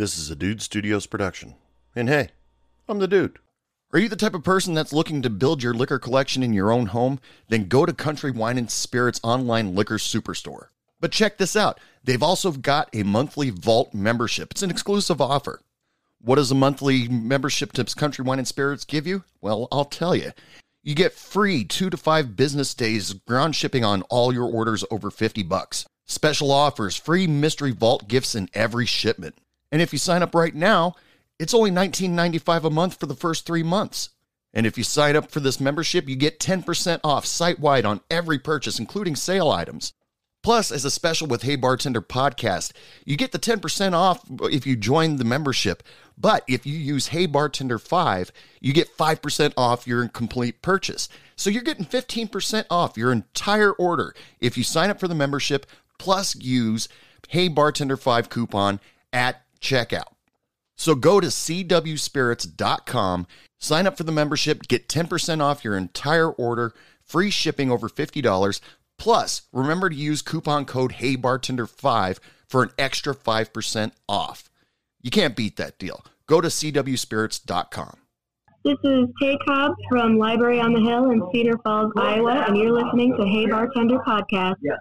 This 0.00 0.16
is 0.16 0.30
a 0.30 0.34
Dude 0.34 0.62
Studios 0.62 1.04
production. 1.04 1.56
And 1.94 2.08
hey, 2.08 2.30
I'm 2.88 3.00
the 3.00 3.06
dude. 3.06 3.38
Are 3.92 3.98
you 3.98 4.08
the 4.08 4.16
type 4.16 4.32
of 4.32 4.42
person 4.42 4.72
that's 4.72 4.94
looking 4.94 5.20
to 5.20 5.28
build 5.28 5.62
your 5.62 5.74
liquor 5.74 5.98
collection 5.98 6.42
in 6.42 6.54
your 6.54 6.72
own 6.72 6.86
home? 6.86 7.20
Then 7.50 7.68
go 7.68 7.84
to 7.84 7.92
Country 7.92 8.30
Wine 8.30 8.56
and 8.56 8.70
Spirits 8.70 9.20
online 9.22 9.74
liquor 9.74 9.98
superstore. 9.98 10.68
But 11.00 11.12
check 11.12 11.36
this 11.36 11.54
out. 11.54 11.78
They've 12.02 12.22
also 12.22 12.50
got 12.50 12.88
a 12.94 13.02
monthly 13.02 13.50
vault 13.50 13.92
membership. 13.92 14.52
It's 14.52 14.62
an 14.62 14.70
exclusive 14.70 15.20
offer. 15.20 15.60
What 16.18 16.36
does 16.36 16.50
a 16.50 16.54
monthly 16.54 17.06
membership 17.06 17.72
to 17.72 17.84
Country 17.84 18.24
Wine 18.24 18.38
and 18.38 18.48
Spirits 18.48 18.86
give 18.86 19.06
you? 19.06 19.24
Well, 19.42 19.68
I'll 19.70 19.84
tell 19.84 20.16
you. 20.16 20.32
You 20.82 20.94
get 20.94 21.12
free 21.12 21.62
2 21.62 21.90
to 21.90 21.96
5 21.98 22.36
business 22.36 22.72
days 22.72 23.12
ground 23.12 23.54
shipping 23.54 23.84
on 23.84 24.00
all 24.08 24.32
your 24.32 24.50
orders 24.50 24.82
over 24.90 25.10
50 25.10 25.42
bucks. 25.42 25.84
Special 26.06 26.50
offers, 26.50 26.96
free 26.96 27.26
mystery 27.26 27.72
vault 27.72 28.08
gifts 28.08 28.34
in 28.34 28.48
every 28.54 28.86
shipment. 28.86 29.36
And 29.72 29.80
if 29.80 29.92
you 29.92 29.98
sign 29.98 30.22
up 30.22 30.34
right 30.34 30.54
now, 30.54 30.94
it's 31.38 31.54
only 31.54 31.70
$19.95 31.70 32.64
a 32.64 32.70
month 32.70 33.00
for 33.00 33.06
the 33.06 33.14
first 33.14 33.46
3 33.46 33.62
months. 33.62 34.10
And 34.52 34.66
if 34.66 34.76
you 34.76 34.84
sign 34.84 35.14
up 35.16 35.30
for 35.30 35.40
this 35.40 35.60
membership, 35.60 36.08
you 36.08 36.16
get 36.16 36.40
10% 36.40 37.00
off 37.04 37.24
site 37.24 37.60
wide 37.60 37.84
on 37.84 38.00
every 38.10 38.38
purchase, 38.38 38.78
including 38.78 39.14
sale 39.14 39.48
items. 39.48 39.92
Plus, 40.42 40.72
as 40.72 40.84
a 40.84 40.90
special 40.90 41.26
with 41.26 41.42
Hey 41.42 41.54
Bartender 41.54 42.00
podcast, 42.00 42.72
you 43.04 43.16
get 43.16 43.30
the 43.30 43.38
10% 43.38 43.92
off 43.92 44.24
if 44.44 44.66
you 44.66 44.74
join 44.74 45.16
the 45.16 45.24
membership. 45.24 45.82
But 46.16 46.44
if 46.48 46.66
you 46.66 46.76
use 46.78 47.08
Hey 47.08 47.26
Bartender 47.26 47.78
5, 47.78 48.32
you 48.60 48.72
get 48.72 48.96
5% 48.96 49.52
off 49.56 49.86
your 49.86 50.08
complete 50.08 50.62
purchase. 50.62 51.08
So 51.36 51.50
you're 51.50 51.62
getting 51.62 51.84
15% 51.84 52.64
off 52.70 52.96
your 52.96 53.12
entire 53.12 53.72
order 53.72 54.14
if 54.40 54.58
you 54.58 54.64
sign 54.64 54.90
up 54.90 54.98
for 54.98 55.08
the 55.08 55.14
membership, 55.14 55.66
plus 55.98 56.34
use 56.34 56.88
Hey 57.28 57.48
Bartender 57.48 57.98
5 57.98 58.30
coupon 58.30 58.80
at 59.12 59.42
checkout. 59.60 60.14
So 60.76 60.94
go 60.94 61.20
to 61.20 61.26
cwspirits.com, 61.26 63.26
sign 63.58 63.86
up 63.86 63.96
for 63.96 64.04
the 64.04 64.12
membership, 64.12 64.68
get 64.68 64.88
10% 64.88 65.42
off 65.42 65.64
your 65.64 65.76
entire 65.76 66.30
order, 66.30 66.72
free 67.02 67.30
shipping 67.30 67.70
over 67.70 67.88
$50 67.88 68.60
Plus, 69.00 69.42
remember 69.50 69.88
to 69.88 69.96
use 69.96 70.20
coupon 70.20 70.66
code 70.66 70.92
HeyBartender5 70.92 72.18
for 72.46 72.62
an 72.62 72.70
extra 72.78 73.14
5% 73.14 73.92
off. 74.06 74.50
You 75.00 75.10
can't 75.10 75.34
beat 75.34 75.56
that 75.56 75.78
deal. 75.78 76.04
Go 76.26 76.42
to 76.42 76.48
cwspirits.com. 76.48 77.96
This 78.62 78.76
is 78.84 79.06
Tay 79.22 79.38
Cobb 79.48 79.72
from 79.88 80.18
Library 80.18 80.60
on 80.60 80.74
the 80.74 80.80
Hill 80.80 81.12
in 81.12 81.26
Cedar 81.32 81.56
Falls, 81.64 81.90
Iowa, 81.96 82.44
and 82.46 82.58
you're 82.58 82.72
listening 82.72 83.16
to 83.16 83.24
Hey 83.24 83.46
Bartender 83.46 84.00
Podcast. 84.06 84.56
Yeah. 84.60 84.76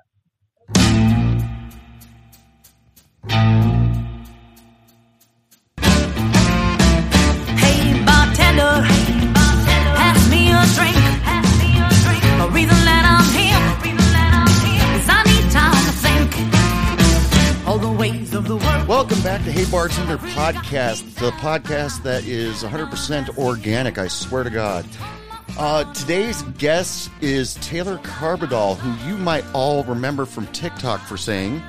Welcome 18.87 19.21
back 19.21 19.43
to 19.45 19.51
Hey 19.51 19.65
Bartender 19.65 20.17
Podcast, 20.17 21.15
the 21.15 21.31
podcast 21.31 22.03
that 22.03 22.25
is 22.25 22.63
100% 22.63 23.37
organic, 23.37 23.97
I 23.97 24.07
swear 24.07 24.43
to 24.43 24.49
God. 24.49 24.85
Uh, 25.57 25.91
today's 25.93 26.41
guest 26.57 27.09
is 27.21 27.53
Taylor 27.55 27.97
Carbadal, 27.99 28.77
who 28.77 29.09
you 29.09 29.17
might 29.17 29.45
all 29.53 29.83
remember 29.83 30.25
from 30.25 30.47
TikTok 30.47 31.01
for 31.01 31.17
saying, 31.17 31.61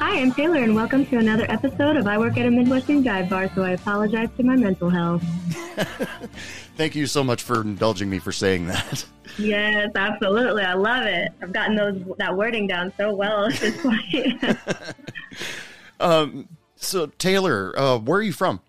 Hi, 0.00 0.18
I'm 0.18 0.32
Taylor, 0.32 0.62
and 0.62 0.74
welcome 0.74 1.04
to 1.06 1.18
another 1.18 1.44
episode 1.50 1.96
of 1.96 2.06
I 2.06 2.16
Work 2.16 2.38
at 2.38 2.46
a 2.46 2.50
Midwestern 2.50 3.02
Dive 3.02 3.28
Bar, 3.28 3.50
so 3.54 3.62
I 3.62 3.72
apologize 3.72 4.28
to 4.38 4.42
my 4.42 4.56
mental 4.56 4.88
health. 4.88 5.22
Thank 6.76 6.94
you 6.94 7.06
so 7.06 7.22
much 7.22 7.42
for 7.42 7.60
indulging 7.60 8.08
me 8.08 8.18
for 8.18 8.32
saying 8.32 8.66
that. 8.68 9.04
Yes, 9.38 9.90
absolutely. 9.94 10.62
I 10.62 10.72
love 10.72 11.04
it. 11.04 11.32
I've 11.42 11.52
gotten 11.52 11.76
those 11.76 12.02
that 12.18 12.34
wording 12.34 12.66
down 12.66 12.92
so 12.96 13.14
well 13.14 13.46
at 13.46 13.54
this 13.54 13.76
point. 13.82 14.58
Um, 16.00 16.48
so, 16.76 17.06
Taylor, 17.18 17.78
uh, 17.78 17.98
where 17.98 18.20
are 18.20 18.22
you 18.22 18.32
from? 18.32 18.60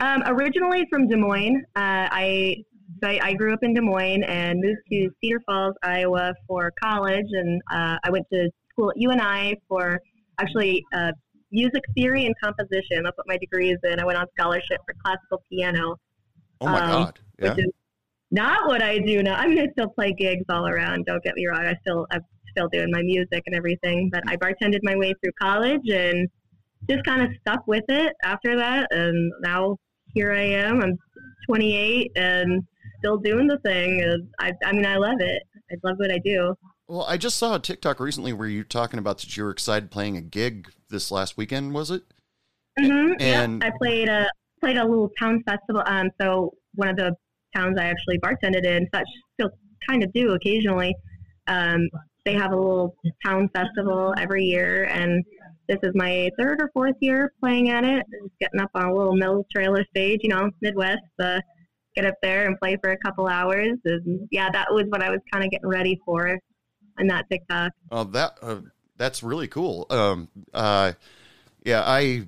um, 0.00 0.22
originally 0.26 0.86
from 0.90 1.08
Des 1.08 1.16
Moines, 1.16 1.64
uh, 1.76 2.12
I, 2.12 2.56
so 3.02 3.08
I 3.08 3.18
I 3.22 3.32
grew 3.32 3.54
up 3.54 3.60
in 3.62 3.72
Des 3.72 3.80
Moines 3.80 4.22
and 4.24 4.60
moved 4.60 4.80
to 4.92 5.08
Cedar 5.18 5.40
Falls, 5.46 5.74
Iowa 5.82 6.34
for 6.46 6.70
college, 6.78 7.24
and 7.32 7.62
uh, 7.72 7.96
I 8.04 8.10
went 8.10 8.26
to 8.34 8.50
school 8.78 8.90
at 8.90 8.96
UNI 8.96 9.60
for 9.68 10.00
actually 10.38 10.84
uh, 10.94 11.12
music 11.50 11.82
theory 11.96 12.26
and 12.26 12.34
composition. 12.42 13.02
That's 13.02 13.16
what 13.16 13.26
my 13.26 13.36
degree 13.38 13.70
is 13.70 13.78
in. 13.84 14.00
I 14.00 14.04
went 14.04 14.18
on 14.18 14.26
scholarship 14.38 14.78
for 14.86 14.94
classical 15.04 15.42
piano. 15.50 15.96
Oh 16.60 16.66
my 16.66 16.80
Um, 16.80 16.90
God. 16.90 17.18
Yeah. 17.40 17.50
which 17.54 17.64
is 17.66 17.72
not 18.30 18.66
what 18.66 18.82
I 18.82 18.98
do 18.98 19.22
now. 19.22 19.36
I 19.36 19.46
mean, 19.46 19.58
I 19.58 19.68
still 19.72 19.88
play 19.88 20.12
gigs 20.12 20.44
all 20.48 20.66
around. 20.66 21.06
Don't 21.06 21.22
get 21.22 21.34
me 21.34 21.46
wrong. 21.46 21.60
I 21.60 21.74
still, 21.80 22.06
I'm 22.10 22.20
still 22.50 22.68
doing 22.68 22.90
my 22.90 23.02
music 23.02 23.42
and 23.46 23.54
everything. 23.54 24.10
But 24.12 24.22
I 24.26 24.36
bartended 24.36 24.80
my 24.82 24.96
way 24.96 25.14
through 25.22 25.32
college 25.40 25.88
and 25.90 26.28
just 26.88 27.04
kind 27.04 27.22
of 27.22 27.30
stuck 27.40 27.66
with 27.66 27.84
it 27.88 28.12
after 28.24 28.56
that. 28.56 28.88
And 28.90 29.32
now 29.40 29.76
here 30.14 30.32
I 30.32 30.42
am. 30.42 30.82
I'm 30.82 30.98
28 31.46 32.12
and 32.16 32.62
still 32.98 33.16
doing 33.16 33.46
the 33.46 33.58
thing. 33.58 34.02
I, 34.40 34.52
I 34.64 34.72
mean, 34.72 34.86
I 34.86 34.96
love 34.96 35.20
it. 35.20 35.42
I 35.70 35.76
love 35.82 35.96
what 35.98 36.10
I 36.10 36.18
do. 36.18 36.54
Well, 36.88 37.04
I 37.06 37.18
just 37.18 37.36
saw 37.36 37.54
a 37.54 37.58
TikTok 37.58 38.00
recently 38.00 38.32
where 38.32 38.48
you're 38.48 38.64
talking 38.64 38.98
about 38.98 39.18
that 39.18 39.36
you 39.36 39.44
were 39.44 39.50
excited 39.50 39.90
playing 39.90 40.16
a 40.16 40.22
gig 40.22 40.70
this 40.88 41.10
last 41.10 41.36
weekend, 41.36 41.74
was 41.74 41.90
it? 41.90 42.02
hmm 42.78 43.12
And- 43.20 43.62
I 43.62 43.70
played 43.78 44.08
a 44.08 44.30
played 44.60 44.78
a 44.78 44.84
little 44.84 45.10
town 45.20 45.42
festival. 45.46 45.82
Um, 45.86 46.10
so 46.20 46.52
one 46.74 46.88
of 46.88 46.96
the 46.96 47.14
towns 47.54 47.78
I 47.78 47.84
actually 47.84 48.18
bartended 48.18 48.64
in, 48.64 48.88
such 48.92 49.06
still 49.34 49.50
kind 49.88 50.02
of 50.02 50.12
do 50.12 50.32
occasionally. 50.32 50.96
Um, 51.46 51.88
they 52.24 52.32
have 52.34 52.52
a 52.52 52.56
little 52.56 52.96
town 53.24 53.48
festival 53.54 54.14
every 54.18 54.44
year, 54.44 54.84
and 54.84 55.22
this 55.68 55.78
is 55.82 55.92
my 55.94 56.30
third 56.38 56.60
or 56.60 56.70
fourth 56.74 56.96
year 57.00 57.32
playing 57.40 57.70
at 57.70 57.84
it. 57.84 58.04
Just 58.10 58.34
getting 58.40 58.60
up 58.60 58.70
on 58.74 58.86
a 58.86 58.94
little 58.94 59.14
mill 59.14 59.46
trailer 59.54 59.84
stage, 59.90 60.20
you 60.22 60.30
know, 60.30 60.50
Midwest. 60.60 61.02
Uh, 61.22 61.40
get 61.94 62.04
up 62.04 62.14
there 62.22 62.46
and 62.46 62.58
play 62.58 62.76
for 62.82 62.90
a 62.90 62.98
couple 62.98 63.26
hours, 63.28 63.76
and 63.84 64.28
yeah, 64.30 64.48
that 64.52 64.66
was 64.72 64.84
what 64.88 65.02
I 65.02 65.10
was 65.10 65.20
kind 65.32 65.44
of 65.44 65.50
getting 65.50 65.68
ready 65.68 66.00
for 66.04 66.38
that 67.06 67.30
TikTok. 67.30 67.72
Oh, 67.90 68.04
that 68.04 68.38
uh, 68.42 68.60
that's 68.96 69.22
really 69.22 69.48
cool. 69.48 69.86
Um, 69.88 70.28
uh, 70.52 70.92
yeah, 71.64 71.82
I 71.84 72.26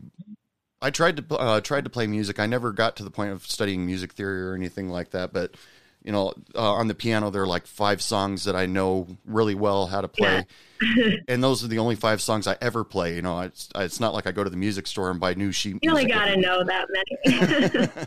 I 0.81 0.91
tried 0.91 1.17
to 1.17 1.37
uh, 1.37 1.61
tried 1.61 1.85
to 1.85 1.91
play 1.91 2.07
music. 2.07 2.39
I 2.39 2.47
never 2.47 2.73
got 2.73 2.97
to 2.97 3.05
the 3.05 3.11
point 3.11 3.33
of 3.33 3.47
studying 3.47 3.85
music 3.85 4.13
theory 4.13 4.43
or 4.43 4.55
anything 4.55 4.89
like 4.89 5.11
that. 5.11 5.33
But 5.33 5.55
you 6.03 6.13
know, 6.13 6.33
uh, 6.55 6.73
on 6.73 6.89
the 6.89 6.95
piano, 6.95 7.31
there 7.31 7.43
are 7.43 7.47
like 7.47 7.67
five 7.67 8.01
songs 8.01 8.45
that 8.45 8.57
I 8.57 8.67
know 8.67 9.07
really 9.27 9.55
well 9.55 9.87
how 9.87 10.01
to 10.01 10.09
play, 10.09 10.47
and 11.29 11.45
those 11.45 11.63
are 11.63 11.69
the 11.69 11.79
only 11.79 11.97
five 11.97 12.23
songs 12.23 12.47
I 12.47 12.57
ever 12.63 12.85
play. 12.85 13.15
You 13.17 13.23
know, 13.23 13.41
it's 13.41 13.69
it's 13.75 14.01
not 14.01 14.15
like 14.15 14.27
I 14.27 14.33
go 14.33 14.43
to 14.43 14.51
the 14.51 14.57
music 14.57 14.87
store 14.87 15.11
and 15.11 15.21
buy 15.21 15.35
new 15.35 15.53
sheet. 15.53 15.77
You 15.83 15.91
only 15.91 16.07
got 16.07 16.27
to 16.27 16.37
know 16.37 16.65
that 16.65 16.87
many. 16.91 17.89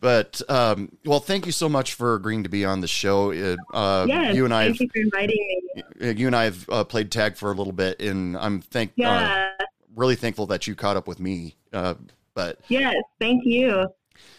But 0.00 0.42
um, 0.48 0.92
well, 1.04 1.20
thank 1.20 1.46
you 1.46 1.52
so 1.52 1.68
much 1.68 1.94
for 1.94 2.14
agreeing 2.14 2.42
to 2.42 2.48
be 2.50 2.64
on 2.64 2.80
the 2.80 2.86
show. 2.86 3.30
It, 3.30 3.58
uh, 3.72 4.04
yes, 4.08 4.34
you 4.36 4.44
and 4.44 4.52
I, 4.52 4.66
thank 4.66 4.76
have, 4.76 4.80
you 4.82 4.88
for 4.92 4.98
inviting 5.00 5.62
me. 5.74 5.82
uh, 6.02 6.12
you 6.12 6.26
and 6.26 6.36
I 6.36 6.44
have 6.44 6.68
uh, 6.70 6.84
played 6.84 7.10
tag 7.10 7.36
for 7.36 7.50
a 7.50 7.54
little 7.54 7.72
bit, 7.72 8.00
and 8.00 8.36
I'm 8.36 8.60
thank 8.60 8.90
uh, 8.90 8.94
Yeah. 8.96 9.50
really 9.94 10.14
thankful 10.16 10.46
that 10.48 10.66
you 10.66 10.74
caught 10.74 10.96
up 10.96 11.08
with 11.08 11.18
me. 11.18 11.56
Uh, 11.72 11.94
but 12.34 12.58
Yes, 12.68 12.94
thank 13.18 13.44
you. 13.46 13.88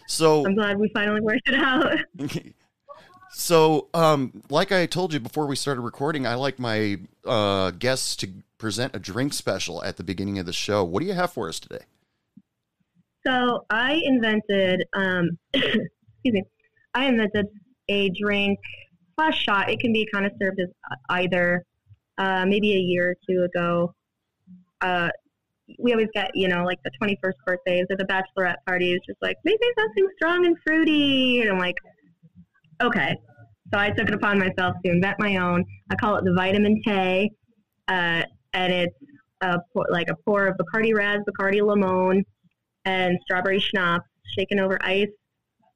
so 0.07 0.45
I'm 0.45 0.53
glad 0.55 0.77
we 0.77 0.89
finally 0.89 1.21
worked 1.21 1.49
it 1.49 1.55
out. 1.55 1.97
so 3.31 3.87
um, 3.93 4.43
like 4.49 4.71
I 4.71 4.85
told 4.85 5.13
you 5.13 5.19
before 5.19 5.47
we 5.47 5.55
started 5.55 5.81
recording, 5.81 6.25
I 6.27 6.35
like 6.35 6.59
my 6.59 6.99
uh, 7.25 7.71
guests 7.71 8.15
to 8.17 8.29
present 8.57 8.95
a 8.95 8.99
drink 8.99 9.33
special 9.33 9.83
at 9.83 9.97
the 9.97 10.03
beginning 10.03 10.39
of 10.39 10.45
the 10.45 10.53
show. 10.53 10.83
What 10.83 11.01
do 11.01 11.07
you 11.07 11.13
have 11.13 11.33
for 11.33 11.49
us 11.49 11.59
today? 11.59 11.81
So 13.27 13.65
I 13.69 13.99
invented, 14.05 14.85
um, 14.93 15.37
excuse 15.53 15.83
me, 16.23 16.43
I 16.93 17.07
invented 17.07 17.47
a 17.89 18.09
drink 18.11 18.57
slash 19.15 19.43
shot. 19.43 19.69
It 19.69 19.81
can 19.81 19.91
be 19.91 20.07
kind 20.13 20.25
of 20.25 20.31
served 20.41 20.61
as 20.61 20.69
either. 21.09 21.65
Uh, 22.17 22.45
maybe 22.47 22.73
a 22.73 22.79
year 22.79 23.11
or 23.11 23.15
two 23.29 23.43
ago, 23.43 23.93
uh, 24.81 25.09
we 25.77 25.91
always 25.91 26.07
get 26.15 26.31
you 26.33 26.47
know 26.47 26.63
like 26.63 26.79
the 26.83 26.89
21st 26.99 27.33
birthdays 27.45 27.85
or 27.91 27.97
the 27.97 28.05
bachelorette 28.05 28.55
parties, 28.65 28.99
just 29.05 29.21
like 29.21 29.35
maybe 29.43 29.59
something 29.77 30.07
strong 30.15 30.45
and 30.45 30.55
fruity, 30.65 31.41
and 31.41 31.51
I'm 31.51 31.59
like, 31.59 31.75
okay. 32.81 33.15
So 33.71 33.77
I 33.77 33.91
took 33.91 34.07
it 34.07 34.15
upon 34.15 34.39
myself 34.39 34.77
to 34.83 34.91
invent 34.91 35.19
my 35.19 35.35
own. 35.35 35.63
I 35.91 35.95
call 35.95 36.15
it 36.15 36.23
the 36.23 36.33
vitamin 36.33 36.81
Tay, 36.83 37.29
uh, 37.89 38.23
and 38.53 38.73
it's 38.73 38.95
a 39.41 39.59
like 39.89 40.09
a 40.09 40.15
pour 40.25 40.47
of 40.47 40.57
Bacardi 40.57 40.95
Razz, 40.95 41.19
Bacardi 41.29 41.61
Limon, 41.61 42.25
and 42.87 43.19
strawberry 43.23 43.59
schnapps 43.59 44.07
shaken 44.35 44.59
over 44.59 44.77
ice. 44.81 45.09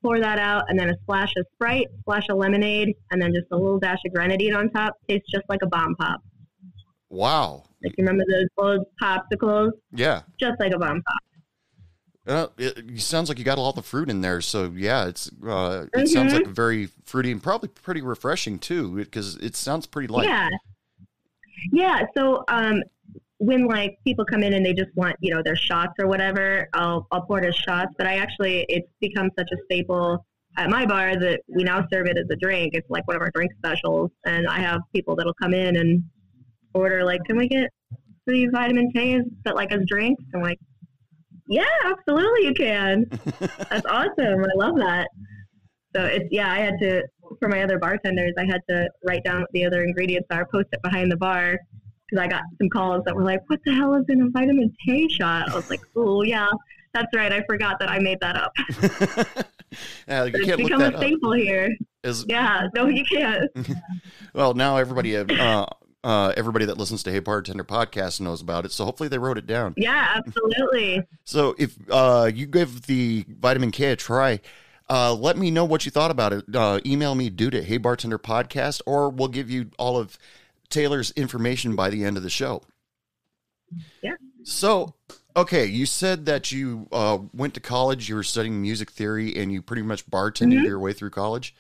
Pour 0.03 0.19
that 0.19 0.39
out, 0.39 0.63
and 0.67 0.79
then 0.79 0.89
a 0.89 0.97
splash 1.03 1.31
of 1.37 1.45
Sprite, 1.53 1.85
splash 1.99 2.27
of 2.29 2.37
lemonade, 2.37 2.95
and 3.11 3.21
then 3.21 3.31
just 3.35 3.45
a 3.51 3.55
little 3.55 3.77
dash 3.77 3.99
of 4.03 4.11
grenadine 4.11 4.55
on 4.55 4.67
top. 4.71 4.97
Tastes 5.07 5.29
just 5.31 5.43
like 5.47 5.59
a 5.61 5.67
bomb 5.67 5.95
pop. 5.95 6.19
Wow. 7.11 7.65
Like 7.83 7.93
you 7.99 8.03
remember 8.03 8.23
those 8.27 8.47
old 8.57 8.87
popsicles? 8.99 9.73
Yeah. 9.93 10.23
Just 10.39 10.59
like 10.59 10.73
a 10.73 10.79
bomb 10.79 11.03
pop. 11.03 11.21
Uh, 12.25 12.47
it, 12.57 12.77
it 12.79 13.01
sounds 13.01 13.29
like 13.29 13.37
you 13.37 13.45
got 13.45 13.59
a 13.59 13.61
lot 13.61 13.77
of 13.77 13.85
fruit 13.85 14.09
in 14.09 14.21
there. 14.21 14.41
So 14.41 14.73
yeah, 14.75 15.05
it's 15.05 15.29
uh, 15.47 15.85
it 15.93 16.07
sounds 16.07 16.33
like 16.33 16.47
very 16.47 16.89
fruity 17.05 17.31
and 17.31 17.43
probably 17.43 17.69
pretty 17.69 18.01
refreshing 18.01 18.57
too, 18.57 18.95
because 18.95 19.35
it 19.35 19.55
sounds 19.55 19.85
pretty 19.85 20.07
light. 20.07 20.25
Yeah. 20.27 20.49
Yeah. 21.71 22.05
So 22.17 22.43
um, 22.47 22.81
when 23.41 23.65
like 23.65 23.97
people 24.05 24.23
come 24.23 24.43
in 24.43 24.53
and 24.53 24.63
they 24.63 24.73
just 24.73 24.95
want 24.95 25.15
you 25.19 25.33
know 25.33 25.41
their 25.43 25.55
shots 25.55 25.93
or 25.99 26.07
whatever, 26.07 26.69
I'll 26.73 27.07
I'll 27.11 27.23
pour 27.23 27.39
it 27.39 27.47
as 27.47 27.55
shots. 27.55 27.91
But 27.97 28.05
I 28.05 28.17
actually 28.17 28.67
it's 28.69 28.87
become 28.99 29.31
such 29.37 29.49
a 29.51 29.57
staple 29.65 30.23
at 30.57 30.69
my 30.69 30.85
bar 30.85 31.15
that 31.15 31.41
we 31.47 31.63
now 31.63 31.83
serve 31.91 32.05
it 32.05 32.19
as 32.19 32.25
a 32.31 32.35
drink. 32.35 32.75
It's 32.75 32.87
like 32.87 33.07
one 33.07 33.15
of 33.15 33.21
our 33.23 33.31
drink 33.33 33.51
specials, 33.57 34.11
and 34.25 34.47
I 34.47 34.59
have 34.59 34.81
people 34.93 35.15
that'll 35.15 35.33
come 35.41 35.55
in 35.55 35.77
and 35.77 36.03
order 36.75 37.03
like, 37.03 37.23
can 37.25 37.35
we 37.35 37.47
get 37.47 37.71
three 38.29 38.47
vitamin 38.47 38.91
K's 38.91 39.23
but 39.43 39.55
like 39.55 39.71
as 39.71 39.81
drinks? 39.87 40.23
I'm 40.35 40.43
like, 40.43 40.59
yeah, 41.47 41.65
absolutely 41.83 42.45
you 42.45 42.53
can. 42.53 43.05
That's 43.71 43.87
awesome. 43.87 44.45
I 44.45 44.55
love 44.55 44.75
that. 44.75 45.07
So 45.95 46.05
it's 46.05 46.25
yeah, 46.29 46.51
I 46.53 46.59
had 46.59 46.75
to 46.81 47.01
for 47.39 47.47
my 47.47 47.63
other 47.63 47.79
bartenders, 47.79 48.33
I 48.37 48.45
had 48.45 48.61
to 48.69 48.87
write 49.03 49.23
down 49.23 49.41
what 49.41 49.49
the 49.51 49.65
other 49.65 49.83
ingredients 49.83 50.27
are, 50.29 50.45
post 50.45 50.67
it 50.73 50.81
behind 50.83 51.11
the 51.11 51.17
bar 51.17 51.57
because 52.11 52.23
I 52.23 52.27
got 52.27 52.43
some 52.57 52.69
calls 52.69 53.03
that 53.05 53.15
were 53.15 53.23
like, 53.23 53.41
"What 53.49 53.59
the 53.65 53.73
hell 53.73 53.95
is 53.95 54.05
in 54.09 54.21
a 54.21 54.29
vitamin 54.29 54.75
K 54.85 55.07
shot?" 55.07 55.49
I 55.49 55.55
was 55.55 55.69
like, 55.69 55.81
"Oh 55.95 56.23
yeah, 56.23 56.47
that's 56.93 57.07
right. 57.15 57.31
I 57.31 57.41
forgot 57.43 57.79
that 57.79 57.89
I 57.89 57.99
made 57.99 58.19
that 58.21 58.35
up." 58.35 58.53
yeah, 60.07 60.25
you 60.25 60.31
it's 60.35 60.55
become 60.57 60.79
that 60.79 60.93
a 60.93 60.97
up. 60.97 61.03
staple 61.03 61.33
here. 61.33 61.69
Is- 62.03 62.25
Yeah, 62.27 62.67
no, 62.75 62.87
you 62.87 63.03
can't. 63.05 63.49
well, 64.33 64.53
now 64.53 64.77
everybody, 64.77 65.15
uh, 65.15 65.65
uh, 66.03 66.33
everybody 66.35 66.65
that 66.65 66.77
listens 66.77 67.03
to 67.03 67.11
Hey 67.11 67.19
Bartender 67.19 67.63
podcast 67.63 68.19
knows 68.19 68.41
about 68.41 68.65
it. 68.65 68.71
So 68.71 68.85
hopefully 68.85 69.07
they 69.09 69.19
wrote 69.19 69.37
it 69.37 69.45
down. 69.47 69.73
Yeah, 69.77 70.15
absolutely. 70.15 71.03
So 71.23 71.55
if 71.57 71.77
uh, 71.89 72.29
you 72.33 72.47
give 72.47 72.87
the 72.87 73.25
vitamin 73.29 73.71
K 73.71 73.91
a 73.91 73.95
try, 73.95 74.39
uh, 74.89 75.13
let 75.13 75.37
me 75.37 75.51
know 75.51 75.63
what 75.63 75.85
you 75.85 75.91
thought 75.91 76.11
about 76.11 76.33
it. 76.33 76.43
Uh, 76.53 76.79
email 76.85 77.15
me, 77.15 77.29
dude, 77.29 77.55
at 77.55 77.65
Hey 77.65 77.77
Bartender 77.77 78.17
Podcast, 78.17 78.81
or 78.85 79.09
we'll 79.09 79.27
give 79.29 79.49
you 79.49 79.69
all 79.77 79.97
of 79.97 80.17
Taylor's 80.71 81.11
information 81.11 81.75
by 81.75 81.89
the 81.89 82.03
end 82.03 82.17
of 82.17 82.23
the 82.23 82.29
show. 82.29 82.63
Yeah. 84.01 84.13
So, 84.43 84.95
okay, 85.35 85.65
you 85.65 85.85
said 85.85 86.25
that 86.25 86.51
you 86.51 86.87
uh, 86.91 87.19
went 87.33 87.53
to 87.53 87.59
college, 87.59 88.09
you 88.09 88.15
were 88.15 88.23
studying 88.23 88.61
music 88.61 88.89
theory, 88.91 89.35
and 89.35 89.51
you 89.51 89.61
pretty 89.61 89.83
much 89.83 90.05
bartended 90.09 90.63
your 90.63 90.79
way 90.79 90.93
through 90.93 91.11
college. 91.11 91.55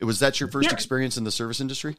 Was 0.00 0.20
that 0.20 0.40
your 0.40 0.48
first 0.48 0.66
Yep. 0.66 0.72
experience 0.72 1.16
in 1.16 1.24
the 1.24 1.30
service 1.30 1.60
industry? 1.60 1.96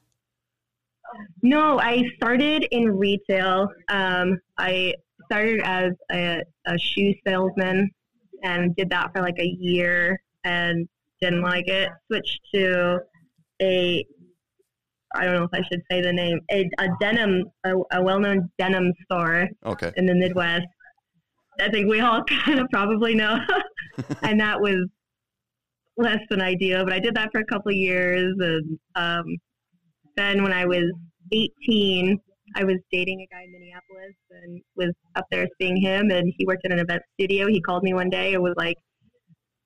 No, 1.43 1.79
I 1.79 2.03
started 2.15 2.67
in 2.71 2.97
retail. 2.97 3.67
Um, 3.89 4.39
I 4.57 4.95
started 5.25 5.61
as 5.63 5.91
a, 6.11 6.41
a 6.65 6.77
shoe 6.79 7.13
salesman 7.27 7.91
and 8.43 8.75
did 8.75 8.89
that 8.89 9.11
for 9.13 9.21
like 9.21 9.37
a 9.37 9.55
year 9.59 10.19
and 10.43 10.87
didn't 11.21 11.41
like 11.41 11.67
it. 11.67 11.89
Switched 12.07 12.39
to 12.55 12.99
a, 13.61 14.05
I 15.15 15.25
don't 15.25 15.35
know 15.35 15.43
if 15.43 15.49
I 15.53 15.61
should 15.71 15.81
say 15.91 16.01
the 16.01 16.13
name, 16.13 16.39
a, 16.51 16.69
a 16.79 16.87
denim, 16.99 17.43
a, 17.65 17.73
a 17.93 18.01
well-known 18.03 18.49
denim 18.57 18.93
store 19.03 19.47
Okay. 19.65 19.91
in 19.97 20.05
the 20.05 20.15
Midwest. 20.15 20.65
I 21.59 21.69
think 21.69 21.89
we 21.89 21.99
all 21.99 22.23
kind 22.45 22.59
of 22.59 22.67
probably 22.71 23.13
know. 23.15 23.37
and 24.21 24.39
that 24.39 24.59
was 24.59 24.87
less 25.97 26.19
than 26.29 26.41
ideal, 26.41 26.83
but 26.85 26.93
I 26.93 26.99
did 26.99 27.15
that 27.15 27.29
for 27.31 27.41
a 27.41 27.45
couple 27.45 27.71
of 27.71 27.75
years. 27.75 28.33
And 28.39 28.79
um, 28.95 29.25
then 30.15 30.43
when 30.43 30.53
I 30.53 30.65
was 30.65 30.85
18, 31.31 32.17
I 32.55 32.63
was 32.63 32.77
dating 32.91 33.21
a 33.21 33.27
guy 33.33 33.43
in 33.43 33.51
Minneapolis 33.51 34.15
and 34.31 34.61
was 34.75 34.91
up 35.15 35.25
there 35.31 35.47
seeing 35.59 35.77
him. 35.77 36.09
And 36.11 36.33
he 36.37 36.45
worked 36.45 36.65
in 36.65 36.71
an 36.71 36.79
event 36.79 37.01
studio. 37.19 37.47
He 37.47 37.61
called 37.61 37.83
me 37.83 37.93
one 37.93 38.09
day 38.09 38.33
and 38.33 38.41
was 38.41 38.55
like, 38.57 38.77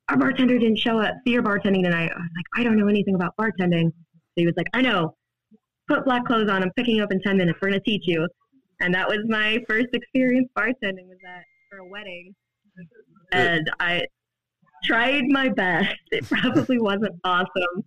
Our 0.08 0.16
bartender 0.16 0.58
didn't 0.58 0.78
show 0.78 1.00
up. 1.00 1.14
See 1.26 1.32
your 1.32 1.42
bartending 1.42 1.82
tonight. 1.82 2.10
I 2.12 2.16
was 2.18 2.30
like, 2.36 2.60
I 2.60 2.64
don't 2.64 2.76
know 2.76 2.88
anything 2.88 3.14
about 3.14 3.34
bartending. 3.40 3.86
So 3.90 4.34
he 4.36 4.46
was 4.46 4.54
like, 4.56 4.68
I 4.74 4.82
know. 4.82 5.14
Put 5.88 6.04
black 6.04 6.24
clothes 6.24 6.50
on. 6.50 6.62
I'm 6.62 6.72
picking 6.72 6.96
you 6.96 7.04
up 7.04 7.12
in 7.12 7.20
10 7.22 7.36
minutes. 7.36 7.58
We're 7.62 7.68
going 7.70 7.80
to 7.80 7.84
teach 7.90 8.04
you. 8.06 8.26
And 8.80 8.92
that 8.94 9.08
was 9.08 9.18
my 9.28 9.58
first 9.68 9.88
experience 9.92 10.48
bartending 10.56 11.06
was 11.08 11.18
that 11.22 11.42
for 11.70 11.78
a 11.78 11.86
wedding. 11.86 12.34
And 13.32 13.70
I 13.80 14.02
tried 14.84 15.24
my 15.28 15.48
best. 15.48 15.94
It 16.12 16.24
probably 16.28 16.78
wasn't 16.78 17.14
awesome, 17.24 17.84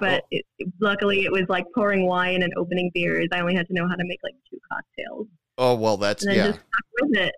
but 0.00 0.24
it, 0.30 0.44
luckily 0.80 1.24
it 1.24 1.32
was 1.32 1.44
like 1.48 1.64
pouring 1.74 2.06
wine 2.06 2.42
and 2.42 2.52
opening 2.56 2.90
beers. 2.94 3.28
I 3.32 3.40
only 3.40 3.54
had 3.54 3.66
to 3.68 3.74
know 3.74 3.86
how 3.88 3.94
to 3.94 4.04
make 4.04 4.18
like 4.22 4.34
two 4.50 4.58
cocktails, 4.70 5.26
Oh 5.58 5.74
well, 5.76 5.96
that's 5.96 6.24
yeah, 6.26 6.48
just 6.48 6.60
with 7.00 7.16
it. 7.18 7.34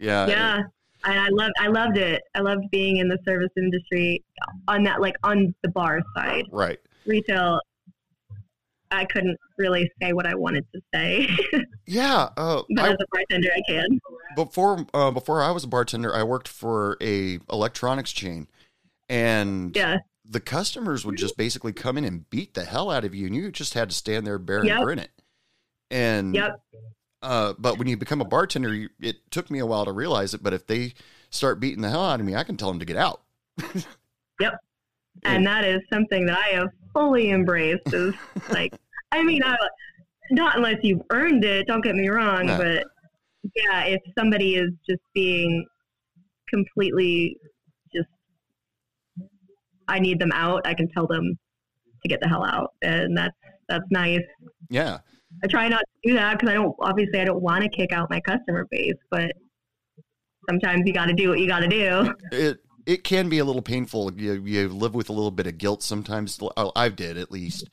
yeah, 0.00 0.26
yeah, 0.26 0.60
and 1.04 1.20
I 1.20 1.28
loved 1.30 1.52
I 1.60 1.68
loved 1.68 1.98
it. 1.98 2.22
I 2.34 2.40
loved 2.40 2.64
being 2.72 2.96
in 2.96 3.08
the 3.08 3.18
service 3.24 3.50
industry 3.56 4.24
on 4.66 4.82
that 4.84 5.00
like 5.00 5.14
on 5.22 5.54
the 5.62 5.68
bar 5.68 6.00
side. 6.16 6.46
right. 6.50 6.80
Retail, 7.06 7.60
I 8.92 9.04
couldn't 9.06 9.38
really 9.58 9.90
say 10.00 10.12
what 10.12 10.26
I 10.26 10.34
wanted 10.34 10.64
to 10.74 10.80
say, 10.94 11.28
Yeah, 11.86 12.28
uh, 12.36 12.62
but 12.74 12.84
I, 12.84 12.88
as 12.90 12.96
a 13.00 13.06
bartender, 13.10 13.48
I 13.54 13.62
can. 13.66 14.00
before 14.36 14.86
uh, 14.94 15.10
before 15.10 15.42
I 15.42 15.50
was 15.50 15.64
a 15.64 15.68
bartender, 15.68 16.14
I 16.14 16.22
worked 16.22 16.48
for 16.48 16.96
a 17.00 17.38
electronics 17.50 18.12
chain, 18.12 18.48
and 19.08 19.74
Yeah, 19.76 19.98
the 20.24 20.40
customers 20.40 21.04
would 21.04 21.16
just 21.16 21.36
basically 21.36 21.72
come 21.72 21.98
in 21.98 22.04
and 22.04 22.28
beat 22.30 22.54
the 22.54 22.64
hell 22.64 22.90
out 22.90 23.04
of 23.04 23.14
you, 23.14 23.26
and 23.26 23.34
you 23.34 23.50
just 23.50 23.74
had 23.74 23.88
to 23.90 23.94
stand 23.94 24.26
there, 24.26 24.36
and 24.36 24.66
Yep. 24.66 24.80
grin 24.82 24.98
it. 24.98 25.10
And 25.90 26.34
yep, 26.34 26.60
uh, 27.22 27.54
but 27.58 27.78
when 27.78 27.88
you 27.88 27.96
become 27.96 28.20
a 28.20 28.24
bartender, 28.24 28.72
you, 28.72 28.88
it 29.00 29.30
took 29.30 29.50
me 29.50 29.58
a 29.58 29.66
while 29.66 29.84
to 29.84 29.92
realize 29.92 30.32
it. 30.34 30.42
But 30.42 30.52
if 30.54 30.66
they 30.66 30.94
start 31.30 31.60
beating 31.60 31.82
the 31.82 31.90
hell 31.90 32.04
out 32.04 32.20
of 32.20 32.26
me, 32.26 32.34
I 32.34 32.44
can 32.44 32.56
tell 32.56 32.68
them 32.68 32.78
to 32.78 32.86
get 32.86 32.96
out. 32.96 33.22
Yep. 34.40 34.54
And 35.24 35.46
that 35.46 35.64
is 35.64 35.80
something 35.92 36.26
that 36.26 36.38
I 36.38 36.56
have 36.56 36.68
fully 36.92 37.30
embraced. 37.30 37.92
Is 37.92 38.14
like, 38.50 38.74
I 39.12 39.22
mean, 39.22 39.42
I, 39.44 39.56
not 40.30 40.56
unless 40.56 40.76
you've 40.82 41.02
earned 41.10 41.44
it. 41.44 41.66
Don't 41.66 41.82
get 41.82 41.94
me 41.94 42.08
wrong, 42.08 42.46
No. 42.46 42.56
but 42.58 42.84
yeah, 43.56 43.84
if 43.84 44.00
somebody 44.16 44.54
is 44.54 44.70
just 44.88 45.02
being 45.14 45.66
completely 46.48 47.36
just, 47.94 48.08
I 49.88 49.98
need 49.98 50.18
them 50.18 50.32
out. 50.32 50.62
I 50.66 50.74
can 50.74 50.88
tell 50.88 51.06
them 51.06 51.38
to 52.02 52.08
get 52.08 52.20
the 52.20 52.28
hell 52.28 52.44
out, 52.44 52.72
and 52.82 53.16
that's 53.16 53.36
that's 53.68 53.84
nice. 53.90 54.20
Yeah, 54.70 54.98
I 55.42 55.46
try 55.46 55.68
not 55.68 55.80
to 55.80 56.10
do 56.10 56.14
that 56.14 56.38
because 56.38 56.50
I 56.50 56.54
don't 56.54 56.74
obviously 56.80 57.20
I 57.20 57.24
don't 57.24 57.42
want 57.42 57.62
to 57.62 57.68
kick 57.68 57.92
out 57.92 58.10
my 58.10 58.20
customer 58.20 58.66
base, 58.70 58.94
but 59.10 59.32
sometimes 60.48 60.82
you 60.86 60.92
got 60.92 61.06
to 61.06 61.14
do 61.14 61.28
what 61.28 61.38
you 61.38 61.46
got 61.46 61.60
to 61.60 61.68
do. 61.68 62.12
it 62.32 62.58
it 62.86 63.04
can 63.04 63.28
be 63.28 63.38
a 63.38 63.44
little 63.44 63.62
painful. 63.62 64.12
You 64.14 64.34
you 64.44 64.68
live 64.68 64.94
with 64.94 65.08
a 65.08 65.12
little 65.12 65.30
bit 65.30 65.46
of 65.46 65.58
guilt 65.58 65.82
sometimes. 65.82 66.38
Oh, 66.56 66.72
I 66.74 66.88
did 66.88 67.16
at 67.16 67.30
least 67.30 67.68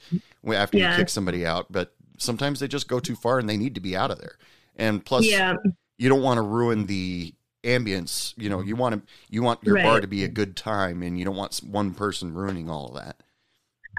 after 0.54 0.78
Yeah. 0.78 0.92
you 0.92 0.98
kick 0.98 1.10
somebody 1.10 1.46
out, 1.46 1.68
but 1.72 1.94
sometimes 2.18 2.60
they 2.60 2.68
just 2.68 2.88
go 2.88 3.00
too 3.00 3.16
far 3.16 3.40
and 3.40 3.50
they 3.50 3.58
need 3.58 3.76
to 3.76 3.82
be 3.82 3.96
out 3.96 4.12
of 4.12 4.20
there. 4.20 4.38
And 4.76 5.04
plus, 5.04 5.26
Yeah, 5.26 5.56
you 5.98 6.10
don't 6.10 6.22
want 6.22 6.38
to 6.38 6.42
ruin 6.42 6.86
the 6.86 7.34
ambience. 7.64 8.34
You 8.38 8.50
know, 8.50 8.62
you 8.62 8.76
want 8.76 8.96
to 8.96 9.14
you 9.30 9.42
want 9.44 9.64
your 9.64 9.76
bar 9.76 10.00
to 10.02 10.08
be 10.08 10.24
a 10.24 10.28
good 10.30 10.56
time, 10.56 11.02
and 11.04 11.18
you 11.18 11.26
don't 11.26 11.36
want 11.36 11.58
one 11.64 11.94
person 11.94 12.34
ruining 12.34 12.70
all 12.70 12.88
of 12.90 12.96
that. 13.04 13.18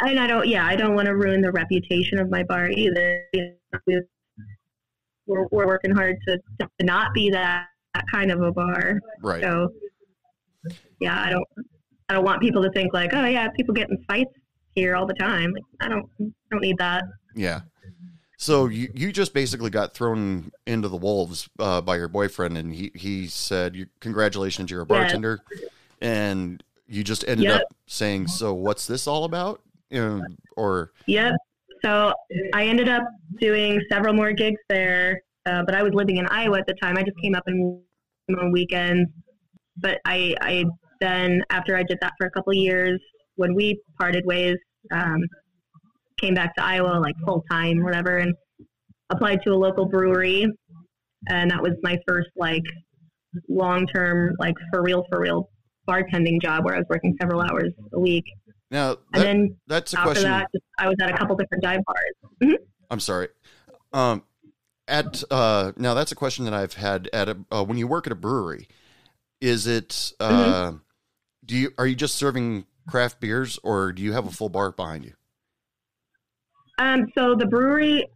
and 0.00 0.18
I 0.18 0.26
don't. 0.26 0.46
Yeah, 0.48 0.64
I 0.64 0.76
don't 0.76 0.94
want 0.94 1.06
to 1.06 1.14
ruin 1.16 1.40
the 1.42 1.52
reputation 1.52 2.18
of 2.18 2.30
my 2.30 2.42
bar 2.44 2.70
either. 2.70 3.24
We're, 5.26 5.46
we're 5.50 5.66
working 5.66 5.94
hard 5.94 6.16
to, 6.26 6.38
to 6.60 6.68
not 6.80 7.14
be 7.14 7.30
that, 7.30 7.66
that 7.94 8.04
kind 8.10 8.32
of 8.32 8.40
a 8.42 8.50
bar. 8.50 9.00
Right. 9.22 9.42
So, 9.42 9.72
yeah, 11.00 11.20
I 11.22 11.30
don't. 11.30 11.46
I 12.08 12.14
don't 12.14 12.24
want 12.24 12.40
people 12.42 12.62
to 12.62 12.70
think 12.70 12.92
like, 12.92 13.10
oh 13.14 13.24
yeah, 13.24 13.48
people 13.56 13.72
get 13.74 13.88
in 13.88 13.96
fights 14.08 14.32
here 14.74 14.96
all 14.96 15.06
the 15.06 15.14
time. 15.14 15.52
Like, 15.52 15.62
I 15.80 15.88
don't. 15.88 16.06
I 16.20 16.24
don't 16.50 16.60
need 16.62 16.78
that. 16.78 17.04
Yeah. 17.34 17.60
So 18.36 18.66
you, 18.68 18.88
you 18.94 19.12
just 19.12 19.34
basically 19.34 19.68
got 19.68 19.92
thrown 19.92 20.50
into 20.66 20.88
the 20.88 20.96
wolves 20.96 21.48
uh, 21.58 21.82
by 21.82 21.96
your 21.96 22.08
boyfriend, 22.08 22.56
and 22.56 22.74
he, 22.74 22.90
he 22.94 23.26
said, 23.26 23.86
"Congratulations, 24.00 24.70
you're 24.70 24.80
a 24.80 24.86
Yes. 24.86 24.88
bartender," 25.02 25.42
and 26.00 26.62
you 26.88 27.04
just 27.04 27.22
ended 27.28 27.48
Yep. 27.48 27.60
up 27.62 27.74
saying, 27.86 28.28
"So 28.28 28.54
what's 28.54 28.86
this 28.86 29.06
all 29.06 29.24
about?" 29.24 29.60
Um, 29.92 30.38
or 30.56 30.92
Yep. 31.06 31.34
So 31.84 32.12
I 32.54 32.64
ended 32.66 32.88
up 32.88 33.04
doing 33.40 33.80
several 33.90 34.14
more 34.14 34.32
gigs 34.32 34.60
there. 34.68 35.20
uh, 35.46 35.62
but 35.64 35.74
I 35.74 35.82
was 35.82 35.92
living 35.94 36.18
in 36.18 36.26
Iowa 36.26 36.58
at 36.58 36.66
the 36.66 36.74
time. 36.74 36.96
I 36.98 37.02
just 37.02 37.16
came 37.22 37.34
up 37.34 37.44
in 37.46 37.82
on 38.38 38.52
weekends. 38.52 39.10
But 39.76 39.98
I, 40.04 40.34
I 40.40 40.64
then 41.00 41.42
after 41.50 41.76
I 41.76 41.82
did 41.82 41.98
that 42.00 42.12
for 42.18 42.26
a 42.26 42.30
couple 42.30 42.50
of 42.50 42.56
years, 42.56 43.00
when 43.36 43.54
we 43.54 43.80
parted 43.98 44.24
ways, 44.26 44.56
um, 44.92 45.20
came 46.18 46.34
back 46.34 46.54
to 46.56 46.64
Iowa 46.64 47.00
like 47.00 47.14
full 47.24 47.44
time, 47.50 47.82
whatever, 47.82 48.18
and 48.18 48.34
applied 49.10 49.42
to 49.44 49.52
a 49.52 49.56
local 49.56 49.86
brewery, 49.86 50.46
and 51.28 51.50
that 51.50 51.62
was 51.62 51.72
my 51.82 51.98
first 52.06 52.28
like 52.36 52.62
long 53.48 53.86
term, 53.86 54.34
like 54.38 54.54
for 54.72 54.82
real, 54.82 55.04
for 55.10 55.20
real 55.20 55.48
bartending 55.88 56.40
job 56.40 56.64
where 56.64 56.74
I 56.74 56.78
was 56.78 56.86
working 56.88 57.16
several 57.20 57.40
hours 57.40 57.72
a 57.94 57.98
week. 58.00 58.24
Now, 58.70 58.94
that, 58.94 58.98
And 59.14 59.22
then 59.22 59.56
that's 59.66 59.94
a 59.94 59.98
after 59.98 60.12
question. 60.12 60.30
that, 60.30 60.48
I 60.78 60.86
was 60.86 60.96
at 61.00 61.10
a 61.10 61.16
couple 61.16 61.34
different 61.36 61.64
dive 61.64 61.80
bars. 61.84 62.58
I'm 62.90 63.00
sorry. 63.00 63.28
Um, 63.92 64.22
at 64.86 65.22
uh, 65.30 65.72
now 65.76 65.94
that's 65.94 66.12
a 66.12 66.16
question 66.16 66.44
that 66.44 66.54
I've 66.54 66.74
had 66.74 67.08
at 67.12 67.28
a 67.28 67.36
uh, 67.50 67.64
when 67.64 67.78
you 67.78 67.86
work 67.86 68.06
at 68.06 68.12
a 68.12 68.16
brewery. 68.16 68.68
Is 69.40 69.66
it 69.66 70.12
uh, 70.20 70.72
do 71.50 71.56
you 71.56 71.72
are 71.78 71.86
you 71.86 71.96
just 71.96 72.14
serving 72.14 72.64
craft 72.88 73.18
beers 73.18 73.58
or 73.64 73.90
do 73.90 74.02
you 74.02 74.12
have 74.12 74.24
a 74.24 74.30
full 74.30 74.48
bar 74.48 74.70
behind 74.70 75.04
you? 75.04 75.14
Um, 76.78 77.06
so 77.18 77.34
the 77.34 77.44
brewery, 77.44 78.06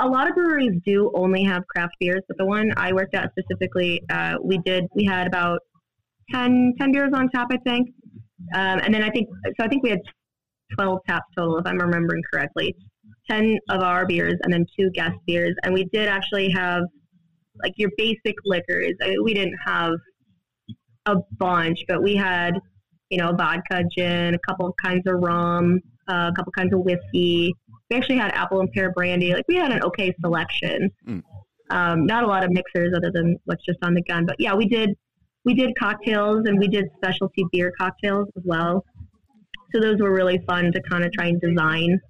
a 0.00 0.06
lot 0.06 0.28
of 0.28 0.36
breweries 0.36 0.80
do 0.86 1.10
only 1.14 1.42
have 1.42 1.66
craft 1.66 1.94
beers, 1.98 2.22
but 2.28 2.38
the 2.38 2.46
one 2.46 2.72
I 2.76 2.92
worked 2.92 3.16
at 3.16 3.32
specifically, 3.32 4.00
uh, 4.10 4.36
we 4.42 4.58
did, 4.58 4.86
we 4.94 5.04
had 5.04 5.26
about 5.26 5.58
10, 6.32 6.74
10 6.78 6.92
beers 6.92 7.10
on 7.12 7.28
tap, 7.30 7.48
I 7.50 7.58
think. 7.68 7.88
Um, 8.54 8.78
and 8.78 8.94
then 8.94 9.02
I 9.02 9.10
think, 9.10 9.28
so 9.44 9.64
I 9.64 9.68
think 9.68 9.82
we 9.82 9.90
had 9.90 10.00
12 10.78 11.00
taps 11.08 11.26
total, 11.36 11.58
if 11.58 11.66
I'm 11.66 11.78
remembering 11.78 12.22
correctly. 12.32 12.76
10 13.28 13.58
of 13.70 13.82
our 13.82 14.06
beers 14.06 14.36
and 14.44 14.52
then 14.52 14.64
two 14.78 14.88
guest 14.90 15.16
beers. 15.26 15.56
And 15.64 15.74
we 15.74 15.84
did 15.92 16.08
actually 16.08 16.48
have 16.50 16.84
like 17.60 17.72
your 17.76 17.90
basic 17.96 18.36
liquors. 18.44 18.94
I 19.02 19.08
mean, 19.08 19.24
we 19.24 19.34
didn't 19.34 19.58
have 19.66 19.94
a 21.06 21.16
bunch, 21.38 21.84
but 21.88 22.02
we 22.02 22.14
had, 22.14 22.54
you 23.10 23.18
know, 23.18 23.32
vodka, 23.32 23.84
gin, 23.96 24.34
a 24.34 24.38
couple 24.46 24.66
of 24.66 24.74
kinds 24.82 25.02
of 25.06 25.20
rum, 25.20 25.80
uh, 26.08 26.30
a 26.32 26.36
couple 26.36 26.52
kinds 26.52 26.72
of 26.72 26.80
whiskey. 26.80 27.54
We 27.90 27.96
actually 27.96 28.18
had 28.18 28.32
apple 28.32 28.60
and 28.60 28.70
pear 28.72 28.92
brandy. 28.92 29.34
Like 29.34 29.44
we 29.48 29.56
had 29.56 29.72
an 29.72 29.82
okay 29.82 30.14
selection. 30.20 30.90
Mm. 31.06 31.22
Um, 31.70 32.06
not 32.06 32.24
a 32.24 32.26
lot 32.26 32.44
of 32.44 32.50
mixers 32.50 32.92
other 32.96 33.10
than 33.10 33.36
what's 33.44 33.64
just 33.64 33.78
on 33.82 33.94
the 33.94 34.02
gun, 34.02 34.26
but 34.26 34.36
yeah, 34.38 34.54
we 34.54 34.66
did 34.66 34.90
we 35.44 35.54
did 35.54 35.76
cocktails 35.78 36.42
and 36.46 36.58
we 36.58 36.68
did 36.68 36.86
specialty 36.96 37.44
beer 37.52 37.72
cocktails 37.78 38.28
as 38.36 38.42
well. 38.44 38.84
So 39.72 39.80
those 39.80 40.00
were 40.00 40.12
really 40.12 40.38
fun 40.46 40.72
to 40.72 40.80
kind 40.82 41.04
of 41.04 41.12
try 41.12 41.26
and 41.26 41.40
design. 41.40 42.00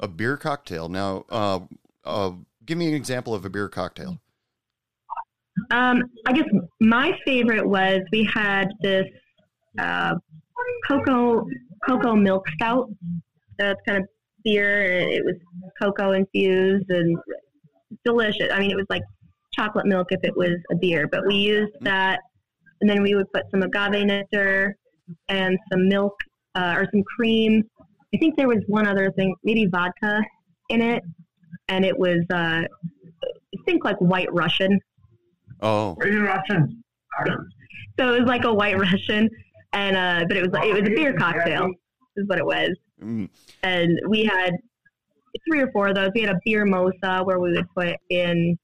A 0.00 0.08
beer 0.08 0.36
cocktail. 0.36 0.88
Now, 0.88 1.24
uh, 1.28 1.60
uh, 2.04 2.32
give 2.64 2.78
me 2.78 2.88
an 2.88 2.94
example 2.94 3.34
of 3.34 3.44
a 3.44 3.50
beer 3.50 3.68
cocktail. 3.68 4.18
Um, 5.70 6.04
I 6.26 6.32
guess 6.32 6.46
my 6.80 7.18
favorite 7.24 7.66
was 7.66 8.00
we 8.12 8.24
had 8.24 8.68
this 8.80 9.06
uh, 9.78 10.14
cocoa 10.88 11.46
cocoa 11.86 12.14
milk 12.14 12.46
stout. 12.54 12.90
That's 13.58 13.80
kind 13.86 13.98
of 14.02 14.08
beer. 14.44 14.82
It 14.82 15.24
was 15.24 15.36
cocoa 15.80 16.12
infused 16.12 16.90
and 16.90 17.16
delicious. 18.04 18.50
I 18.52 18.60
mean, 18.60 18.70
it 18.70 18.76
was 18.76 18.86
like 18.88 19.02
chocolate 19.54 19.86
milk 19.86 20.08
if 20.10 20.20
it 20.22 20.36
was 20.36 20.56
a 20.70 20.76
beer, 20.76 21.08
but 21.10 21.26
we 21.26 21.34
used 21.34 21.72
that, 21.80 22.20
and 22.80 22.88
then 22.88 23.02
we 23.02 23.14
would 23.14 23.30
put 23.32 23.44
some 23.50 23.62
agave 23.62 24.06
nectar 24.06 24.76
and 25.28 25.58
some 25.70 25.88
milk 25.88 26.14
uh, 26.54 26.74
or 26.76 26.86
some 26.92 27.02
cream. 27.16 27.62
I 28.14 28.18
think 28.18 28.36
there 28.36 28.48
was 28.48 28.62
one 28.66 28.86
other 28.86 29.10
thing, 29.12 29.34
maybe 29.44 29.66
vodka 29.66 30.20
in 30.68 30.80
it, 30.80 31.02
and 31.68 31.84
it 31.84 31.96
was 31.96 32.20
uh, 32.32 32.62
I 32.64 33.62
think 33.64 33.84
like 33.84 33.98
White 33.98 34.32
Russian. 34.32 34.78
Oh, 35.60 35.94
Russian. 35.96 36.82
So 37.98 38.14
it 38.14 38.20
was 38.20 38.28
like 38.28 38.44
a 38.44 38.54
white 38.54 38.78
Russian, 38.78 39.28
and 39.72 39.96
uh, 39.96 40.24
but 40.26 40.36
it 40.36 40.42
was 40.42 40.50
it 40.62 40.82
was 40.82 40.90
a 40.90 40.94
beer 40.94 41.14
cocktail, 41.14 41.70
is 42.16 42.26
what 42.26 42.38
it 42.38 42.46
was. 42.46 42.70
mm, 43.02 43.28
And 43.62 44.00
we 44.08 44.24
had 44.24 44.52
three 45.48 45.60
or 45.60 45.70
four 45.72 45.88
of 45.88 45.94
those. 45.94 46.10
We 46.14 46.22
had 46.22 46.34
a 46.34 46.38
beer 46.44 46.66
mosa 46.66 47.24
where 47.24 47.40
we 47.40 47.52
would 47.52 47.68
put 47.74 47.96
in. 48.10 48.58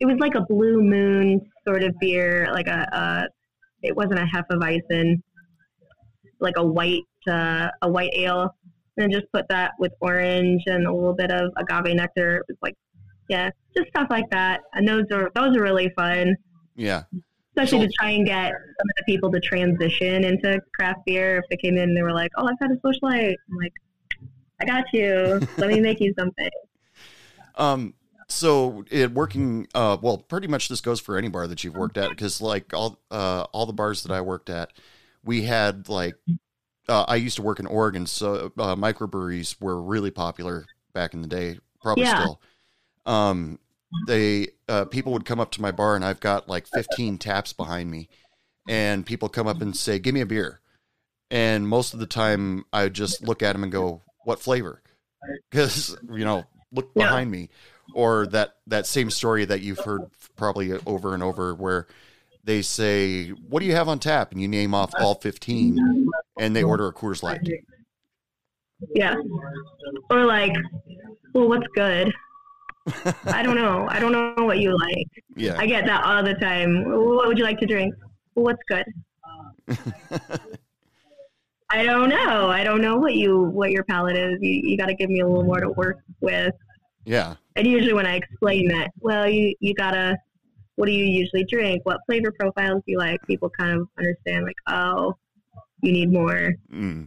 It 0.00 0.06
was 0.06 0.16
like 0.18 0.34
a 0.34 0.42
blue 0.42 0.82
moon 0.82 1.40
sort 1.66 1.82
of 1.82 1.94
beer, 2.00 2.48
like 2.52 2.66
a. 2.66 2.88
a 2.92 3.28
it 3.82 3.94
wasn't 3.94 4.18
a 4.18 4.24
hefeweizen, 4.24 5.20
like 6.40 6.54
a 6.56 6.64
white 6.64 7.02
uh, 7.28 7.68
a 7.82 7.90
white 7.90 8.12
ale, 8.14 8.54
and 8.96 9.12
just 9.12 9.26
put 9.32 9.46
that 9.50 9.72
with 9.78 9.92
orange 10.00 10.62
and 10.66 10.86
a 10.86 10.92
little 10.92 11.14
bit 11.14 11.30
of 11.30 11.52
agave 11.56 11.94
nectar. 11.94 12.36
It 12.36 12.44
was 12.48 12.56
like, 12.62 12.74
yeah, 13.28 13.50
just 13.76 13.88
stuff 13.88 14.06
like 14.08 14.28
that. 14.30 14.62
And 14.72 14.88
those 14.88 15.04
are 15.12 15.30
those 15.34 15.56
are 15.56 15.62
really 15.62 15.90
fun 15.96 16.34
yeah. 16.76 17.04
Especially 17.56 17.86
to 17.86 17.92
try 17.98 18.10
and 18.10 18.26
get 18.26 18.50
some 18.50 18.88
of 18.90 18.96
the 18.96 19.04
people 19.06 19.30
to 19.30 19.40
transition 19.40 20.24
into 20.24 20.60
craft 20.74 21.00
beer. 21.06 21.38
If 21.38 21.44
they 21.50 21.56
came 21.56 21.76
in 21.76 21.84
and 21.84 21.96
they 21.96 22.02
were 22.02 22.12
like, 22.12 22.30
"Oh, 22.36 22.46
I've 22.46 22.56
had 22.60 22.70
a 22.70 22.78
Light," 23.02 23.36
I'm 23.50 23.56
like, 23.56 23.72
"I 24.60 24.64
got 24.64 24.84
you. 24.92 25.40
Let 25.58 25.70
me 25.70 25.80
make 25.80 26.00
you 26.00 26.12
something." 26.18 26.50
Um, 27.56 27.94
so 28.28 28.84
it 28.90 29.12
working, 29.12 29.68
uh, 29.74 29.96
well, 30.00 30.18
pretty 30.18 30.48
much 30.48 30.68
this 30.68 30.80
goes 30.80 30.98
for 30.98 31.16
any 31.16 31.28
bar 31.28 31.46
that 31.46 31.62
you've 31.62 31.76
worked 31.76 31.96
at 31.96 32.10
because 32.10 32.40
like 32.40 32.74
all, 32.74 32.98
uh, 33.10 33.42
all 33.52 33.66
the 33.66 33.72
bars 33.72 34.02
that 34.02 34.12
I 34.12 34.20
worked 34.22 34.50
at, 34.50 34.72
we 35.24 35.42
had 35.42 35.88
like, 35.88 36.16
uh, 36.88 37.04
I 37.06 37.16
used 37.16 37.36
to 37.36 37.42
work 37.42 37.60
in 37.60 37.66
Oregon, 37.66 38.06
so 38.06 38.52
uh, 38.58 38.74
microbreweries 38.76 39.60
were 39.60 39.80
really 39.80 40.10
popular 40.10 40.64
back 40.92 41.14
in 41.14 41.22
the 41.22 41.28
day, 41.28 41.58
probably 41.80 42.04
Yeah. 42.04 42.14
still. 42.14 42.40
Um, 43.06 43.58
they 44.06 44.48
uh, 44.68 44.84
people 44.86 45.12
would 45.12 45.24
come 45.24 45.40
up 45.40 45.50
to 45.52 45.62
my 45.62 45.70
bar 45.70 45.96
and 45.96 46.04
I've 46.04 46.20
got 46.20 46.48
like 46.48 46.66
15 46.68 47.18
taps 47.18 47.52
behind 47.52 47.90
me, 47.90 48.08
and 48.68 49.04
people 49.04 49.28
come 49.28 49.46
up 49.46 49.60
and 49.60 49.76
say, 49.76 49.98
"Give 49.98 50.14
me 50.14 50.20
a 50.20 50.26
beer," 50.26 50.60
and 51.30 51.68
most 51.68 51.94
of 51.94 52.00
the 52.00 52.06
time 52.06 52.64
I 52.72 52.84
would 52.84 52.94
just 52.94 53.22
look 53.22 53.42
at 53.42 53.52
them 53.52 53.62
and 53.62 53.72
go, 53.72 54.02
"What 54.24 54.40
flavor?" 54.40 54.82
Because 55.50 55.96
you 56.10 56.24
know, 56.24 56.44
look 56.72 56.90
Yeah. 56.94 57.04
behind 57.06 57.30
me, 57.30 57.48
or 57.94 58.26
that 58.28 58.56
that 58.66 58.86
same 58.86 59.10
story 59.10 59.44
that 59.44 59.60
you've 59.60 59.80
heard 59.80 60.02
probably 60.36 60.72
over 60.86 61.14
and 61.14 61.22
over 61.22 61.54
where 61.54 61.86
they 62.42 62.60
say, 62.62 63.30
"What 63.30 63.60
do 63.60 63.66
you 63.66 63.74
have 63.74 63.88
on 63.88 63.98
tap?" 63.98 64.32
and 64.32 64.40
you 64.40 64.48
name 64.48 64.74
off 64.74 64.92
all 64.98 65.14
15, 65.14 66.10
and 66.38 66.54
they 66.54 66.62
order 66.62 66.86
a 66.86 66.92
Coors 66.92 67.22
Light. 67.22 67.40
Yeah, 68.94 69.16
or 70.10 70.26
like, 70.26 70.52
"Well, 71.32 71.48
what's 71.48 71.66
good?" 71.74 72.12
I 73.26 73.42
don't 73.42 73.56
know. 73.56 73.86
I 73.88 73.98
don't 73.98 74.12
know 74.12 74.44
what 74.44 74.58
you 74.58 74.76
like. 74.78 75.24
Yeah, 75.36 75.56
I 75.58 75.66
get 75.66 75.86
that 75.86 76.04
all 76.04 76.22
the 76.22 76.34
time. 76.34 76.84
What 76.84 77.26
would 77.28 77.38
you 77.38 77.44
like 77.44 77.58
to 77.60 77.66
drink? 77.66 77.94
What's 78.34 78.62
good? 78.68 78.84
I 81.70 81.82
don't 81.82 82.08
know. 82.08 82.48
I 82.48 82.62
don't 82.62 82.80
know 82.82 82.96
what 82.96 83.14
you 83.14 83.40
what 83.40 83.70
your 83.70 83.84
palate 83.84 84.16
is. 84.16 84.38
You 84.40 84.60
you 84.64 84.76
got 84.76 84.86
to 84.86 84.94
give 84.94 85.08
me 85.10 85.20
a 85.20 85.26
little 85.26 85.44
more 85.44 85.60
to 85.60 85.70
work 85.70 86.00
with. 86.20 86.54
yeah, 87.04 87.36
And 87.56 87.66
usually 87.66 87.92
when 87.94 88.06
I 88.06 88.16
explain 88.16 88.68
that, 88.68 88.90
well, 89.00 89.28
you, 89.28 89.54
you 89.60 89.74
gotta, 89.74 90.16
what 90.76 90.86
do 90.86 90.92
you 90.92 91.04
usually 91.04 91.44
drink? 91.44 91.84
What 91.84 92.00
flavor 92.06 92.32
profiles 92.32 92.82
do 92.86 92.92
you 92.92 92.98
like? 92.98 93.20
People 93.26 93.50
kind 93.50 93.78
of 93.78 93.88
understand, 93.98 94.44
like, 94.44 94.56
oh, 94.68 95.16
you 95.82 95.92
need 95.92 96.12
more. 96.12 96.54
mm. 96.72 97.06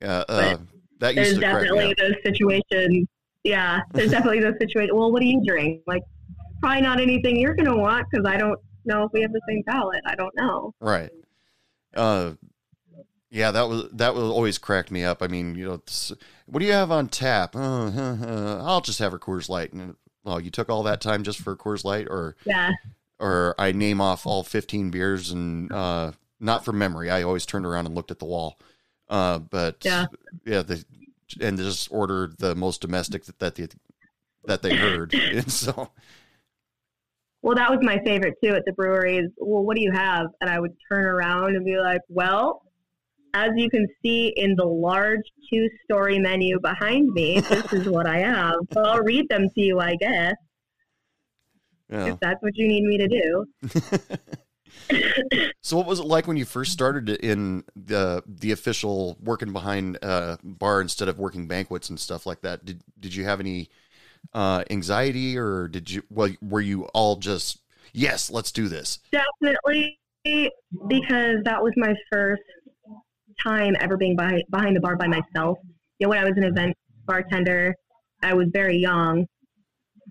yeah. 0.00 0.24
Uh, 0.28 0.56
that 1.00 1.14
There's 1.16 1.28
used 1.28 1.40
me 1.40 1.46
definitely 1.46 1.94
those 1.98 2.14
situations. 2.24 3.08
Yeah, 3.44 3.80
there's 3.92 4.10
definitely 4.10 4.40
those 4.40 4.54
situations. 4.60 4.92
Well, 4.94 5.12
what 5.12 5.20
do 5.20 5.26
you 5.26 5.42
drink? 5.44 5.82
Like, 5.86 6.02
probably 6.60 6.82
not 6.82 7.00
anything 7.00 7.36
you're 7.36 7.54
gonna 7.54 7.76
want 7.76 8.06
because 8.10 8.24
I 8.26 8.36
don't 8.36 8.58
know 8.84 9.04
if 9.04 9.12
we 9.12 9.20
have 9.22 9.32
the 9.32 9.40
same 9.48 9.62
palate. 9.68 10.02
I 10.06 10.14
don't 10.14 10.34
know. 10.36 10.74
Right. 10.80 11.10
Uh, 11.94 12.32
yeah, 13.30 13.50
that 13.50 13.68
was 13.68 13.88
that 13.94 14.14
was 14.14 14.24
always 14.24 14.58
cracked 14.58 14.90
me 14.90 15.04
up. 15.04 15.22
I 15.22 15.26
mean, 15.26 15.54
you 15.54 15.64
know, 15.66 15.82
what 16.46 16.60
do 16.60 16.66
you 16.66 16.72
have 16.72 16.90
on 16.90 17.08
tap? 17.08 17.56
Uh, 17.56 17.90
huh, 17.90 18.58
I'll 18.64 18.80
just 18.80 18.98
have 19.00 19.12
a 19.14 19.18
Coors 19.18 19.48
Light. 19.48 19.72
And 19.72 19.96
well, 20.24 20.38
you 20.40 20.50
took 20.50 20.68
all 20.68 20.82
that 20.84 21.00
time 21.00 21.22
just 21.24 21.40
for 21.40 21.52
a 21.52 21.56
Coors 21.56 21.84
Light, 21.84 22.06
or 22.08 22.36
Yeah, 22.44 22.70
or 23.18 23.54
I 23.58 23.72
name 23.72 24.00
off 24.00 24.26
all 24.26 24.42
fifteen 24.44 24.90
beers 24.90 25.30
and 25.32 25.72
uh, 25.72 26.12
not 26.40 26.64
from 26.64 26.78
memory. 26.78 27.10
I 27.10 27.22
always 27.22 27.46
turned 27.46 27.66
around 27.66 27.86
and 27.86 27.94
looked 27.94 28.10
at 28.10 28.18
the 28.18 28.24
wall. 28.26 28.58
Uh, 29.08 29.38
but 29.38 29.78
Yeah. 29.84 30.06
yeah, 30.46 30.62
the 30.62 30.84
and 31.40 31.58
just 31.58 31.88
ordered 31.90 32.38
the 32.38 32.54
most 32.54 32.80
domestic 32.80 33.24
that 33.24 33.38
that 33.38 33.54
they, 33.54 33.68
that 34.44 34.62
they 34.62 34.76
heard, 34.76 35.14
and 35.14 35.50
so 35.52 35.90
Well, 37.42 37.56
that 37.56 37.70
was 37.70 37.80
my 37.82 37.98
favorite 38.04 38.34
too 38.42 38.54
at 38.54 38.64
the 38.64 38.72
breweries. 38.72 39.30
Well, 39.38 39.64
what 39.64 39.76
do 39.76 39.82
you 39.82 39.92
have? 39.92 40.26
And 40.40 40.48
I 40.50 40.60
would 40.60 40.72
turn 40.90 41.04
around 41.04 41.56
and 41.56 41.64
be 41.64 41.76
like, 41.78 42.00
well, 42.08 42.62
as 43.34 43.50
you 43.56 43.70
can 43.70 43.86
see 44.02 44.32
in 44.36 44.54
the 44.56 44.64
large 44.64 45.24
two 45.50 45.68
story 45.84 46.18
menu 46.18 46.60
behind 46.60 47.10
me, 47.12 47.40
this 47.48 47.72
is 47.72 47.88
what 47.88 48.06
I 48.06 48.18
have. 48.18 48.56
So 48.72 48.82
I'll 48.82 49.02
read 49.02 49.28
them 49.28 49.48
to 49.48 49.60
you, 49.60 49.80
I 49.80 49.96
guess, 49.96 50.34
yeah. 51.90 52.06
if 52.06 52.20
that's 52.20 52.42
what 52.42 52.56
you 52.56 52.68
need 52.68 52.84
me 52.84 52.98
to 52.98 53.08
do. 53.08 53.46
So 55.60 55.76
what 55.76 55.86
was 55.86 56.00
it 56.00 56.06
like 56.06 56.26
when 56.26 56.36
you 56.36 56.44
first 56.44 56.72
started 56.72 57.08
in 57.08 57.64
the 57.76 58.22
the 58.26 58.52
official 58.52 59.16
working 59.22 59.52
behind 59.52 59.96
a 60.02 60.38
bar 60.42 60.80
instead 60.80 61.08
of 61.08 61.18
working 61.18 61.46
banquets 61.46 61.88
and 61.88 61.98
stuff 61.98 62.26
like 62.26 62.42
that? 62.42 62.64
Did 62.64 62.82
did 62.98 63.14
you 63.14 63.24
have 63.24 63.40
any 63.40 63.70
uh, 64.34 64.64
anxiety, 64.70 65.38
or 65.38 65.68
did 65.68 65.90
you? 65.90 66.02
Well, 66.10 66.30
were 66.42 66.60
you 66.60 66.84
all 66.86 67.16
just 67.16 67.60
yes, 67.92 68.30
let's 68.30 68.52
do 68.52 68.68
this? 68.68 68.98
Definitely 69.12 69.98
because 70.24 71.42
that 71.44 71.62
was 71.62 71.72
my 71.76 71.94
first 72.10 72.42
time 73.42 73.76
ever 73.80 73.96
being 73.96 74.16
behind, 74.16 74.44
behind 74.50 74.76
the 74.76 74.80
bar 74.80 74.96
by 74.96 75.06
myself. 75.06 75.58
You 75.98 76.06
know, 76.06 76.10
when 76.10 76.18
I 76.18 76.24
was 76.24 76.34
an 76.36 76.44
event 76.44 76.76
bartender, 77.06 77.74
I 78.22 78.34
was 78.34 78.48
very 78.52 78.76
young 78.76 79.26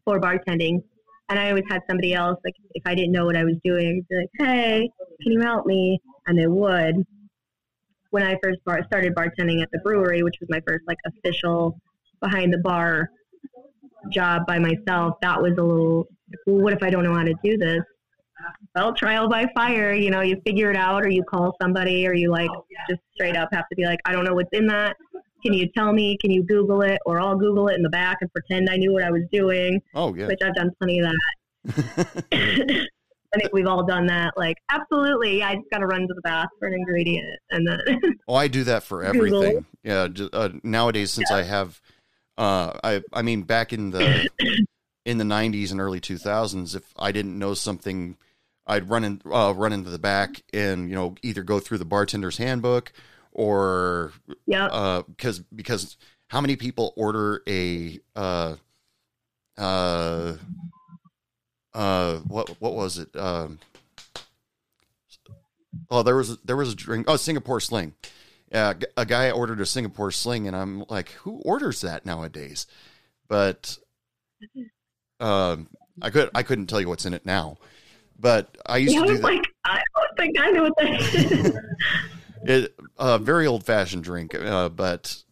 for 0.05 0.19
bartending. 0.19 0.83
And 1.31 1.39
I 1.39 1.47
always 1.47 1.63
had 1.69 1.81
somebody 1.87 2.13
else, 2.13 2.37
like, 2.43 2.55
if 2.73 2.83
I 2.85 2.93
didn't 2.93 3.13
know 3.13 3.25
what 3.25 3.37
I 3.37 3.45
was 3.45 3.55
doing, 3.63 4.05
be 4.09 4.17
like, 4.17 4.29
hey, 4.37 4.89
can 5.23 5.31
you 5.31 5.39
help 5.39 5.65
me? 5.65 5.97
And 6.27 6.37
they 6.37 6.47
would. 6.47 7.05
When 8.09 8.21
I 8.21 8.37
first 8.43 8.59
bar- 8.65 8.83
started 8.85 9.15
bartending 9.15 9.61
at 9.61 9.69
the 9.71 9.79
brewery, 9.81 10.23
which 10.23 10.35
was 10.41 10.49
my 10.49 10.59
first, 10.67 10.83
like, 10.87 10.97
official 11.05 11.79
behind 12.21 12.51
the 12.51 12.57
bar 12.57 13.11
job 14.11 14.45
by 14.45 14.59
myself, 14.59 15.15
that 15.21 15.41
was 15.41 15.53
a 15.57 15.63
little, 15.63 16.05
well, 16.45 16.63
what 16.63 16.73
if 16.73 16.83
I 16.83 16.89
don't 16.89 17.05
know 17.05 17.15
how 17.15 17.23
to 17.23 17.35
do 17.41 17.57
this? 17.57 17.81
well, 18.75 18.93
trial 18.93 19.29
by 19.29 19.45
fire. 19.55 19.93
You 19.93 20.11
know, 20.11 20.21
you 20.21 20.41
figure 20.45 20.69
it 20.69 20.75
out, 20.75 21.05
or 21.05 21.09
you 21.09 21.23
call 21.23 21.55
somebody, 21.61 22.07
or 22.07 22.13
you 22.13 22.29
like 22.29 22.49
just 22.89 23.01
straight 23.13 23.37
up 23.37 23.49
have 23.53 23.69
to 23.69 23.75
be 23.75 23.85
like, 23.85 23.99
I 24.03 24.11
don't 24.11 24.25
know 24.25 24.33
what's 24.33 24.49
in 24.51 24.67
that. 24.67 24.97
Can 25.43 25.53
you 25.53 25.67
tell 25.75 25.93
me? 25.93 26.17
Can 26.21 26.31
you 26.31 26.43
Google 26.43 26.81
it? 26.81 26.99
Or 27.05 27.19
I'll 27.19 27.37
Google 27.37 27.67
it 27.69 27.75
in 27.75 27.83
the 27.83 27.89
back 27.89 28.17
and 28.21 28.31
pretend 28.33 28.69
I 28.69 28.77
knew 28.77 28.93
what 28.93 29.03
I 29.03 29.11
was 29.11 29.23
doing. 29.31 29.81
Oh 29.93 30.13
yeah, 30.15 30.27
Which 30.27 30.39
I've 30.43 30.55
done 30.55 30.71
plenty 30.79 30.99
of 30.99 31.11
that. 31.65 32.27
I 33.33 33.39
think 33.39 33.53
we've 33.53 33.67
all 33.67 33.85
done 33.85 34.07
that. 34.07 34.33
Like, 34.35 34.57
absolutely, 34.69 35.39
yeah, 35.39 35.49
I 35.49 35.55
just 35.55 35.69
got 35.71 35.79
to 35.79 35.85
run 35.85 36.01
to 36.01 36.13
the 36.13 36.21
bath 36.21 36.49
for 36.59 36.67
an 36.67 36.73
ingredient, 36.73 37.39
and 37.49 37.65
then 37.67 37.79
oh, 38.27 38.35
I 38.35 38.47
do 38.47 38.63
that 38.65 38.83
for 38.83 39.03
Google. 39.03 39.43
everything. 39.43 39.65
Yeah, 39.83 40.07
ju- 40.09 40.29
uh, 40.33 40.49
nowadays 40.63 41.11
since 41.11 41.31
I 41.31 41.43
have, 41.43 41.79
uh, 42.37 42.73
I 42.83 43.01
I 43.13 43.21
mean 43.21 43.43
back 43.43 43.71
in 43.71 43.91
the 43.91 44.29
in 45.05 45.17
the 45.17 45.23
'90s 45.23 45.71
and 45.71 45.79
early 45.79 46.01
2000s, 46.01 46.75
if 46.75 46.93
I 46.97 47.13
didn't 47.13 47.39
know 47.39 47.53
something, 47.53 48.17
I'd 48.67 48.89
run 48.89 49.05
in 49.05 49.21
uh, 49.31 49.53
run 49.55 49.71
into 49.71 49.89
the 49.89 49.99
back 49.99 50.43
and 50.51 50.89
you 50.89 50.95
know 50.95 51.15
either 51.23 51.43
go 51.43 51.59
through 51.59 51.77
the 51.77 51.85
bartender's 51.85 52.37
handbook 52.37 52.91
or 53.31 54.13
yeah, 54.45 54.65
uh 54.65 55.01
because 55.03 55.39
because 55.39 55.97
how 56.27 56.41
many 56.41 56.55
people 56.55 56.93
order 56.95 57.41
a 57.47 57.99
uh 58.15 58.55
uh 59.57 60.33
uh 61.73 62.17
what 62.19 62.49
what 62.61 62.73
was 62.73 62.97
it? 62.97 63.15
Um 63.15 63.59
oh 65.89 66.03
there 66.03 66.15
was 66.15 66.37
there 66.39 66.57
was 66.57 66.73
a 66.73 66.75
drink 66.75 67.05
oh 67.09 67.17
Singapore 67.17 67.59
sling. 67.59 67.93
Yeah 68.51 68.73
g- 68.73 68.87
a 68.97 69.05
guy 69.05 69.31
ordered 69.31 69.61
a 69.61 69.65
Singapore 69.65 70.11
sling 70.11 70.47
and 70.47 70.55
I'm 70.55 70.83
like 70.89 71.09
who 71.11 71.41
orders 71.45 71.81
that 71.81 72.05
nowadays? 72.05 72.67
But 73.27 73.77
um 75.19 75.69
I 76.01 76.09
could 76.09 76.29
I 76.33 76.43
couldn't 76.43 76.67
tell 76.67 76.81
you 76.81 76.89
what's 76.89 77.05
in 77.05 77.13
it 77.13 77.25
now. 77.25 77.57
But 78.19 78.55
I 78.67 78.77
used 78.77 78.93
yeah, 78.93 79.01
to 79.01 79.07
do 79.07 79.13
that. 79.15 79.23
like, 79.23 79.41
I 79.65 79.81
don't 79.95 80.17
think 80.17 80.39
I 80.39 80.51
know 80.51 80.63
what 80.63 80.73
that 80.77 81.15
is. 81.15 81.57
it 82.43 82.75
uh 82.97 83.17
very 83.17 83.47
old 83.47 83.65
fashioned 83.65 84.03
drink 84.03 84.33
uh 84.35 84.69
but 84.69 85.23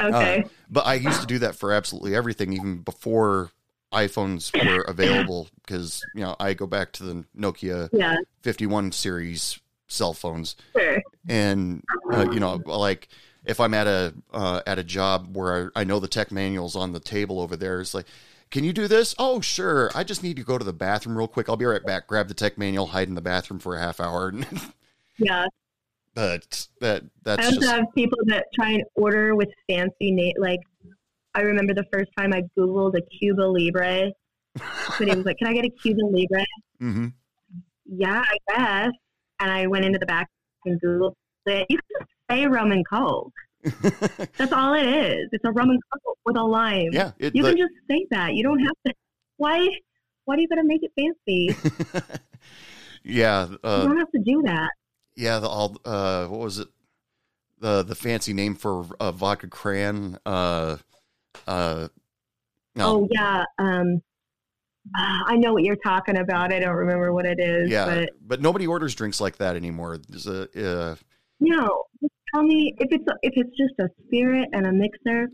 okay, 0.00 0.42
Uh, 0.44 0.48
but 0.70 0.86
I 0.86 0.94
used 0.94 1.20
to 1.20 1.26
do 1.26 1.38
that 1.40 1.54
for 1.54 1.72
absolutely 1.72 2.14
everything, 2.16 2.52
even 2.52 2.78
before 2.78 3.50
iPhones 3.92 4.52
were 4.66 4.82
available. 4.82 5.48
Because 5.64 6.02
you 6.14 6.22
know, 6.22 6.34
I 6.40 6.54
go 6.54 6.66
back 6.66 6.92
to 6.94 7.04
the 7.04 7.24
Nokia 7.36 7.90
yeah, 7.92 8.16
51 8.42 8.92
series 8.92 9.60
cell 9.86 10.12
phones, 10.14 10.56
sure, 10.76 11.02
and 11.28 11.82
uh, 12.12 12.28
you 12.32 12.40
know, 12.40 12.60
like 12.66 13.08
if 13.44 13.60
I'm 13.60 13.74
at 13.74 13.86
a 13.86 14.14
uh, 14.32 14.62
at 14.66 14.78
a 14.78 14.84
job 14.84 15.36
where 15.36 15.70
I, 15.76 15.80
I 15.82 15.84
know 15.84 16.00
the 16.00 16.08
tech 16.08 16.32
manual's 16.32 16.74
on 16.74 16.92
the 16.92 17.00
table 17.00 17.40
over 17.40 17.56
there, 17.56 17.80
it's 17.80 17.94
like. 17.94 18.06
Can 18.50 18.62
you 18.62 18.72
do 18.72 18.86
this? 18.86 19.16
Oh, 19.18 19.40
sure. 19.40 19.90
I 19.96 20.04
just 20.04 20.22
need 20.22 20.36
to 20.36 20.44
go 20.44 20.58
to 20.58 20.64
the 20.64 20.72
bathroom 20.72 21.18
real 21.18 21.26
quick. 21.26 21.48
I'll 21.48 21.56
be 21.56 21.64
right 21.64 21.84
back. 21.84 22.06
Grab 22.06 22.28
the 22.28 22.34
tech 22.34 22.56
manual, 22.56 22.86
hide 22.86 23.08
in 23.08 23.16
the 23.16 23.20
bathroom 23.20 23.58
for 23.58 23.74
a 23.74 23.80
half 23.80 23.98
hour. 23.98 24.32
yeah. 25.18 25.46
But 26.14 26.68
that 26.80 27.02
that's 27.22 27.42
I 27.42 27.46
also 27.46 27.60
just 27.60 27.70
have 27.72 27.86
people 27.94 28.18
that 28.26 28.46
try 28.54 28.70
and 28.72 28.84
order 28.94 29.34
with 29.34 29.48
fancy 29.68 30.12
name. 30.12 30.34
Like, 30.38 30.60
I 31.34 31.40
remember 31.40 31.74
the 31.74 31.84
first 31.92 32.10
time 32.16 32.32
I 32.32 32.42
Googled 32.58 32.96
a 32.96 33.02
Cuba 33.18 33.42
Libre. 33.42 34.12
Somebody 34.96 35.16
was 35.16 35.26
like, 35.26 35.38
"Can 35.38 35.48
I 35.48 35.52
get 35.54 35.64
a 35.64 35.70
Cuba 35.82 36.00
Libre?" 36.04 36.46
Mm-hmm. 36.80 37.06
Yeah, 37.86 38.22
I 38.24 38.36
guess. 38.56 38.92
And 39.40 39.50
I 39.50 39.66
went 39.66 39.84
into 39.84 39.98
the 39.98 40.06
back 40.06 40.28
and 40.64 40.80
Googled 40.80 41.14
it. 41.46 41.66
You 41.68 41.78
can 41.78 41.88
just 42.00 42.10
say 42.30 42.46
rum 42.46 42.72
and 42.72 42.86
coke. 42.88 43.32
That's 44.36 44.52
all 44.52 44.74
it 44.74 44.86
is. 44.86 45.28
It's 45.32 45.44
a 45.44 45.50
rum 45.50 45.70
and 45.70 45.80
coke 45.92 46.18
with 46.24 46.36
a 46.36 46.42
lime. 46.42 46.90
yeah. 46.92 47.12
It, 47.18 47.34
you 47.34 47.42
the- 47.42 47.50
can 47.50 47.58
just 47.58 47.74
say 47.90 48.06
that. 48.10 48.34
You 48.34 48.42
don't 48.44 48.60
have 48.60 48.74
to. 48.86 48.94
Why? 49.36 49.68
Why 50.26 50.36
do 50.36 50.42
you 50.42 50.48
got 50.48 50.56
to 50.56 50.64
make 50.64 50.82
it 50.82 50.92
fancy? 50.96 51.54
yeah. 53.04 53.48
Uh, 53.62 53.80
you 53.82 53.88
don't 53.88 53.98
have 53.98 54.10
to 54.12 54.20
do 54.24 54.42
that. 54.46 54.70
Yeah, 55.16 55.38
the 55.38 55.48
all 55.48 55.76
uh 55.84 56.26
what 56.26 56.40
was 56.40 56.58
it? 56.58 56.68
The 57.60 57.82
the 57.82 57.94
fancy 57.94 58.32
name 58.32 58.54
for 58.54 58.86
uh, 59.00 59.12
vodka 59.12 59.48
cran 59.48 60.18
uh 60.26 60.76
uh 61.46 61.88
no. 62.76 62.84
Oh 62.86 63.08
yeah. 63.10 63.44
Um, 63.58 64.02
I 64.96 65.36
know 65.36 65.52
what 65.52 65.62
you're 65.62 65.76
talking 65.76 66.16
about. 66.16 66.52
I 66.52 66.58
don't 66.58 66.74
remember 66.74 67.12
what 67.12 67.26
it 67.26 67.38
is. 67.40 67.70
yeah, 67.70 67.86
But 67.86 68.10
but, 68.20 68.40
nobody 68.42 68.66
orders 68.66 68.94
drinks 68.94 69.20
like 69.20 69.36
that 69.38 69.56
anymore. 69.56 69.98
There's 70.08 70.26
a 70.26 70.42
uh 70.42 70.94
no, 71.40 71.84
just 72.00 72.12
tell 72.32 72.42
me 72.42 72.74
if 72.78 72.88
it's 72.90 73.04
if 73.22 73.32
it's 73.36 73.56
just 73.56 73.74
a 73.80 73.88
spirit 74.06 74.48
and 74.52 74.66
a 74.66 74.72
mixer. 74.72 75.28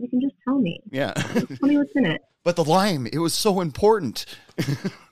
You 0.00 0.08
can 0.08 0.20
just 0.20 0.34
tell 0.44 0.58
me. 0.60 0.78
yeah. 0.92 1.12
Tell 1.12 1.68
me 1.68 1.76
what's 1.76 1.90
in 1.96 2.06
it. 2.06 2.20
but 2.44 2.54
the 2.54 2.62
lime, 2.62 3.08
it 3.08 3.18
was 3.18 3.34
so 3.34 3.60
important. 3.60 4.26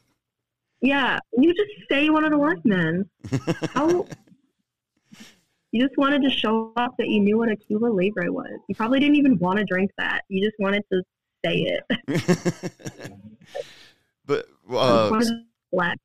Yeah, 0.86 1.18
you 1.36 1.52
just 1.52 1.68
say 1.90 2.04
you 2.04 2.12
wanted 2.12 2.32
a 2.32 2.36
lime 2.36 2.62
then. 2.64 3.10
How? 3.74 4.06
You 5.72 5.84
just 5.84 5.98
wanted 5.98 6.22
to 6.22 6.30
show 6.30 6.72
off 6.76 6.92
that 6.98 7.08
you 7.08 7.18
knew 7.18 7.38
what 7.38 7.50
a 7.50 7.56
Cuba 7.56 7.86
Libre 7.86 8.32
was. 8.32 8.56
You 8.68 8.76
probably 8.76 9.00
didn't 9.00 9.16
even 9.16 9.36
want 9.38 9.58
to 9.58 9.64
drink 9.64 9.90
that. 9.98 10.22
You 10.28 10.46
just 10.46 10.54
wanted 10.60 10.84
to 10.92 11.02
say 11.44 11.80
it. 11.88 13.10
but 14.26 14.46
uh 14.72 15.10
to 15.10 15.96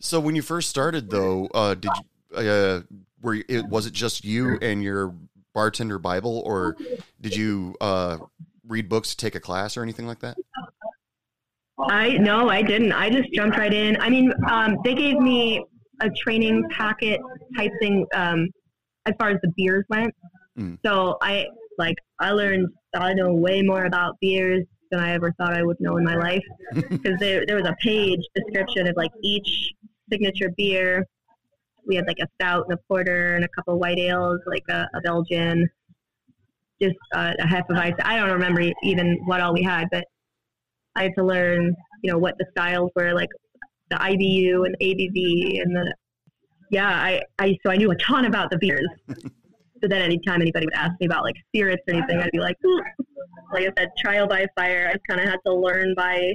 so 0.00 0.18
when 0.18 0.34
you 0.34 0.42
first 0.42 0.68
started 0.68 1.08
though, 1.08 1.46
uh 1.54 1.74
did 1.76 1.90
you 1.94 2.36
uh 2.36 2.80
were 3.22 3.34
you, 3.34 3.44
it 3.48 3.64
was 3.66 3.86
it 3.86 3.92
just 3.92 4.24
you 4.24 4.58
and 4.60 4.82
your 4.82 5.14
bartender 5.54 6.00
bible 6.00 6.42
or 6.44 6.76
did 7.20 7.36
you 7.36 7.76
uh 7.80 8.18
read 8.66 8.88
books 8.88 9.14
take 9.14 9.36
a 9.36 9.40
class 9.40 9.76
or 9.76 9.84
anything 9.84 10.08
like 10.08 10.18
that? 10.18 10.36
I 11.88 12.18
no, 12.18 12.48
I 12.48 12.62
didn't. 12.62 12.92
I 12.92 13.10
just 13.10 13.32
jumped 13.32 13.56
right 13.56 13.72
in. 13.72 13.96
I 14.00 14.10
mean, 14.10 14.32
um, 14.48 14.76
they 14.84 14.94
gave 14.94 15.18
me 15.18 15.64
a 16.00 16.10
training 16.10 16.64
packet 16.70 17.20
type 17.56 17.72
thing 17.80 18.06
um, 18.14 18.48
as 19.06 19.14
far 19.18 19.30
as 19.30 19.38
the 19.42 19.52
beers 19.56 19.84
went. 19.88 20.14
Mm. 20.58 20.78
So 20.84 21.16
I 21.22 21.46
like 21.78 21.96
I 22.18 22.32
learned 22.32 22.68
I 22.94 23.14
know 23.14 23.32
way 23.32 23.62
more 23.62 23.84
about 23.84 24.16
beers 24.20 24.64
than 24.90 25.00
I 25.00 25.12
ever 25.12 25.32
thought 25.38 25.54
I 25.54 25.62
would 25.62 25.76
know 25.80 25.96
in 25.96 26.04
my 26.04 26.16
life 26.16 26.42
because 26.74 27.18
there 27.20 27.44
there 27.46 27.56
was 27.56 27.66
a 27.66 27.76
page 27.80 28.20
description 28.34 28.86
of 28.86 28.96
like 28.96 29.12
each 29.22 29.72
signature 30.10 30.50
beer. 30.56 31.06
We 31.86 31.96
had 31.96 32.06
like 32.06 32.18
a 32.20 32.26
stout 32.34 32.66
and 32.68 32.78
a 32.78 32.82
porter 32.88 33.34
and 33.34 33.44
a 33.44 33.48
couple 33.48 33.78
white 33.78 33.98
ales, 33.98 34.40
like 34.46 34.64
a, 34.68 34.86
a 34.94 35.00
Belgian, 35.00 35.68
just 36.80 36.96
uh, 37.14 37.32
a 37.38 37.46
hefeweizen. 37.46 38.00
I 38.04 38.16
don't 38.16 38.30
remember 38.30 38.62
even 38.82 39.18
what 39.24 39.40
all 39.40 39.52
we 39.54 39.62
had, 39.62 39.88
but 39.90 40.04
I 40.96 41.04
had 41.04 41.12
to 41.16 41.24
learn, 41.24 41.74
you 42.02 42.10
know, 42.12 42.18
what 42.18 42.36
the 42.38 42.46
styles 42.50 42.90
were, 42.96 43.12
like 43.14 43.28
the 43.90 43.96
IBU 43.96 44.66
and 44.66 44.76
ABV 44.80 45.60
and 45.62 45.74
the 45.76 45.94
yeah. 46.70 46.88
I, 46.88 47.20
I 47.38 47.56
so 47.64 47.70
I 47.72 47.76
knew 47.76 47.90
a 47.90 47.96
ton 47.96 48.24
about 48.26 48.50
the 48.50 48.58
beers. 48.58 48.88
so 49.08 49.88
then 49.88 50.02
anytime 50.02 50.40
anybody 50.42 50.66
would 50.66 50.74
ask 50.74 50.92
me 51.00 51.06
about 51.06 51.24
like 51.24 51.36
spirits 51.48 51.82
or 51.88 51.94
anything, 51.94 52.18
I'd 52.20 52.30
be 52.32 52.38
like, 52.38 52.56
"Ooh." 52.64 52.82
like 53.52 53.66
I 53.66 53.72
said, 53.76 53.88
trial 53.98 54.26
by 54.28 54.46
fire. 54.56 54.92
I 54.92 54.96
kind 55.12 55.20
of 55.20 55.28
had 55.28 55.38
to 55.46 55.52
learn 55.52 55.94
by 55.96 56.34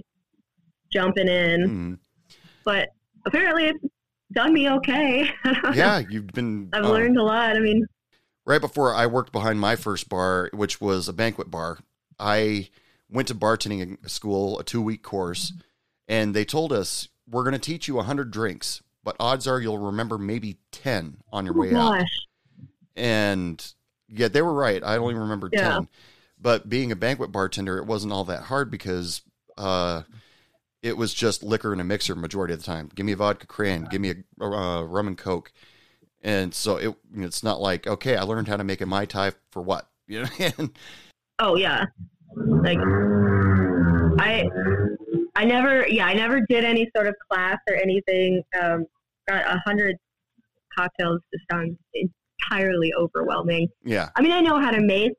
jumping 0.91 1.27
in, 1.27 1.61
Mm. 1.69 1.99
but 2.63 2.89
apparently 3.25 3.67
it's 3.67 3.79
done 4.33 4.53
me 4.53 4.69
okay. 4.69 5.29
Yeah, 5.73 5.99
you've 6.09 6.27
been 6.27 6.69
I've 6.73 6.85
uh, 6.85 6.91
learned 6.91 7.17
a 7.17 7.23
lot. 7.23 7.55
I 7.55 7.59
mean, 7.59 7.85
right 8.45 8.61
before 8.61 8.93
I 8.93 9.07
worked 9.07 9.31
behind 9.31 9.59
my 9.59 9.75
first 9.75 10.09
bar, 10.09 10.49
which 10.53 10.81
was 10.81 11.07
a 11.07 11.13
banquet 11.13 11.49
bar, 11.49 11.79
I 12.19 12.69
went 13.15 13.27
to 13.29 13.35
bartending 13.35 14.07
school, 14.09 14.59
a 14.59 14.63
two 14.63 14.81
week 14.81 15.01
course, 15.01 15.53
and 16.07 16.35
they 16.35 16.45
told 16.45 16.71
us 16.71 17.07
we're 17.29 17.43
going 17.43 17.53
to 17.53 17.59
teach 17.59 17.87
you 17.87 17.95
100 17.95 18.29
drinks, 18.29 18.83
but 19.03 19.15
odds 19.19 19.47
are 19.47 19.59
you'll 19.59 19.77
remember 19.77 20.17
maybe 20.17 20.57
10 20.71 21.17
on 21.31 21.45
your 21.45 21.55
oh 21.55 21.61
way 21.61 21.73
out. 21.73 22.05
And 22.95 23.73
yeah, 24.07 24.27
they 24.27 24.41
were 24.41 24.53
right. 24.53 24.83
I 24.83 24.97
only 24.97 25.15
remembered 25.15 25.53
Yeah. 25.53 25.73
10. 25.73 25.87
But 26.39 26.69
being 26.69 26.91
a 26.91 26.95
banquet 26.95 27.31
bartender, 27.31 27.77
it 27.77 27.85
wasn't 27.85 28.13
all 28.13 28.25
that 28.25 28.43
hard 28.43 28.69
because 28.69 29.21
uh, 29.57 30.03
it 30.83 30.97
was 30.97 31.13
just 31.13 31.41
liquor 31.41 31.71
and 31.71 31.81
a 31.81 31.83
mixer 31.83 32.13
majority 32.13 32.53
of 32.53 32.59
the 32.59 32.65
time. 32.65 32.91
Give 32.93 33.05
me 33.05 33.13
a 33.13 33.15
vodka 33.15 33.47
cran, 33.47 33.87
give 33.89 34.01
me 34.01 34.13
a 34.39 34.43
uh, 34.43 34.83
rum 34.83 35.07
and 35.07 35.17
coke. 35.17 35.51
And 36.21 36.53
so 36.53 36.77
it 36.77 36.95
it's 37.15 37.43
not 37.43 37.61
like, 37.61 37.87
okay, 37.87 38.17
I 38.17 38.23
learned 38.23 38.47
how 38.47 38.57
to 38.57 38.63
make 38.63 38.81
a 38.81 38.85
Mai 38.85 39.05
Tai 39.05 39.31
for 39.51 39.61
what? 39.61 39.89
You 40.07 40.21
know? 40.21 40.29
And 40.39 40.77
oh 41.39 41.55
yeah, 41.55 41.85
like 42.35 42.79
I 44.19 44.43
I 45.35 45.45
never 45.45 45.87
yeah 45.87 46.05
I 46.05 46.13
never 46.13 46.41
did 46.49 46.63
any 46.63 46.89
sort 46.95 47.07
of 47.07 47.15
class 47.29 47.57
or 47.69 47.75
anything. 47.75 48.43
Um, 48.61 48.85
got 49.27 49.45
a 49.45 49.61
hundred 49.65 49.97
cocktails 50.77 51.21
just 51.33 51.45
sounds 51.51 51.77
entirely 51.93 52.93
overwhelming. 52.97 53.67
Yeah. 53.83 54.09
I 54.15 54.21
mean, 54.21 54.31
I 54.31 54.41
know 54.41 54.59
how 54.59 54.71
to 54.71 54.81
make 54.81 55.13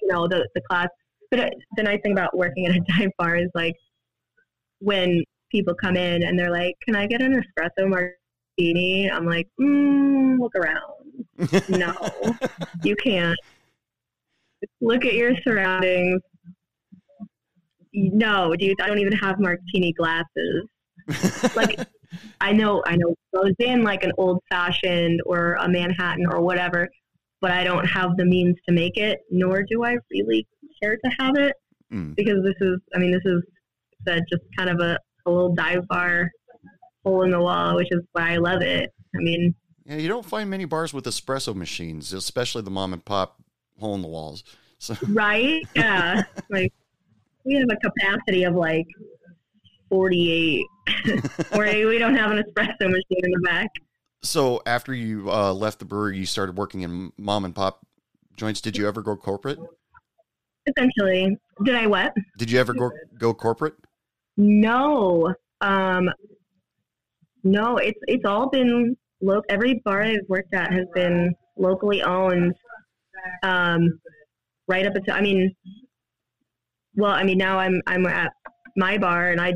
you 0.00 0.08
know 0.08 0.26
the 0.28 0.48
the 0.54 0.60
class, 0.68 0.88
but 1.30 1.40
it, 1.40 1.54
the 1.76 1.82
nice 1.82 2.00
thing 2.02 2.12
about 2.12 2.36
working 2.36 2.66
at 2.66 2.76
a 2.76 2.80
dive 2.98 3.10
bar 3.18 3.36
is 3.36 3.50
like 3.54 3.74
when 4.80 5.22
people 5.50 5.74
come 5.74 5.96
in 5.96 6.22
and 6.22 6.38
they're 6.38 6.50
like, 6.50 6.74
"Can 6.84 6.96
I 6.96 7.06
get 7.06 7.22
an 7.22 7.42
espresso 7.42 7.88
martini?" 7.88 9.10
I'm 9.10 9.26
like, 9.26 9.48
mm, 9.60 10.38
"Look 10.38 10.54
around. 10.54 11.00
No, 11.68 11.94
you 12.82 12.96
can't. 12.96 13.38
Look 14.80 15.04
at 15.06 15.14
your 15.14 15.32
surroundings. 15.42 16.20
No, 17.92 18.54
dude, 18.56 18.80
I 18.80 18.86
don't 18.86 18.98
even 18.98 19.12
have 19.14 19.40
martini 19.40 19.92
glasses. 19.92 20.66
Like, 21.56 21.78
I 22.40 22.52
know, 22.52 22.82
I 22.86 22.96
know, 22.96 23.14
goes 23.34 23.54
in 23.58 23.82
like 23.82 24.02
an 24.04 24.12
old 24.18 24.40
fashioned 24.50 25.20
or 25.26 25.54
a 25.54 25.68
Manhattan 25.68 26.26
or 26.26 26.40
whatever, 26.40 26.88
but 27.40 27.50
I 27.50 27.64
don't 27.64 27.84
have 27.86 28.16
the 28.16 28.24
means 28.24 28.56
to 28.68 28.74
make 28.74 28.96
it, 28.96 29.20
nor 29.30 29.62
do 29.62 29.84
I 29.84 29.96
really 30.10 30.46
care 30.82 30.96
to 30.96 31.10
have 31.18 31.36
it 31.36 31.54
Mm. 31.92 32.14
because 32.14 32.36
this 32.44 32.54
is, 32.60 32.78
I 32.94 32.98
mean, 32.98 33.10
this 33.10 33.24
is 33.24 33.42
uh, 34.08 34.20
just 34.30 34.42
kind 34.56 34.70
of 34.70 34.78
a, 34.78 34.96
a 35.26 35.30
little 35.30 35.52
dive 35.56 35.88
bar 35.88 36.30
hole 37.04 37.22
in 37.24 37.32
the 37.32 37.40
wall, 37.40 37.74
which 37.74 37.88
is 37.90 37.98
why 38.12 38.34
I 38.34 38.36
love 38.36 38.62
it. 38.62 38.90
I 39.12 39.18
mean, 39.18 39.56
Yeah, 39.84 39.96
you 39.96 40.06
don't 40.06 40.24
find 40.24 40.48
many 40.48 40.66
bars 40.66 40.94
with 40.94 41.04
espresso 41.04 41.52
machines, 41.52 42.12
especially 42.12 42.62
the 42.62 42.70
mom 42.70 42.92
and 42.92 43.04
pop 43.04 43.42
hole 43.80 43.96
in 43.96 44.02
the 44.02 44.06
walls. 44.08 44.44
So 44.78 44.94
right? 45.08 45.66
Yeah. 45.74 46.22
like, 46.48 46.72
we 47.44 47.54
have 47.54 47.68
a 47.70 47.76
capacity 47.76 48.44
of 48.44 48.54
like 48.54 48.86
48, 49.88 50.64
where 51.50 51.86
we 51.86 51.98
don't 51.98 52.16
have 52.16 52.30
an 52.30 52.38
espresso 52.38 52.82
machine 52.82 53.24
in 53.24 53.30
the 53.30 53.40
back. 53.44 53.68
So 54.22 54.62
after 54.66 54.92
you 54.92 55.30
uh, 55.30 55.52
left 55.52 55.78
the 55.78 55.84
brewery, 55.84 56.18
you 56.18 56.26
started 56.26 56.56
working 56.56 56.82
in 56.82 57.12
mom 57.16 57.44
and 57.44 57.54
pop 57.54 57.80
joints. 58.36 58.60
Did 58.60 58.76
you 58.76 58.86
ever 58.86 59.02
go 59.02 59.16
corporate? 59.16 59.58
Essentially, 60.66 61.36
did 61.64 61.74
I 61.74 61.86
what? 61.86 62.12
Did 62.36 62.50
you 62.50 62.60
ever 62.60 62.74
go 62.74 62.90
go 63.18 63.32
corporate? 63.32 63.74
No, 64.36 65.34
um, 65.62 66.10
no. 67.42 67.78
It's 67.78 67.98
it's 68.06 68.26
all 68.26 68.50
been 68.50 68.96
lo- 69.22 69.42
Every 69.48 69.80
bar 69.84 70.02
I've 70.02 70.28
worked 70.28 70.52
at 70.52 70.70
has 70.72 70.86
been 70.94 71.34
locally 71.56 72.02
owned. 72.02 72.54
Um, 73.42 74.00
right 74.68 74.86
up 74.86 74.94
until 74.94 75.14
I 75.14 75.20
mean, 75.22 75.54
well, 76.96 77.12
I 77.12 77.22
mean 77.24 77.38
now 77.38 77.58
I'm 77.58 77.80
I'm 77.86 78.06
at 78.06 78.32
my 78.76 78.98
bar 78.98 79.30
and 79.30 79.40
I 79.40 79.54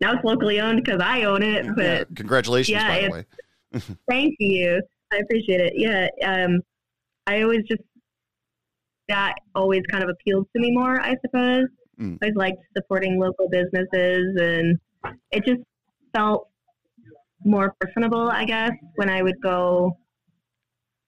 now 0.00 0.12
it's 0.12 0.24
locally 0.24 0.60
owned 0.60 0.84
because 0.84 1.00
I 1.02 1.22
own 1.22 1.42
it. 1.42 1.66
But 1.74 1.84
Yeah, 1.84 2.04
congratulations, 2.14 2.74
yeah, 2.74 2.88
by 2.88 3.02
the 3.02 3.10
way. 3.10 3.24
Thank 4.10 4.34
you. 4.38 4.80
I 5.12 5.16
appreciate 5.18 5.60
it. 5.60 5.72
Yeah. 5.76 6.08
Um, 6.24 6.60
I 7.26 7.42
always 7.42 7.62
just, 7.68 7.82
that 9.08 9.34
always 9.54 9.82
kind 9.90 10.04
of 10.04 10.10
appealed 10.10 10.46
to 10.54 10.60
me 10.60 10.72
more, 10.72 11.00
I 11.00 11.16
suppose. 11.24 11.66
Mm. 12.00 12.18
I 12.20 12.26
always 12.26 12.36
liked 12.36 12.58
supporting 12.76 13.18
local 13.18 13.48
businesses 13.48 14.36
and 14.40 14.78
it 15.30 15.44
just 15.46 15.62
felt 16.14 16.48
more 17.44 17.74
personable, 17.80 18.28
I 18.28 18.44
guess, 18.44 18.72
when 18.96 19.08
I 19.08 19.22
would 19.22 19.40
go 19.42 19.96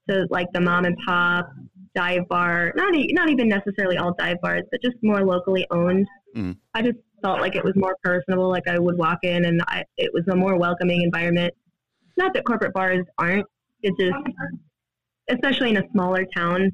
to 0.09 0.27
like 0.31 0.47
the 0.53 0.61
mom 0.61 0.85
and 0.85 0.97
pop 1.07 1.51
dive 1.95 2.29
bar, 2.29 2.73
not, 2.77 2.95
e- 2.95 3.13
not 3.13 3.29
even 3.29 3.49
necessarily 3.49 3.97
all 3.97 4.15
dive 4.19 4.41
bars, 4.41 4.63
but 4.71 4.83
just 4.83 4.97
more 5.03 5.25
locally 5.25 5.67
owned. 5.71 6.07
Mm. 6.37 6.57
I 6.75 6.83
just 6.83 6.99
felt 7.23 7.41
like 7.41 7.57
it 7.57 7.65
was 7.65 7.75
more 7.77 7.97
personable. 8.03 8.49
Like 8.49 8.69
I 8.69 8.79
would 8.79 8.97
walk 8.97 9.19
in 9.23 9.45
and 9.45 9.63
I, 9.69 9.85
it 9.97 10.11
was 10.13 10.25
a 10.31 10.37
more 10.37 10.57
welcoming 10.57 11.03
environment. 11.03 11.53
Not 12.17 12.35
that 12.35 12.45
corporate 12.45 12.75
bars 12.75 13.05
aren't. 13.19 13.47
It's 13.83 13.97
just, 13.99 14.17
especially 15.31 15.71
in 15.71 15.77
a 15.79 15.85
smaller 15.93 16.27
town. 16.37 16.71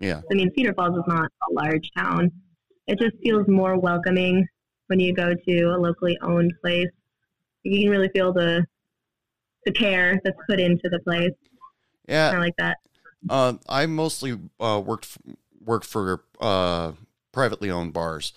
Yeah, 0.00 0.22
I 0.30 0.34
mean, 0.34 0.50
Cedar 0.56 0.72
Falls 0.74 0.96
is 0.96 1.04
not 1.06 1.26
a 1.50 1.52
large 1.52 1.90
town. 1.96 2.30
It 2.86 2.98
just 2.98 3.16
feels 3.22 3.46
more 3.46 3.78
welcoming 3.78 4.46
when 4.86 4.98
you 4.98 5.12
go 5.14 5.34
to 5.34 5.62
a 5.64 5.78
locally 5.78 6.18
owned 6.22 6.52
place. 6.62 6.88
You 7.62 7.82
can 7.82 7.90
really 7.90 8.08
feel 8.14 8.32
the 8.32 8.64
the 9.66 9.72
care 9.72 10.18
that's 10.24 10.38
put 10.48 10.58
into 10.58 10.88
the 10.88 10.98
place. 11.00 11.34
yeah. 12.08 12.30
I 12.34 12.38
like 12.38 12.56
that. 12.58 12.78
Uh, 13.28 13.54
I 13.68 13.86
mostly 13.86 14.38
uh, 14.58 14.82
worked 14.84 15.04
f- 15.04 15.34
worked 15.64 15.86
for 15.86 16.24
uh, 16.40 16.92
privately 17.32 17.70
owned 17.70 17.92
bars, 17.92 18.32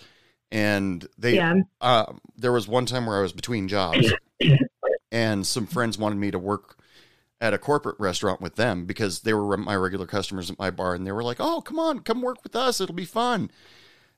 and 0.51 1.07
they 1.17 1.35
Yeah. 1.35 1.55
uh, 1.81 2.13
there 2.37 2.51
was 2.51 2.67
one 2.67 2.85
time 2.85 3.05
where 3.05 3.17
I 3.17 3.21
was 3.21 3.33
between 3.33 3.67
jobs, 3.67 4.11
and 5.11 5.45
some 5.47 5.67
friends 5.67 5.97
wanted 5.97 6.17
me 6.17 6.31
to 6.31 6.39
work 6.39 6.77
at 7.39 7.53
a 7.53 7.57
corporate 7.57 7.99
restaurant 7.99 8.41
with 8.41 8.55
them 8.55 8.85
because 8.85 9.21
they 9.21 9.33
were 9.33 9.57
my 9.57 9.75
regular 9.75 10.05
customers 10.05 10.49
at 10.49 10.59
my 10.59 10.71
bar, 10.71 10.95
and 10.95 11.05
they 11.07 11.11
were 11.11 11.23
like, 11.23 11.37
"Oh, 11.39 11.61
come 11.61 11.79
on, 11.79 11.99
come 11.99 12.21
work 12.21 12.43
with 12.43 12.55
us; 12.55 12.81
it'll 12.81 12.95
be 12.95 13.05
fun." 13.05 13.51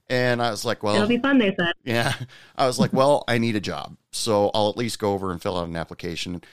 And 0.08 0.42
I 0.42 0.52
was 0.52 0.64
like, 0.66 0.84
"Well, 0.84 0.96
It'll 0.96 1.08
be 1.08 1.18
fun, 1.18 1.40
they 1.40 1.56
said. 1.56 1.74
yeah. 1.84 2.14
I 2.56 2.68
was 2.68 2.78
like, 2.78 2.94
well, 2.94 3.24
I 3.28 3.40
need 3.40 3.56
a 3.56 3.60
job. 3.60 3.98
So 4.12 4.52
I'll 4.54 4.70
at 4.70 4.78
least 4.78 5.00
go 5.00 5.14
over 5.14 5.32
and 5.32 5.42
fill 5.42 5.58
out 5.58 5.68
an 5.68 5.76
application. 5.76 6.44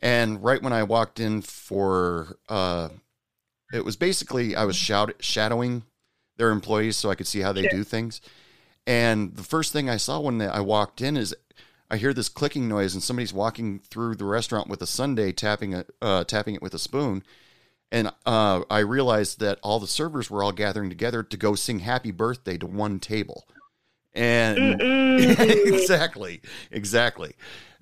And 0.00 0.42
right 0.42 0.62
when 0.62 0.72
I 0.72 0.82
walked 0.84 1.20
in 1.20 1.42
for, 1.42 2.38
uh, 2.48 2.88
it 3.72 3.84
was 3.84 3.96
basically, 3.96 4.54
I 4.56 4.64
was 4.64 4.76
shout- 4.76 5.14
shadowing 5.20 5.82
their 6.36 6.50
employees 6.50 6.96
so 6.96 7.10
I 7.10 7.14
could 7.14 7.26
see 7.26 7.40
how 7.40 7.52
they 7.52 7.62
Sure. 7.62 7.70
do 7.70 7.84
things. 7.84 8.20
And 8.86 9.36
the 9.36 9.42
first 9.44 9.72
thing 9.72 9.88
I 9.88 9.96
saw 9.96 10.20
when 10.20 10.40
I 10.42 10.60
walked 10.60 11.00
in 11.00 11.16
is 11.16 11.34
I 11.90 11.96
hear 11.98 12.14
this 12.14 12.28
clicking 12.28 12.68
noise 12.68 12.94
and 12.94 13.02
somebody's 13.02 13.32
walking 13.34 13.78
through 13.80 14.14
the 14.16 14.24
restaurant 14.24 14.68
with 14.68 14.80
a 14.82 14.86
sundae, 14.86 15.32
tapping 15.32 15.74
a, 15.74 15.84
uh, 16.00 16.24
tapping 16.24 16.54
it 16.54 16.62
with 16.62 16.72
a 16.74 16.78
spoon. 16.78 17.22
And 17.92 18.10
uh, 18.24 18.62
I 18.70 18.78
realized 18.78 19.40
that 19.40 19.58
all 19.62 19.78
the 19.78 19.86
servers 19.86 20.30
were 20.30 20.42
all 20.42 20.52
gathering 20.52 20.88
together 20.88 21.22
to 21.22 21.36
go 21.36 21.54
sing 21.54 21.80
happy 21.80 22.10
birthday 22.10 22.56
to 22.56 22.66
one 22.66 22.98
table. 22.98 23.46
And 24.14 24.80
exactly, 24.80 26.40
exactly. 26.70 27.34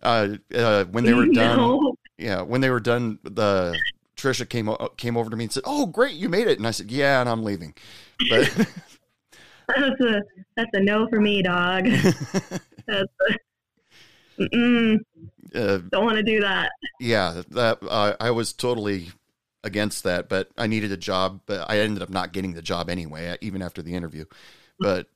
Uh, 0.03 0.37
uh, 0.55 0.85
when 0.87 1.05
they 1.05 1.15
were 1.15 1.27
done, 1.33 1.57
No. 1.59 1.95
yeah, 2.19 2.43
when 2.43 2.61
they 2.61 2.71
were 2.71 2.81
done, 2.81 3.19
the 3.23 3.79
Trisha 4.21 4.49
came 4.49 4.71
came 4.97 5.17
over 5.17 5.31
to 5.31 5.37
me 5.37 5.45
and 5.45 5.53
said, 5.53 5.63
"Oh, 5.67 5.87
great, 5.87 6.15
you 6.15 6.29
made 6.29 6.47
it." 6.47 6.59
And 6.59 6.67
I 6.67 6.71
said, 6.73 6.91
"Yeah," 6.91 7.21
and 7.21 7.29
I'm 7.29 7.43
leaving. 7.43 7.75
But 8.29 8.49
That's 9.69 10.01
a 10.01 10.23
that's 10.57 10.71
a 10.75 10.81
no 10.81 11.09
for 11.09 11.21
me, 11.21 11.43
dog. 11.43 11.85
That's 12.87 13.13
a, 13.29 14.99
uh, 15.55 15.79
don't 15.91 16.05
want 16.05 16.17
to 16.17 16.23
do 16.23 16.41
that. 16.41 16.71
yeah, 16.99 17.43
that 17.51 17.79
uh, 17.89 18.15
I 18.21 18.31
was 18.31 18.53
totally 18.53 19.11
against 19.63 20.05
that, 20.05 20.29
but 20.29 20.49
I 20.57 20.67
needed 20.67 20.93
a 20.93 20.97
job. 20.97 21.41
But 21.47 21.69
I 21.71 21.79
ended 21.81 22.03
up 22.03 22.11
not 22.11 22.33
getting 22.33 22.55
the 22.55 22.63
job 22.63 22.89
anyway, 22.91 23.37
even 23.41 23.63
after 23.63 23.83
the 23.83 23.95
interview. 23.95 24.25
But 24.79 25.07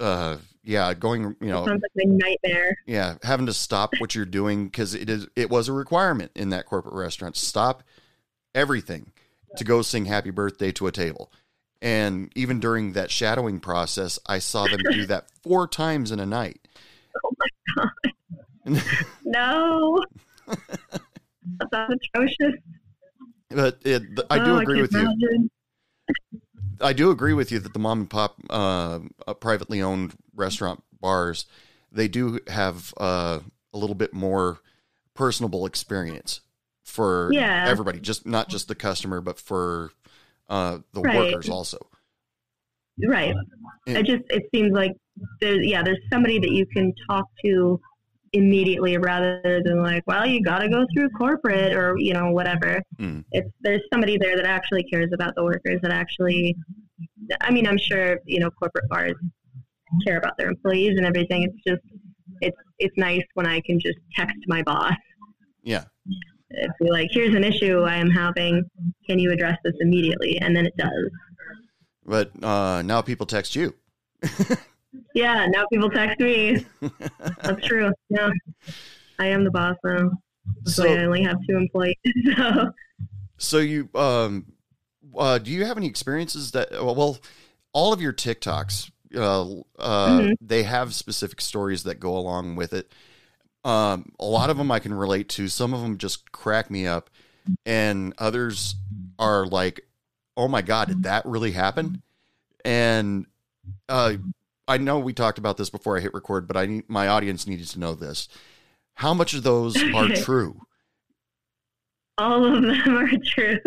uh, 0.00 0.38
yeah, 0.64 0.92
going, 0.94 1.36
you 1.40 1.48
know, 1.48 1.66
Sounds 1.66 1.82
like 1.94 2.04
a 2.04 2.08
nightmare. 2.08 2.76
yeah 2.86 3.16
having 3.22 3.46
to 3.46 3.52
stop 3.52 3.90
what 3.98 4.14
you're 4.14 4.24
doing 4.24 4.64
because 4.64 4.94
it 4.94 5.08
is 5.10 5.26
it 5.36 5.50
was 5.50 5.68
a 5.68 5.72
requirement 5.72 6.30
in 6.34 6.50
that 6.50 6.66
corporate 6.66 6.94
restaurant 6.94 7.36
stop 7.36 7.82
everything 8.54 9.12
to 9.56 9.64
go 9.64 9.82
sing 9.82 10.04
happy 10.06 10.30
birthday 10.30 10.70
to 10.72 10.86
a 10.86 10.92
table 10.92 11.32
and 11.82 12.30
even 12.36 12.60
during 12.60 12.92
that 12.92 13.10
shadowing 13.10 13.58
process 13.60 14.18
i 14.26 14.38
saw 14.38 14.64
them 14.66 14.80
do 14.92 15.06
that 15.06 15.26
four 15.42 15.66
times 15.66 16.10
in 16.12 16.20
a 16.20 16.26
night 16.26 16.66
Oh 17.24 17.32
my 17.38 17.82
God. 18.74 18.82
No. 19.24 19.98
That's 21.70 21.92
atrocious. 22.14 22.60
but 23.50 23.78
it, 23.84 24.02
i 24.30 24.38
do 24.38 24.54
Oh, 24.54 24.58
agree 24.58 24.76
can 24.76 24.82
with 24.82 24.92
you 24.94 25.48
i 26.80 26.92
do 26.92 27.10
agree 27.10 27.32
with 27.34 27.50
you 27.50 27.58
that 27.58 27.72
the 27.72 27.78
mom 27.78 28.00
and 28.00 28.10
pop 28.10 28.36
uh, 28.48 29.00
uh, 29.26 29.34
privately 29.34 29.82
owned 29.82 30.14
restaurant 30.34 30.82
bars 31.00 31.46
they 31.92 32.06
do 32.08 32.38
have 32.46 32.94
uh, 32.98 33.40
a 33.74 33.78
little 33.78 33.96
bit 33.96 34.14
more 34.14 34.60
personable 35.14 35.66
experience 35.66 36.40
for 36.90 37.30
Yeah. 37.32 37.66
everybody 37.68 38.00
just 38.00 38.26
not 38.26 38.48
just 38.48 38.68
the 38.68 38.74
customer 38.74 39.20
but 39.20 39.38
for 39.38 39.90
uh, 40.48 40.78
the 40.92 41.00
Right. 41.00 41.16
workers 41.32 41.48
also 41.48 41.78
Right. 43.06 43.34
Yeah. 43.86 43.98
It 43.98 44.06
just 44.06 44.24
it 44.28 44.42
seems 44.54 44.72
like 44.72 44.92
there's 45.40 45.66
yeah 45.66 45.82
there's 45.82 45.98
somebody 46.12 46.38
that 46.38 46.50
you 46.50 46.66
can 46.66 46.92
talk 47.08 47.24
to 47.44 47.80
immediately 48.34 48.96
rather 48.98 49.40
than 49.64 49.82
like 49.82 50.02
well 50.06 50.26
you 50.26 50.42
got 50.42 50.58
to 50.58 50.68
go 50.68 50.84
through 50.92 51.08
corporate 51.10 51.72
or 51.72 51.96
you 51.98 52.12
know 52.12 52.30
whatever. 52.30 52.82
Mm. 52.98 53.24
It's 53.32 53.48
there's 53.62 53.80
somebody 53.92 54.18
there 54.18 54.36
that 54.36 54.44
actually 54.44 54.82
cares 54.84 55.10
about 55.14 55.34
the 55.34 55.44
workers 55.44 55.80
that 55.82 55.92
actually. 55.92 56.54
I 57.40 57.50
mean 57.50 57.66
I'm 57.66 57.78
sure 57.78 58.18
you 58.26 58.38
know 58.40 58.50
corporate 58.50 58.88
bars 58.90 59.14
care 60.06 60.18
about 60.18 60.36
their 60.36 60.48
employees 60.48 60.98
and 60.98 61.06
everything. 61.06 61.44
It's 61.44 61.62
just 61.66 61.82
it's 62.42 62.56
it's 62.78 62.96
nice 62.98 63.24
when 63.34 63.46
I 63.46 63.60
can 63.62 63.80
just 63.80 63.98
text 64.14 64.36
my 64.46 64.62
boss 64.62 64.94
yeah 65.62 65.84
and 66.50 66.72
be 66.80 66.90
like 66.90 67.08
here's 67.12 67.34
an 67.34 67.44
issue 67.44 67.80
I 67.82 67.96
am 67.96 68.10
having. 68.10 68.62
Can 69.06 69.18
you 69.18 69.32
address 69.32 69.58
this 69.64 69.74
immediately? 69.80 70.38
And 70.40 70.54
then 70.56 70.66
it 70.66 70.76
does. 70.76 71.10
but 72.04 72.30
uh, 72.42 72.82
now 72.82 73.00
people 73.02 73.26
text 73.26 73.54
you 73.56 73.74
Yeah, 75.14 75.46
now 75.50 75.64
people 75.72 75.88
text 75.90 76.20
me. 76.20 76.66
That's 77.42 77.64
true. 77.66 77.90
Yeah, 78.08 78.28
I 79.18 79.26
am 79.26 79.44
the 79.44 79.50
boss 79.50 79.76
now. 79.84 80.10
So 80.66 80.84
I 80.92 81.04
only 81.04 81.22
have 81.22 81.36
two 81.48 81.56
employees. 81.56 81.96
So 82.34 82.72
so 83.38 83.58
you, 83.58 83.88
um, 83.94 84.52
uh, 85.16 85.38
do 85.38 85.50
you 85.50 85.64
have 85.64 85.78
any 85.78 85.86
experiences 85.86 86.50
that, 86.50 86.70
well, 86.72 87.18
all 87.72 87.92
of 87.92 88.00
your 88.02 88.12
TikToks, 88.12 88.90
uh, 89.16 89.42
uh, 89.78 90.20
Mhm. 90.20 90.34
they 90.40 90.64
have 90.64 90.94
specific 90.94 91.40
stories 91.40 91.84
that 91.84 91.98
go 92.00 92.16
along 92.16 92.56
with 92.56 92.72
it. 92.74 92.92
Um, 93.64 94.12
a 94.18 94.24
lot 94.24 94.50
of 94.50 94.56
them 94.56 94.70
I 94.70 94.78
can 94.78 94.94
relate 94.94 95.28
to. 95.30 95.48
Some 95.48 95.74
of 95.74 95.82
them 95.82 95.98
just 95.98 96.32
crack 96.32 96.70
me 96.70 96.86
up, 96.86 97.10
and 97.66 98.14
others 98.18 98.74
are 99.18 99.46
like, 99.46 99.80
"Oh 100.36 100.48
my 100.48 100.62
god, 100.62 100.88
did 100.88 101.02
that 101.02 101.26
really 101.26 101.52
happen?" 101.52 102.02
And 102.64 103.26
uh, 103.88 104.14
I 104.66 104.78
know 104.78 104.98
we 104.98 105.12
talked 105.12 105.38
about 105.38 105.56
this 105.56 105.70
before 105.70 105.96
I 105.96 106.00
hit 106.00 106.14
record, 106.14 106.46
but 106.46 106.56
I 106.56 106.66
need 106.66 106.88
my 106.88 107.08
audience 107.08 107.46
needed 107.46 107.68
to 107.68 107.80
know 107.80 107.94
this. 107.94 108.28
How 108.94 109.14
much 109.14 109.34
of 109.34 109.42
those 109.42 109.76
are 109.94 110.08
true? 110.16 110.60
all 112.20 112.44
of 112.44 112.62
them 112.62 112.96
are 112.96 113.10
true. 113.24 113.58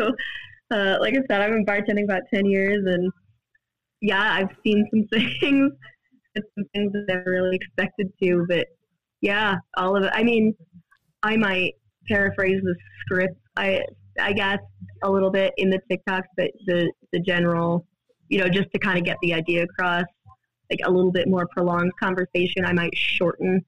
Uh, 0.71 0.97
like 0.99 1.13
I 1.13 1.21
said, 1.27 1.41
I've 1.41 1.51
been 1.51 1.65
bartending 1.65 2.03
about 2.03 2.21
ten 2.33 2.45
years, 2.45 2.83
and 2.85 3.11
yeah, 4.01 4.21
I've 4.21 4.55
seen 4.63 4.87
some 4.91 5.07
things, 5.39 5.71
some 6.35 6.65
things 6.73 6.93
that 6.93 7.05
I 7.09 7.13
never 7.13 7.31
really 7.31 7.55
expected 7.55 8.11
to. 8.21 8.45
But 8.47 8.67
yeah, 9.23 9.55
all 9.77 9.95
of 9.95 10.03
it. 10.03 10.11
I 10.13 10.21
mean, 10.21 10.53
I 11.23 11.37
might 11.37 11.75
paraphrase 12.09 12.61
the 12.61 12.75
script. 12.99 13.37
I 13.55 13.81
I 14.19 14.33
guess 14.33 14.59
a 15.01 15.09
little 15.09 15.31
bit 15.31 15.53
in 15.57 15.69
the 15.69 15.79
TikToks, 15.89 16.27
but 16.35 16.51
the 16.67 16.91
the 17.13 17.19
general, 17.21 17.87
you 18.27 18.39
know, 18.39 18.49
just 18.49 18.69
to 18.73 18.79
kind 18.79 18.97
of 18.99 19.05
get 19.05 19.15
the 19.21 19.33
idea 19.33 19.63
across, 19.63 20.03
like 20.69 20.81
a 20.83 20.91
little 20.91 21.11
bit 21.11 21.29
more 21.29 21.47
prolonged 21.47 21.93
conversation, 22.01 22.65
I 22.65 22.73
might 22.73 22.95
shorten. 22.97 23.63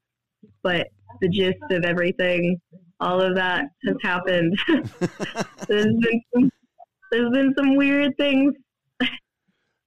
But 0.62 0.88
the 1.22 1.30
gist 1.30 1.58
of 1.72 1.86
everything, 1.86 2.60
all 3.00 3.22
of 3.22 3.36
that 3.36 3.65
has 3.88 3.96
happened. 4.04 4.60
there's 4.68 5.86
been 5.86 6.22
some, 6.34 6.52
there's 7.13 7.32
been 7.32 7.54
some 7.58 7.76
weird 7.78 8.12
things 8.18 8.54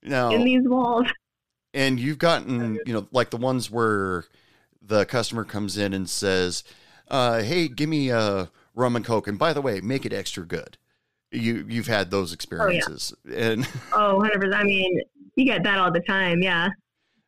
Now, 0.03 0.31
in 0.31 0.45
these 0.45 0.63
walls. 0.65 1.07
and 1.75 2.01
you've 2.01 2.19
gotten 2.19 2.79
you 2.87 2.95
know 2.95 3.07
like 3.13 3.29
the 3.29 3.37
ones 3.37 3.71
where 3.71 4.25
the 4.89 5.07
customer 5.07 5.45
comes 5.45 5.77
in 5.79 5.93
and 5.95 6.09
says 6.11 6.65
uh, 7.09 7.41
hey 7.43 7.69
give 7.69 7.89
me 7.89 8.11
a 8.11 8.51
rum 8.75 8.97
and 8.97 9.05
coke 9.05 9.29
and 9.29 9.39
by 9.39 9.53
the 9.53 9.63
way 9.63 9.81
make 9.81 10.05
it 10.05 10.13
extra 10.13 10.45
good 10.45 10.77
you 11.31 11.65
you've 11.69 11.87
had 11.87 12.11
those 12.11 12.33
experiences 12.33 13.13
and 13.35 13.67
Oh, 13.93 14.21
100%. 14.23 14.55
I 14.55 14.65
mean, 14.65 15.01
you 15.37 15.45
get 15.45 15.63
that 15.65 15.79
all 15.79 15.93
the 15.93 16.01
time. 16.01 16.43
Yeah. 16.43 16.71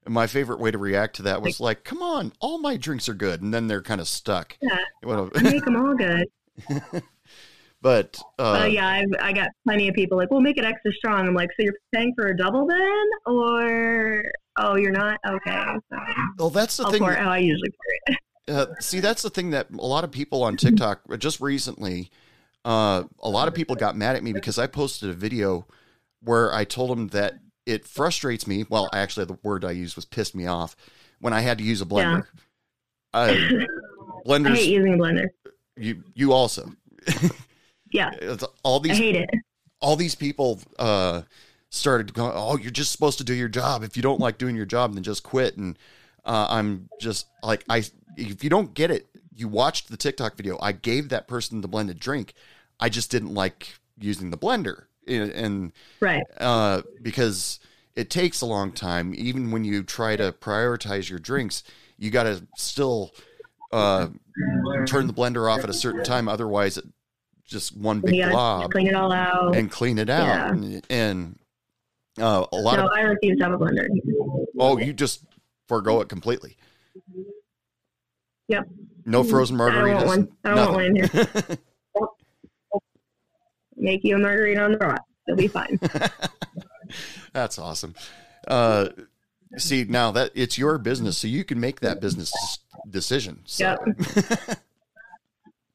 my 0.07 0.27
favorite 0.27 0.59
way 0.59 0.71
to 0.71 0.79
react 0.79 1.17
to 1.17 1.23
that 1.23 1.43
was 1.43 1.61
like 1.61 1.85
come 1.85 2.03
on 2.03 2.33
all 2.41 2.59
my 2.59 2.77
drinks 2.77 3.09
are 3.09 3.15
good 3.15 3.43
and 3.43 3.53
then 3.53 3.67
they're 3.69 3.83
kind 3.83 4.01
of 4.01 4.09
stuck 4.09 4.57
Yeah. 4.63 5.29
Make 5.43 5.65
them 5.65 5.77
all 5.77 5.95
good. 5.95 6.27
but 7.83 8.21
uh, 8.39 8.61
Uh, 8.63 8.65
yeah, 8.67 8.87
I've, 8.87 9.13
I 9.21 9.33
got 9.33 9.49
plenty 9.65 9.89
of 9.89 9.95
people 9.95 10.19
like, 10.19 10.31
well, 10.31 10.41
make 10.41 10.59
it 10.59 10.65
extra 10.65 10.93
strong. 10.93 11.27
I'm 11.27 11.35
like, 11.35 11.51
so 11.57 11.63
you're 11.63 11.75
paying 11.95 12.15
for 12.15 12.29
a 12.29 12.37
double 12.37 12.67
then? 12.67 13.05
Or, 13.27 14.23
oh, 14.59 14.77
you're 14.77 14.93
not? 14.93 15.19
Okay. 15.27 15.65
So 15.91 15.99
well 16.39 16.51
that's 16.51 16.77
the 16.77 16.85
I'll 16.85 16.91
thing 16.91 17.01
pour 17.01 17.13
how 17.13 17.31
I 17.31 17.39
usually 17.39 17.71
pour 17.71 18.15
it. 18.15 18.19
Uh, 18.49 18.67
see, 18.81 18.99
that's 18.99 19.23
the 19.23 19.31
thing 19.31 19.51
that 19.51 19.69
a 19.71 19.87
lot 19.87 20.03
of 20.03 20.11
people 20.11 20.43
on 20.43 20.57
TikTok 20.57 21.03
just 21.19 21.41
recently, 21.41 22.11
uh, 22.65 23.05
a 23.21 23.29
lot 23.29 23.47
of 23.47 23.55
people 23.55 23.77
got 23.77 23.97
mad 23.97 24.17
at 24.17 24.25
me 24.25 24.33
because 24.33 24.59
I 24.59 24.67
posted 24.67 25.09
a 25.09 25.13
video 25.13 25.69
where 26.23 26.53
I 26.53 26.65
told 26.65 26.91
them 26.91 27.09
that 27.09 27.35
it 27.65 27.87
frustrates 27.87 28.49
me. 28.49 28.65
Well, 28.69 28.89
actually, 28.93 29.27
the 29.27 29.39
word 29.45 29.65
I 29.65 29.71
used 29.71 29.95
was 29.95 30.05
pissed 30.05 30.35
me 30.35 30.47
off 30.47 30.75
when 31.21 31.33
I 31.33 31.43
had 31.43 31.59
to 31.59 31.65
use 31.65 31.81
a 31.81 31.87
blender. 31.87 32.27
Uh, 33.15 33.35
I 34.29 34.49
hate 34.49 34.71
using 34.71 34.95
a 34.95 34.97
blender. 34.97 35.29
you 35.77 36.03
you 36.15 36.33
also. 36.33 36.73
Yeah. 37.91 38.11
It's 38.21 38.45
all 38.63 38.81
I 38.81 38.83
these 38.83 38.99
hate 38.99 39.17
it. 39.17 39.31
all 39.81 39.97
these 39.97 40.15
people 40.15 40.61
uh, 40.79 41.23
started 41.71 42.13
going, 42.15 42.33
"Oh, 42.35 42.57
you're 42.57 42.71
just 42.71 42.93
supposed 42.93 43.19
to 43.19 43.25
do 43.25 43.35
your 43.35 43.49
job. 43.49 43.83
If 43.83 43.97
you 43.97 44.03
don't 44.03 44.21
like 44.21 44.39
doing 44.39 44.57
your 44.57 44.67
job, 44.67 44.95
then 44.95 45.03
just 45.03 45.23
quit." 45.23 45.57
And 45.57 45.79
uh, 46.25 46.47
I'm 46.51 46.89
just 47.01 47.27
like, 47.43 47.65
I 47.69 47.85
if 48.17 48.45
you 48.45 48.51
don't 48.51 48.75
get 48.75 48.91
it, 48.91 49.07
you 49.35 49.49
watched 49.49 49.91
the 49.91 49.97
TikTok 49.97 50.37
video. 50.37 50.59
I 50.61 50.73
gave 50.73 51.09
that 51.09 51.27
person 51.29 51.61
the 51.61 51.69
blended 51.69 51.99
drink. 51.99 52.35
I 52.79 52.89
just 52.89 53.11
didn't 53.11 53.35
like 53.35 53.75
using 53.99 54.31
the 54.31 54.39
blender, 54.39 54.85
and, 55.07 55.31
and 55.33 55.73
Right. 56.01 56.23
uh, 56.39 56.83
because 57.03 57.59
it 57.97 58.09
takes 58.11 58.41
a 58.41 58.47
long 58.47 58.73
time. 58.73 59.15
Even 59.17 59.51
when 59.51 59.65
you 59.65 59.83
try 59.83 60.17
to 60.17 60.33
prioritize 60.33 61.11
your 61.11 61.19
drinks, 61.19 61.63
you 61.99 62.11
got 62.11 62.23
to 62.23 62.43
still 62.57 63.13
uh, 63.73 64.09
turn 64.87 65.07
the 65.07 65.13
blender 65.13 65.53
off 65.53 65.63
at 65.65 65.69
a 65.71 65.75
certain 65.75 66.03
time. 66.05 66.29
Otherwise, 66.29 66.79
it 66.79 66.85
just 67.51 67.77
one 67.77 68.01
big 68.01 68.31
blob 68.31 68.71
clean 68.71 68.87
it 68.87 68.95
all 68.95 69.13
out. 69.13 69.57
and 69.57 69.71
clean 69.71 69.99
it 69.99 70.09
out. 70.09 70.27
Yeah. 70.27 70.49
And, 70.51 70.87
and 70.89 71.39
uh, 72.19 72.47
a 72.53 72.57
lot 72.57 72.77
no, 72.79 72.87
of 72.87 72.93
I 72.95 73.01
refuse 73.03 73.39
to 73.39 73.45
have 73.45 73.53
a 73.53 73.59
blender. 73.59 73.87
oh, 74.59 74.79
you 74.79 74.93
just 74.93 75.25
forego 75.69 76.01
it 76.01 76.09
completely. 76.09 76.57
Yep. 78.49 78.69
No 79.05 79.25
frozen 79.25 79.61
I 79.61 79.71
don't 79.71 79.85
margaritas. 79.85 79.95
want 79.95 80.07
one. 80.07 80.29
I 80.45 80.49
don't 80.55 80.59
want 80.59 80.73
one 80.73 80.85
in 80.85 80.97
here. 80.97 81.27
Make 83.77 84.05
you 84.05 84.17
a 84.17 84.19
margarita 84.19 84.63
on 84.63 84.73
the 84.73 84.79
rocks. 84.79 85.05
You'll 85.27 85.37
be 85.37 85.49
fine. 85.49 85.79
That's 87.33 87.59
awesome. 87.59 87.95
Uh, 88.47 88.91
see 89.57 89.85
now 89.85 90.11
that 90.13 90.33
it's 90.35 90.59
your 90.59 90.79
business, 90.79 91.19
so 91.19 91.29
you 91.29 91.45
can 91.45 91.61
make 91.61 91.81
that 91.81 92.01
business 92.01 92.59
decision. 92.89 93.41
So. 93.47 93.77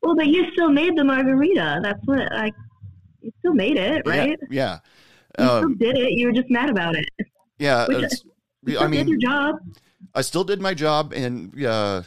well, 0.05 0.15
but 0.15 0.27
you 0.27 0.45
still 0.53 0.69
made 0.69 0.95
the 0.95 1.03
margarita. 1.03 1.79
That's 1.83 1.99
what 2.05 2.31
I. 2.31 2.51
You 3.21 3.31
still 3.39 3.53
made 3.53 3.77
it, 3.77 4.03
right? 4.05 4.37
Yeah. 4.49 4.79
You 5.39 5.45
Yeah. 5.45 5.47
still 5.47 5.49
Um, 5.65 5.77
did 5.77 5.97
it. 5.97 6.11
You 6.11 6.27
were 6.27 6.33
just 6.33 6.49
mad 6.49 6.69
about 6.69 6.95
it. 6.95 7.05
yeah. 7.59 7.87
Which- 7.87 8.11
You 8.63 8.79
I 8.79 8.83
did 8.83 8.91
mean, 8.91 9.07
your 9.07 9.17
job. 9.19 9.55
I 10.13 10.21
still 10.21 10.43
did 10.43 10.61
my 10.61 10.73
job, 10.73 11.11
and 11.13 11.53
uh, 11.65 12.01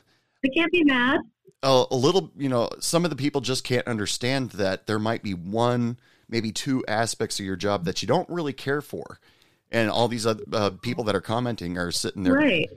I 0.44 0.48
can't 0.56 0.72
be 0.72 0.82
mad. 0.84 1.20
a, 1.62 1.84
a 1.90 1.94
little, 1.96 2.30
you 2.36 2.48
know, 2.48 2.68
some 2.80 3.04
of 3.04 3.10
the 3.10 3.16
people 3.16 3.40
just 3.40 3.64
can't 3.64 3.86
understand 3.86 4.50
that 4.52 4.86
there 4.86 4.98
might 4.98 5.22
be 5.22 5.34
one, 5.34 5.98
maybe 6.28 6.50
two 6.52 6.84
aspects 6.88 7.38
of 7.40 7.46
your 7.46 7.56
job 7.56 7.84
that 7.84 8.00
you 8.02 8.08
don't 8.08 8.28
really 8.30 8.52
care 8.52 8.80
for. 8.80 9.18
And 9.70 9.90
all 9.90 10.08
these 10.08 10.24
other 10.26 10.42
uh, 10.52 10.70
people 10.82 11.04
that 11.04 11.14
are 11.14 11.20
commenting 11.20 11.76
are 11.78 11.90
sitting 11.92 12.22
there, 12.22 12.32
Right. 12.34 12.68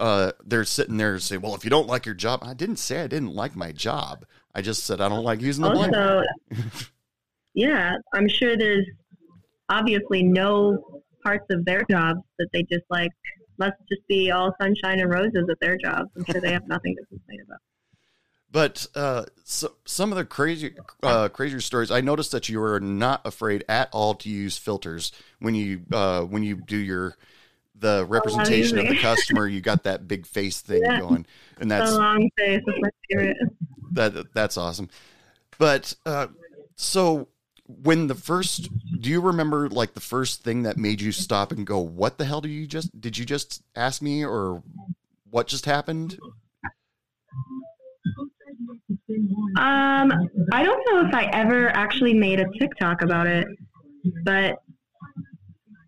Uh, 0.00 0.32
they're 0.44 0.64
sitting 0.64 0.96
there 0.96 1.12
and 1.12 1.22
say, 1.22 1.36
well, 1.36 1.54
if 1.54 1.62
you 1.62 1.70
don't 1.70 1.86
like 1.86 2.06
your 2.06 2.14
job, 2.14 2.40
I 2.42 2.54
didn't 2.54 2.76
say 2.76 3.02
I 3.02 3.06
didn't 3.06 3.34
like 3.34 3.54
my 3.54 3.70
job. 3.70 4.24
I 4.54 4.62
just 4.62 4.84
said 4.84 5.00
I 5.00 5.08
don't 5.08 5.22
like 5.22 5.40
using 5.40 5.62
the 5.62 5.70
blender. 5.70 6.24
Yeah, 7.52 7.96
I'm 8.14 8.28
sure 8.28 8.56
there's 8.56 8.86
obviously 9.68 10.22
no 10.22 11.02
parts 11.24 11.46
of 11.50 11.64
their 11.64 11.82
jobs 11.90 12.20
that 12.38 12.46
they 12.52 12.62
just 12.62 12.84
like. 12.90 13.10
Must 13.58 13.74
just 13.90 14.06
be 14.08 14.30
all 14.30 14.54
sunshine 14.58 15.00
and 15.00 15.10
roses 15.10 15.46
at 15.50 15.58
their 15.60 15.76
jobs. 15.76 16.08
I'm 16.16 16.24
sure 16.24 16.40
they 16.40 16.52
have 16.52 16.66
nothing 16.66 16.96
to 16.96 17.04
complain 17.06 17.40
about. 17.44 17.58
But 18.50 18.86
uh, 18.94 19.24
so, 19.44 19.74
some 19.84 20.12
of 20.12 20.16
the 20.16 20.24
crazy, 20.24 20.74
uh, 21.02 21.28
crazier 21.28 21.60
stories. 21.60 21.90
I 21.90 22.00
noticed 22.00 22.32
that 22.32 22.48
you 22.48 22.62
are 22.62 22.80
not 22.80 23.20
afraid 23.26 23.64
at 23.68 23.90
all 23.92 24.14
to 24.14 24.30
use 24.30 24.56
filters 24.56 25.12
when 25.40 25.54
you 25.54 25.82
uh, 25.92 26.22
when 26.22 26.42
you 26.42 26.56
do 26.56 26.76
your 26.76 27.16
the 27.80 28.04
representation 28.08 28.78
of 28.78 28.86
the 28.88 28.96
customer. 29.00 29.46
You 29.48 29.60
got 29.60 29.82
that 29.84 30.06
big 30.06 30.26
face 30.26 30.60
thing 30.60 30.82
Yeah. 30.84 30.98
going, 31.00 31.26
and 31.58 31.70
that's 31.70 31.90
the 31.90 31.98
long 31.98 32.30
face 32.36 32.60
is 32.66 32.74
my 32.80 32.90
favorite. 33.10 33.36
that 33.92 34.32
that's 34.34 34.56
awesome. 34.56 34.88
But 35.58 35.94
uh, 36.06 36.28
so 36.76 37.28
when 37.66 38.06
the 38.06 38.14
first, 38.14 38.68
do 39.00 39.10
you 39.10 39.20
remember 39.20 39.68
like 39.68 39.94
the 39.94 40.00
first 40.00 40.42
thing 40.42 40.62
that 40.62 40.76
made 40.76 41.00
you 41.00 41.12
stop 41.12 41.52
and 41.52 41.66
go, 41.66 41.78
"What 41.80 42.18
the 42.18 42.24
hell 42.24 42.40
do 42.40 42.48
you 42.48 42.66
just 42.66 42.98
did 43.00 43.18
you 43.18 43.24
just 43.24 43.62
ask 43.74 44.00
me?" 44.02 44.24
or 44.24 44.62
what 45.30 45.46
just 45.46 45.66
happened? 45.66 46.18
Um, 49.58 50.12
I 50.52 50.62
don't 50.62 50.82
know 50.90 51.06
if 51.06 51.14
I 51.14 51.28
ever 51.32 51.68
actually 51.70 52.14
made 52.14 52.40
a 52.40 52.46
TikTok 52.58 53.02
about 53.02 53.26
it, 53.26 53.46
but 54.24 54.58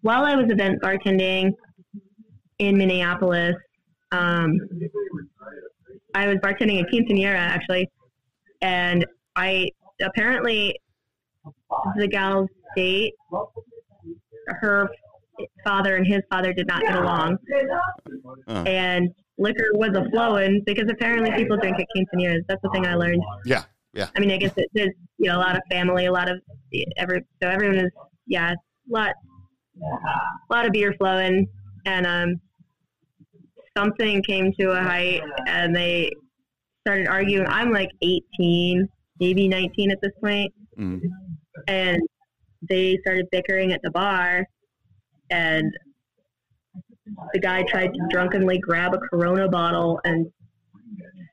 while 0.02 0.24
I 0.24 0.35
was 0.35 0.50
event 0.50 0.81
bartending 0.83 1.52
in 2.62 2.79
Minneapolis, 2.79 3.57
um, 4.12 4.57
I 6.14 6.29
was 6.29 6.37
bartending 6.37 6.81
at 6.81 6.88
Quinceanera 6.90 7.37
actually, 7.37 7.90
and 8.61 9.05
I 9.35 9.68
apparently 10.01 10.79
the 11.96 12.07
gal's 12.07 12.48
date, 12.77 13.14
her 14.46 14.88
father 15.64 15.96
and 15.96 16.07
his 16.07 16.20
father 16.31 16.53
did 16.53 16.68
not 16.68 16.83
get 16.83 16.94
along, 16.94 17.37
Uh, 18.46 18.62
and 18.66 19.09
liquor 19.38 19.66
was 19.75 19.90
a 19.96 20.09
flowing 20.11 20.62
because 20.66 20.88
apparently 20.88 21.33
people 21.33 21.57
drink 21.57 21.77
at 21.81 21.87
quinceañeras. 21.96 22.42
That's 22.48 22.62
the 22.62 22.70
thing 22.70 22.87
I 22.87 22.94
learned. 22.94 23.22
yeah, 23.44 23.64
yeah. 23.92 24.09
I 24.14 24.20
mean, 24.20 24.31
I 24.31 24.37
guess 24.37 24.53
it, 24.57 24.68
there's 24.72 24.94
you 25.18 25.29
know 25.29 25.38
a 25.38 25.42
lot 25.46 25.57
of 25.57 25.62
family, 25.68 26.07
a 26.07 26.12
lot 26.12 26.29
of 26.31 26.40
every 26.96 27.22
so 27.42 27.48
everyone 27.48 27.79
is 27.79 27.90
yeah, 28.27 28.53
a 28.53 28.57
lot, 28.92 29.14
a 29.83 30.55
lot 30.55 30.64
of 30.66 30.72
beer 30.72 30.94
flowing, 30.98 31.48
and 31.87 32.07
um, 32.07 32.40
something 33.76 34.22
came 34.22 34.52
to 34.58 34.70
a 34.70 34.82
height 34.82 35.22
and 35.46 35.74
they 35.74 36.11
started 36.87 37.08
arguing. 37.08 37.46
I'm 37.46 37.72
like 37.72 37.90
18, 38.02 38.88
maybe 39.20 39.48
19 39.48 39.90
at 39.90 40.00
this 40.02 40.12
point, 40.22 40.52
Mm. 40.78 41.00
and 41.68 42.00
they 42.68 42.96
started 43.02 43.26
bickering 43.30 43.72
at 43.72 43.80
the 43.82 43.90
bar. 43.90 44.46
And 45.30 45.72
the 47.32 47.38
guy 47.38 47.62
tried 47.64 47.92
to 47.94 48.00
drunkenly 48.11 48.58
grab 48.58 48.94
a 48.94 48.98
Corona 48.98 49.48
bottle 49.48 50.00
and 50.04 50.30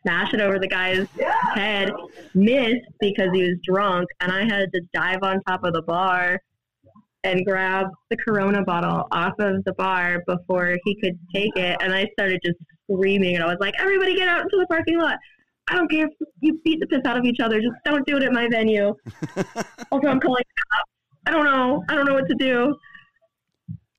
smash 0.02 0.34
it 0.34 0.42
over 0.42 0.60
the 0.60 0.68
guy's 0.68 1.08
head. 1.54 1.92
Missed 2.34 2.86
because 3.00 3.30
he 3.34 3.44
was 3.44 3.58
drunk, 3.64 4.08
and 4.22 4.32
I 4.32 4.44
had 4.44 4.72
to 4.74 4.82
dive 4.94 5.20
on 5.24 5.42
top 5.48 5.64
of 5.64 5.74
the 5.74 5.82
bar 5.82 6.40
and 7.24 7.46
grab 7.46 7.88
the 8.10 8.18
Corona 8.18 8.64
bottle 8.64 9.08
off 9.12 9.34
of 9.40 9.64
the 9.66 9.74
bar 9.74 10.24
before 10.26 10.78
he 10.86 10.96
could 11.02 11.20
take 11.34 11.56
it. 11.56 11.78
And 11.82 11.94
I 11.94 12.08
started 12.14 12.40
just 12.44 12.58
screaming, 12.84 13.36
and 13.36 13.44
I 13.44 13.48
was 13.48 13.58
like, 13.60 13.74
"Everybody, 13.80 14.16
get 14.16 14.28
out 14.28 14.42
into 14.42 14.58
the 14.58 14.68
parking 14.68 14.98
lot! 15.00 15.18
I 15.70 15.76
don't 15.76 15.90
care 15.90 16.06
if 16.06 16.12
you 16.42 16.60
beat 16.64 16.80
the 16.80 16.88
piss 16.88 17.02
out 17.06 17.18
of 17.18 17.26
each 17.26 17.40
other. 17.40 17.60
Just 17.62 17.76
don't 17.86 18.06
do 18.08 18.18
it 18.18 18.24
at 18.24 18.32
my 18.32 18.48
venue." 18.50 18.96
also, 19.92 20.08
I'm 20.08 20.20
calling 20.20 20.44
cops. 20.72 20.92
I 21.26 21.32
don't 21.32 21.46
know. 21.46 21.84
I 21.90 21.96
don't 21.96 22.06
know 22.06 22.14
what 22.14 22.28
to 22.30 22.36
do. 22.36 22.76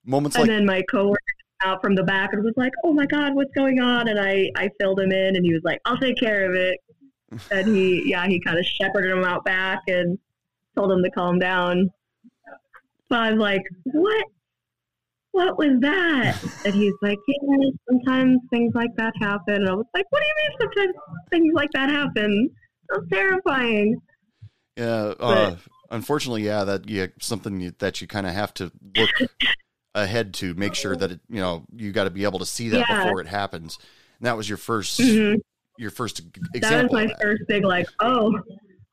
Moments 0.05 0.37
and 0.37 0.49
like 0.49 0.49
then 0.49 0.67
my 0.67 0.83
coworker 0.91 1.19
came 1.61 1.71
out 1.71 1.83
from 1.83 1.95
the 1.95 2.03
back 2.03 2.33
and 2.33 2.43
was 2.43 2.55
like, 2.57 2.73
"Oh 2.85 2.93
my 2.93 3.07
God, 3.07 3.35
what's 3.35 3.53
going 3.55 3.81
on?" 3.81 4.09
And 4.09 4.19
I 4.19 4.51
I 4.57 4.71
filled 4.81 4.99
him 4.99 5.13
in, 5.13 5.37
and 5.37 5.45
he 5.45 5.53
was 5.53 5.63
like, 5.63 5.79
"I'll 5.85 5.99
take 5.99 6.19
care 6.19 6.49
of 6.49 6.55
it." 6.55 6.77
And 7.53 7.69
he 7.69 8.11
yeah 8.11 8.27
he 8.27 8.41
kind 8.41 8.59
of 8.59 8.65
shepherded 8.65 9.13
him 9.13 9.23
out 9.23 9.45
back 9.45 9.83
and 9.87 10.19
told 10.75 10.91
him 10.91 11.01
to 11.05 11.11
calm 11.11 11.39
down. 11.39 11.89
But 13.11 13.19
I'm 13.19 13.39
like, 13.39 13.63
"What? 13.85 14.25
What 15.33 15.59
was 15.59 15.79
that?" 15.81 16.41
And 16.65 16.75
he's 16.75 16.95
like, 17.03 17.19
"Yeah, 17.29 17.69
sometimes 17.89 18.39
things 18.51 18.73
like 18.75 18.91
that 18.97 19.13
happen." 19.21 19.55
And 19.57 19.69
I 19.69 19.75
was 19.75 19.87
like, 19.95 20.07
"What 20.11 20.23
do 20.23 20.27
you 20.27 20.35
mean 20.49 20.59
sometimes 20.61 20.95
things 21.31 21.53
like 21.55 21.71
that 21.75 21.91
happen?" 21.91 22.51
So 22.93 23.01
terrifying. 23.13 24.01
Yeah, 24.77 25.15
uh, 25.21 25.57
unfortunately, 25.91 26.45
yeah, 26.45 26.65
that 26.65 26.89
yeah, 26.89 27.09
something 27.21 27.75
that 27.79 28.01
you 28.01 28.07
kind 28.07 28.27
of 28.27 28.33
have 28.33 28.55
to 28.55 28.73
look 28.95 29.11
ahead 29.95 30.33
to 30.35 30.55
make 30.55 30.75
sure 30.75 30.95
that 30.97 31.11
it, 31.11 31.21
you 31.29 31.41
know, 31.41 31.65
you 31.75 31.91
got 31.93 32.05
to 32.05 32.11
be 32.11 32.23
able 32.25 32.39
to 32.39 32.47
see 32.47 32.69
that 32.71 32.87
Yeah. 32.89 33.03
before 33.03 33.21
it 33.21 33.27
happens. 33.27 33.79
And 34.19 34.27
that 34.27 34.37
was 34.37 34.49
your 34.49 34.59
1st 34.59 35.01
Mhm. 35.01 35.41
your 35.77 35.91
first 35.91 36.21
example. 36.55 36.97
That 36.97 37.07
was 37.07 37.09
my 37.09 37.15
first 37.23 37.43
big 37.49 37.65
like, 37.65 37.87
oh, 38.01 38.39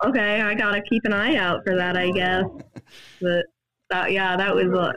okay, 0.05 0.41
I 0.41 0.53
gotta 0.55 0.81
keep 0.89 1.03
an 1.05 1.13
eye 1.13 1.35
out 1.35 1.61
for 1.65 1.75
that, 1.75 1.95
I 1.97 2.11
guess. 2.11 2.45
But 3.21 3.45
that, 3.89 4.11
yeah, 4.11 4.35
that 4.37 4.53
was 4.55 4.65
uh, 4.73 4.91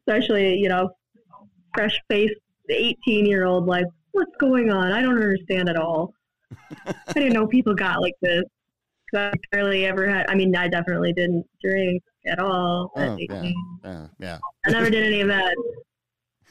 especially 0.00 0.56
you 0.56 0.68
know, 0.68 0.90
fresh 1.74 1.98
faced 2.08 2.34
eighteen 2.70 3.26
year 3.26 3.44
old 3.44 3.66
like, 3.66 3.86
what's 4.12 4.34
going 4.38 4.70
on? 4.70 4.92
I 4.92 5.00
don't 5.02 5.14
understand 5.14 5.68
at 5.68 5.76
all. 5.76 6.12
I 6.86 6.94
didn't 7.14 7.32
know 7.32 7.46
people 7.46 7.74
got 7.74 8.00
like 8.00 8.14
this. 8.22 8.42
'Cause 9.14 9.30
I 9.32 9.32
barely 9.52 9.86
ever 9.86 10.08
had. 10.08 10.26
I 10.28 10.34
mean, 10.34 10.54
I 10.56 10.66
definitely 10.66 11.12
didn't 11.12 11.46
drink 11.62 12.02
at 12.26 12.40
all 12.40 12.90
at 12.96 13.10
Oh, 13.10 13.16
yeah. 13.20 13.50
Yeah, 13.84 14.06
yeah. 14.18 14.38
I 14.66 14.70
never 14.70 14.90
did 14.90 15.04
any 15.04 15.20
of 15.20 15.28
that. 15.28 15.54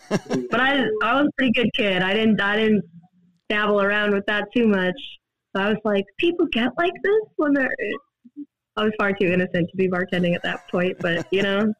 but 0.51 0.59
I 0.61 0.85
I 1.03 1.19
was 1.21 1.27
a 1.27 1.31
pretty 1.37 1.51
good 1.51 1.69
kid. 1.75 2.01
I 2.01 2.13
didn't 2.13 2.39
I 2.39 2.55
didn't 2.55 2.85
dabble 3.49 3.81
around 3.81 4.13
with 4.13 4.25
that 4.27 4.45
too 4.55 4.67
much. 4.67 4.95
So 5.53 5.63
I 5.63 5.69
was 5.69 5.79
like, 5.83 6.05
people 6.17 6.45
get 6.51 6.71
like 6.77 6.93
this 7.03 7.21
when 7.35 7.53
they're. 7.53 7.75
I 8.77 8.83
was 8.83 8.93
far 8.97 9.13
too 9.13 9.27
innocent 9.27 9.69
to 9.69 9.77
be 9.77 9.87
bartending 9.87 10.35
at 10.35 10.43
that 10.43 10.67
point, 10.69 10.97
but 10.99 11.25
you 11.31 11.41
know, 11.41 11.73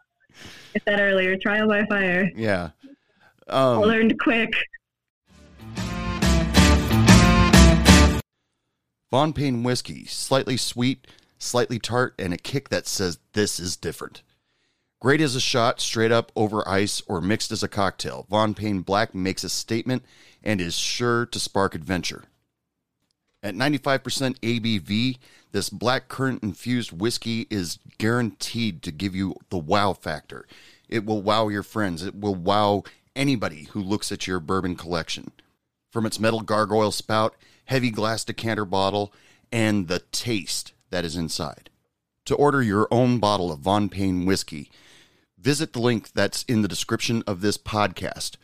I 0.75 0.79
said 0.87 0.99
earlier, 0.99 1.35
trial 1.37 1.67
by 1.67 1.85
fire. 1.87 2.31
Yeah. 2.35 2.69
I 3.49 3.73
Um, 3.73 3.81
learned 3.81 4.17
quick. 4.19 4.53
Von 9.11 9.33
Payne 9.33 9.63
whiskey, 9.63 10.05
slightly 10.05 10.55
sweet, 10.57 11.05
slightly 11.37 11.79
tart, 11.79 12.15
and 12.17 12.33
a 12.33 12.37
kick 12.37 12.69
that 12.69 12.87
says 12.87 13.19
this 13.33 13.59
is 13.59 13.75
different. 13.75 14.23
Great 15.01 15.21
as 15.21 15.35
a 15.35 15.41
shot, 15.41 15.81
straight 15.81 16.11
up 16.11 16.31
over 16.35 16.67
ice, 16.67 17.01
or 17.07 17.19
mixed 17.21 17.51
as 17.51 17.61
a 17.61 17.67
cocktail. 17.67 18.25
Von 18.29 18.53
Payne 18.53 18.81
Black 18.81 19.13
makes 19.13 19.43
a 19.43 19.49
statement 19.49 20.03
and 20.43 20.59
is 20.61 20.75
sure 20.75 21.25
to 21.27 21.39
spark 21.39 21.75
adventure. 21.75 22.23
At 23.45 23.53
95% 23.53 24.39
ABV, 24.39 25.19
this 25.51 25.69
black 25.69 26.07
currant 26.07 26.41
infused 26.41 26.91
whiskey 26.91 27.45
is 27.51 27.77
guaranteed 27.99 28.81
to 28.81 28.91
give 28.91 29.13
you 29.13 29.35
the 29.51 29.59
wow 29.59 29.93
factor. 29.93 30.47
It 30.89 31.05
will 31.05 31.21
wow 31.21 31.49
your 31.49 31.61
friends. 31.61 32.01
It 32.01 32.19
will 32.19 32.33
wow 32.33 32.81
anybody 33.15 33.65
who 33.65 33.83
looks 33.83 34.11
at 34.11 34.25
your 34.25 34.39
bourbon 34.39 34.75
collection. 34.75 35.31
From 35.91 36.07
its 36.07 36.19
metal 36.19 36.41
gargoyle 36.41 36.91
spout, 36.91 37.35
heavy 37.65 37.91
glass 37.91 38.23
decanter 38.23 38.65
bottle, 38.65 39.13
and 39.51 39.87
the 39.87 39.99
taste 40.11 40.73
that 40.89 41.05
is 41.05 41.15
inside. 41.15 41.69
To 42.25 42.33
order 42.33 42.63
your 42.63 42.87
own 42.89 43.19
bottle 43.19 43.51
of 43.51 43.59
Von 43.59 43.89
Payne 43.89 44.25
whiskey, 44.25 44.71
visit 45.37 45.73
the 45.73 45.81
link 45.81 46.13
that's 46.13 46.41
in 46.47 46.63
the 46.63 46.67
description 46.67 47.21
of 47.27 47.41
this 47.41 47.59
podcast, 47.59 48.37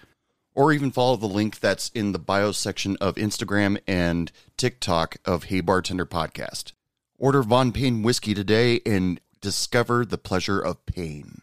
or 0.53 0.73
even 0.73 0.91
follow 0.91 1.15
the 1.15 1.27
link 1.27 1.59
that's 1.59 1.89
in 1.89 2.11
the 2.11 2.19
bio 2.19 2.51
section 2.51 2.97
of 2.99 3.15
Instagram 3.15 3.79
and 3.87 4.31
TikTok 4.57 5.17
of 5.25 5.45
Hey 5.45 5.61
Bartender 5.61 6.05
Podcast. 6.05 6.73
Order 7.17 7.43
Von 7.43 7.71
Payne 7.71 8.01
whiskey 8.01 8.33
today 8.33 8.81
and 8.85 9.19
discover 9.41 10.05
the 10.05 10.17
pleasure 10.17 10.59
of 10.59 10.85
pain. 10.85 11.41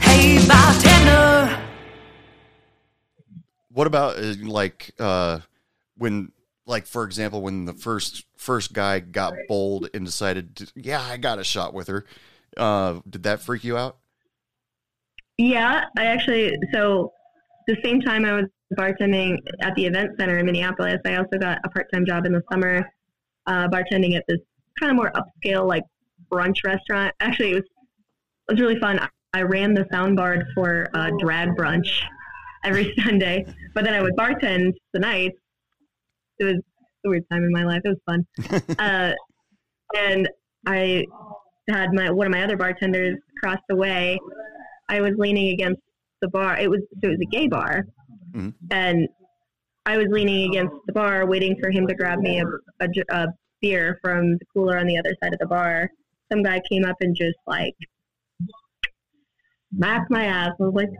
Hey, 0.00 0.46
bartender. 0.46 1.62
What 3.72 3.86
about 3.86 4.18
uh, 4.18 4.34
like 4.42 4.90
uh, 4.98 5.40
when, 5.96 6.32
like 6.66 6.86
for 6.86 7.04
example, 7.04 7.40
when 7.42 7.64
the 7.64 7.72
first 7.72 8.24
first 8.36 8.72
guy 8.72 9.00
got 9.00 9.34
bold 9.48 9.88
and 9.94 10.04
decided, 10.04 10.56
to, 10.56 10.66
yeah, 10.74 11.00
I 11.00 11.16
got 11.16 11.38
a 11.38 11.44
shot 11.44 11.72
with 11.72 11.88
her. 11.88 12.04
Uh, 12.56 13.00
did 13.08 13.22
that 13.22 13.40
freak 13.40 13.64
you 13.64 13.76
out? 13.76 13.96
Yeah, 15.40 15.86
I 15.96 16.04
actually 16.04 16.54
so 16.70 17.14
the 17.66 17.74
same 17.82 18.02
time 18.02 18.26
I 18.26 18.34
was 18.34 18.44
bartending 18.76 19.38
at 19.62 19.74
the 19.74 19.86
event 19.86 20.10
center 20.18 20.38
in 20.38 20.44
Minneapolis, 20.44 20.98
I 21.06 21.16
also 21.16 21.38
got 21.38 21.58
a 21.64 21.68
part 21.70 21.90
time 21.90 22.04
job 22.04 22.26
in 22.26 22.32
the 22.32 22.42
summer 22.52 22.86
uh, 23.46 23.66
bartending 23.68 24.16
at 24.16 24.24
this 24.28 24.40
kind 24.78 24.90
of 24.90 24.96
more 24.96 25.10
upscale 25.12 25.66
like 25.66 25.84
brunch 26.30 26.56
restaurant. 26.62 27.14
Actually, 27.20 27.52
it 27.52 27.54
was 27.54 27.64
it 27.64 28.52
was 28.52 28.60
really 28.60 28.78
fun. 28.80 29.00
I, 29.32 29.42
ran 29.42 29.72
the 29.72 29.84
soundboard 29.84 30.44
for 30.54 30.88
uh, 30.92 31.10
drag 31.18 31.56
brunch 31.56 31.88
every 32.62 32.92
Sunday, 33.02 33.46
but 33.74 33.84
then 33.84 33.94
I 33.94 34.02
would 34.02 34.16
bartend 34.16 34.74
the 34.92 35.00
nights. 35.00 35.38
It 36.38 36.44
was 36.44 36.56
a 37.06 37.08
weird 37.08 37.24
time 37.32 37.44
in 37.44 37.52
my 37.52 37.64
life. 37.64 37.80
It 37.82 37.96
was 37.96 37.98
fun, 38.04 38.76
uh, 38.78 39.12
and 39.96 40.28
I 40.66 41.06
had 41.70 41.94
my 41.94 42.10
one 42.10 42.26
of 42.26 42.30
my 42.30 42.42
other 42.44 42.58
bartenders 42.58 43.16
across 43.38 43.60
the 43.70 43.76
way. 43.76 44.18
I 44.90 45.00
was 45.00 45.12
leaning 45.16 45.48
against 45.50 45.80
the 46.20 46.28
bar. 46.28 46.58
It 46.58 46.68
was 46.68 46.80
so 47.02 47.08
it 47.08 47.10
was 47.12 47.20
a 47.20 47.30
gay 47.36 47.46
bar, 47.46 47.86
Mhm. 48.32 48.52
and 48.70 49.08
I 49.86 49.96
was 49.96 50.08
leaning 50.08 50.50
against 50.50 50.74
the 50.86 50.92
bar, 50.92 51.26
waiting 51.26 51.56
for 51.60 51.70
him 51.70 51.86
to 51.86 51.94
grab 51.94 52.18
me 52.18 52.42
a 52.42 53.26
beer 53.62 53.98
from 54.02 54.36
the 54.38 54.44
cooler 54.52 54.78
on 54.78 54.86
the 54.86 54.98
other 54.98 55.14
side 55.22 55.32
of 55.32 55.38
the 55.38 55.46
bar. 55.46 55.88
Some 56.30 56.42
guy 56.42 56.60
came 56.68 56.84
up 56.84 56.96
and 57.00 57.14
just 57.14 57.38
like 57.46 57.76
smacked 59.74 60.10
my 60.10 60.24
ass. 60.24 60.52
I 60.60 60.62
was 60.64 60.74
like, 60.74 60.90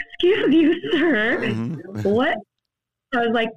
"Excuse 0.00 0.54
you, 0.54 0.90
sir, 0.92 1.38
Mhm. 1.40 2.04
what?" 2.04 2.38
I 3.14 3.26
was 3.26 3.30
like, 3.34 3.50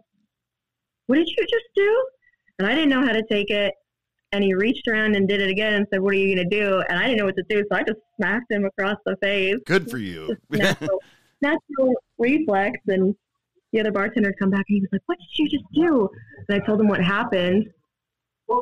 "What 1.05 1.17
did 1.17 1.27
you 1.27 1.45
just 1.45 1.69
do?" 1.75 2.07
And 2.57 2.67
I 2.67 2.73
didn't 2.73 2.89
know 2.89 3.05
how 3.05 3.13
to 3.13 3.23
take 3.23 3.51
it. 3.51 3.73
And 4.33 4.43
he 4.43 4.53
reached 4.53 4.87
around 4.87 5.15
and 5.15 5.27
did 5.27 5.41
it 5.41 5.49
again 5.49 5.73
and 5.73 5.87
said, 5.91 6.01
"What 6.01 6.13
are 6.13 6.17
you 6.17 6.35
going 6.35 6.49
to 6.49 6.55
do?" 6.59 6.83
And 6.89 6.99
I 6.99 7.03
didn't 7.03 7.19
know 7.19 7.25
what 7.25 7.37
to 7.37 7.45
do, 7.49 7.63
so 7.71 7.77
I 7.77 7.83
just 7.83 7.99
smacked 8.17 8.51
him 8.51 8.65
across 8.65 8.97
the 9.05 9.15
face 9.21 9.55
Good 9.65 9.89
for 9.89 9.97
you. 9.97 10.35
natural, 10.49 11.01
natural 11.41 11.93
reflex. 12.17 12.77
And 12.87 13.15
the 13.71 13.79
other 13.79 13.91
bartender 13.91 14.33
come 14.37 14.49
back 14.49 14.65
and 14.67 14.75
he 14.75 14.81
was 14.81 14.89
like, 14.91 15.01
"What 15.05 15.17
did 15.17 15.39
you 15.39 15.49
just 15.49 15.63
do?" 15.73 16.09
And 16.49 16.61
I 16.61 16.65
told 16.65 16.81
him 16.81 16.87
what 16.87 17.01
happened. 17.01 17.67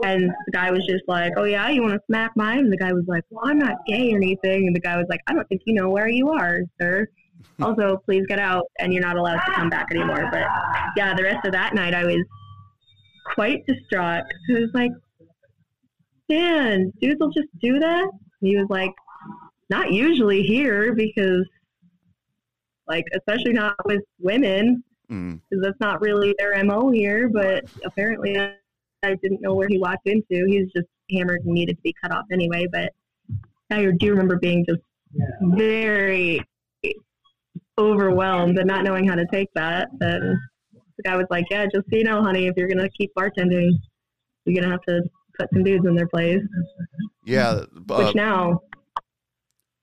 And 0.04 0.32
the 0.46 0.52
guy 0.52 0.72
was 0.72 0.86
just 0.88 1.04
like, 1.08 1.34
"Oh 1.38 1.44
yeah, 1.46 1.70
you 1.70 1.82
want 1.82 1.94
to 1.94 2.02
smack 2.08 2.32
mine?" 2.36 2.60
And 2.60 2.72
the 2.72 2.78
guy 2.78 2.94
was 2.94 3.06
like, 3.08 3.24
"Well, 3.30 3.48
I'm 3.48 3.60
not 3.60 3.86
gay 3.88 4.14
or 4.14 4.18
anything." 4.18 4.68
And 4.68 4.76
the 4.76 4.80
guy 4.80 4.98
was 4.98 5.06
like, 5.10 5.22
"I 5.28 5.34
don't 5.34 5.48
think 5.50 5.62
you 5.66 5.74
know 5.74 5.90
where 5.90 6.08
you 6.08 6.30
are, 6.30 6.60
sir. 6.80 7.08
Also, 7.62 8.02
please 8.06 8.26
get 8.28 8.40
out, 8.40 8.66
and 8.80 8.92
you're 8.92 9.04
not 9.04 9.18
allowed 9.18 9.40
to 9.46 9.52
come 9.54 9.70
back 9.70 9.88
anymore." 9.92 10.28
But 10.32 10.48
yeah, 10.98 11.14
the 11.16 11.24
rest 11.24 11.46
of 11.46 11.52
that 11.54 11.76
night, 11.76 11.94
I 11.94 12.04
was 12.04 12.26
quite 13.34 13.66
distraught. 13.68 14.24
It 14.50 14.60
was 14.60 14.72
like, 14.74 14.92
"Man, 16.30 16.92
dudes 17.02 17.20
will 17.20 17.32
just 17.32 17.50
do 17.60 17.80
that." 17.80 18.04
And 18.04 18.50
he 18.50 18.58
was 18.58 18.68
like, 18.70 18.92
"Not 19.70 19.92
usually 19.92 20.42
here 20.44 20.94
because." 20.94 21.48
Like, 22.88 23.06
especially 23.16 23.54
not 23.54 23.76
with 23.86 24.04
women, 24.20 24.84
Mm. 25.10 25.40
because 25.50 25.64
that's 25.64 25.80
not 25.80 26.02
really 26.02 26.36
their 26.38 26.64
mo 26.64 26.90
here. 26.90 27.30
But 27.30 27.66
apparently, 27.84 28.38
I, 28.40 28.56
didn't 29.04 29.42
know 29.42 29.54
where 29.54 29.68
he 29.68 29.78
walked 29.78 30.08
into. 30.08 30.46
He 30.48 30.62
was 30.62 30.72
just 30.76 30.88
hammered 31.12 31.42
and 31.46 31.54
needed 31.54 31.76
to 31.76 31.82
be 31.84 31.94
cut 32.02 32.12
off 32.12 32.26
anyway. 32.32 32.66
But 32.72 32.92
I 33.70 33.86
do 34.00 34.10
remember 34.10 34.38
being 34.38 34.66
just 34.68 34.82
very 35.42 36.42
overwhelmed 37.78 38.58
and 38.58 38.68
not 38.68 38.84
knowing 38.84 39.08
how 39.08 39.16
to 39.16 39.28
take 39.32 39.50
that. 39.54 39.90
And 40.02 40.38
the 40.98 41.04
guy 41.04 41.16
was 41.16 41.28
like, 41.30 41.46
"Yeah, 41.52 41.66
just 41.66 41.90
so 41.90 41.98
you 41.98 42.04
know, 42.04 42.22
honey, 42.24 42.48
if 42.48 42.56
you're 42.58 42.68
gonna 42.68 42.90
keep 42.90 43.14
bartending, 43.16 43.70
you're 44.46 44.60
gonna 44.60 44.72
have 44.72 44.82
to 44.84 45.04
put 45.40 45.50
some 45.54 45.64
dudes 45.64 45.86
in 45.86 45.96
their 45.96 46.08
place." 46.08 46.42
Yeah. 47.26 47.64
Uh, 47.90 48.06
Which 48.06 48.16
now, 48.16 48.62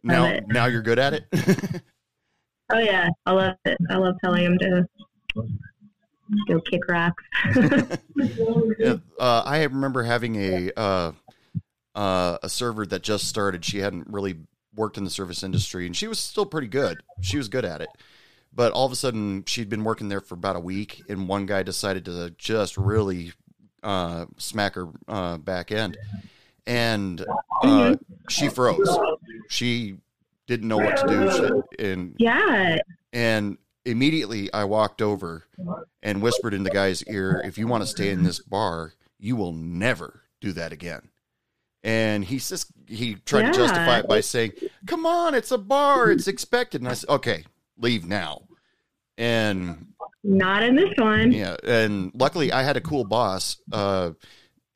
now, 0.03 0.39
now 0.47 0.67
you're 0.67 0.83
good 0.83 0.99
at 0.99 1.15
it. 1.15 1.25
oh 2.73 2.79
yeah, 2.79 3.09
I 3.27 3.33
love 3.33 3.55
it. 3.65 3.79
I 3.91 3.97
love 3.97 4.15
telling 4.23 4.45
them 4.45 4.59
to 4.59 4.89
go 6.49 6.61
kick 6.61 6.81
rocks. 6.89 7.23
Yeah, 8.79 8.97
uh, 9.19 9.43
I 9.45 9.63
remember 9.65 10.03
having 10.03 10.37
a 10.37 10.71
uh, 10.77 11.13
uh, 11.95 12.39
a 12.43 12.49
server 12.49 12.87
that 12.87 13.03
just 13.03 13.29
started. 13.29 13.65
She 13.65 13.79
hadn't 13.79 14.07
really 14.09 14.37
worked 14.75 14.97
in 14.97 15.05
the 15.05 15.11
service 15.11 15.43
industry, 15.43 15.87
and 15.87 15.97
she 15.97 16.07
was 16.07 16.19
still 16.19 16.47
pretty 16.47 16.69
good. 16.69 16.99
She 17.21 17.37
was 17.37 17.49
good 17.49 17.65
at 17.65 17.81
it, 17.81 17.89
but 18.53 18.73
all 18.73 18.87
of 18.87 18.93
a 18.93 18.97
sudden, 18.97 19.45
she'd 19.47 19.69
been 19.69 19.85
working 19.85 20.09
there 20.09 20.21
for 20.21 20.35
about 20.35 20.57
a 20.57 20.61
week, 20.61 21.03
and 21.09 21.29
one 21.29 21.47
guy 21.47 21.63
decided 21.63 22.05
to 22.07 22.35
just 22.39 22.77
really 22.77 23.33
uh, 23.83 24.27
smacker 24.39 24.95
uh, 25.09 25.39
back 25.39 25.73
end, 25.73 25.97
and 26.67 27.25
uh, 27.63 27.97
she 28.29 28.49
froze. 28.49 28.89
She 29.49 29.97
didn't 30.47 30.69
know 30.69 30.79
what 30.79 30.97
to 30.99 31.07
do, 31.07 31.31
She- 31.79 31.85
and 31.85 32.15
yeah, 32.19 32.79
and 33.13 33.59
immediately 33.85 34.53
I 34.53 34.65
walked 34.65 35.03
over 35.03 35.45
and 36.03 36.23
whispered 36.23 36.55
in 36.55 36.63
the 36.63 36.71
guy's 36.71 37.03
ear, 37.05 37.43
if 37.45 37.59
you 37.59 37.67
want 37.67 37.83
to 37.83 37.87
stay 37.89 38.11
in 38.11 38.23
this 38.23 38.39
bar, 38.41 38.93
you 39.19 39.35
will 39.37 39.53
never 39.53 40.23
do 40.41 40.53
that 40.53 40.73
again. 40.73 41.09
And 41.85 42.25
he 42.25 42.39
just 42.39 42.69
he 42.87 43.17
tried 43.17 43.43
to 43.53 43.59
justify 43.59 43.99
it 43.99 44.07
by 44.09 44.21
saying, 44.21 44.53
Come 44.87 45.05
on, 45.05 45.35
it's 45.35 45.51
a 45.51 45.59
bar, 45.59 46.13
it's 46.13 46.29
expected. 46.29 46.81
And 46.81 46.89
I 46.89 46.95
said, 46.95 47.11
Okay, 47.11 47.45
leave 47.77 48.05
now. 48.07 48.43
And 49.19 49.92
not 50.25 50.63
in 50.63 50.75
this 50.77 50.93
one. 50.97 51.33
yeah, 51.33 51.57
and 51.65 52.11
luckily 52.15 52.53
I 52.53 52.63
had 52.63 52.77
a 52.77 52.81
cool 52.81 53.05
boss. 53.05 53.57
Uh, 53.73 54.13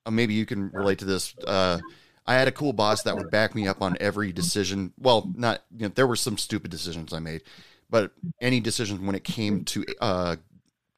uh, 0.05 0.11
maybe 0.11 0.35
you 0.35 0.47
can 0.47 0.71
relate 0.71 0.99
to 1.01 1.05
this. 1.05 1.35
Uh, 1.47 1.79
I 2.27 2.35
had 2.35 2.49
a 2.49 2.53
cool 2.53 2.73
boss 2.73 3.03
that 3.05 3.17
would 3.17 3.31
back 3.31 3.55
me 3.55 3.69
up 3.69 3.81
on 3.83 3.97
every 4.01 4.33
decision. 4.33 4.93
Well, 4.99 5.31
not 5.35 5.63
you 5.77 5.87
know, 5.87 5.93
there 5.95 6.07
were 6.07 6.17
some 6.17 6.39
stupid 6.39 6.71
decisions 6.71 7.13
I 7.13 7.19
made, 7.21 7.43
but 7.89 8.13
any 8.41 8.61
decision 8.61 9.07
when 9.07 9.15
it 9.15 9.25
came 9.25 9.65
to 9.67 9.85
uh, 10.01 10.37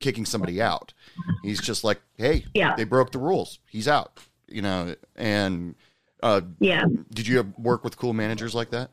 kicking 0.01 0.25
somebody 0.25 0.61
out, 0.63 0.95
he's 1.43 1.61
just 1.61 1.85
like, 1.85 2.01
"Hey, 2.17 2.47
Yeah. 2.55 2.75
they 2.77 2.85
broke 2.85 3.13
the 3.13 3.19
rules. 3.19 3.59
He's 3.69 3.89
out." 3.89 4.19
You 4.47 4.63
know, 4.63 4.95
and 5.17 5.75
uh, 6.23 6.41
Yeah, 6.61 6.85
did 7.13 7.27
you 7.27 7.53
work 7.59 7.85
with 7.85 7.99
cool 7.99 8.15
managers 8.15 8.55
like 8.55 8.71
that? 8.71 8.91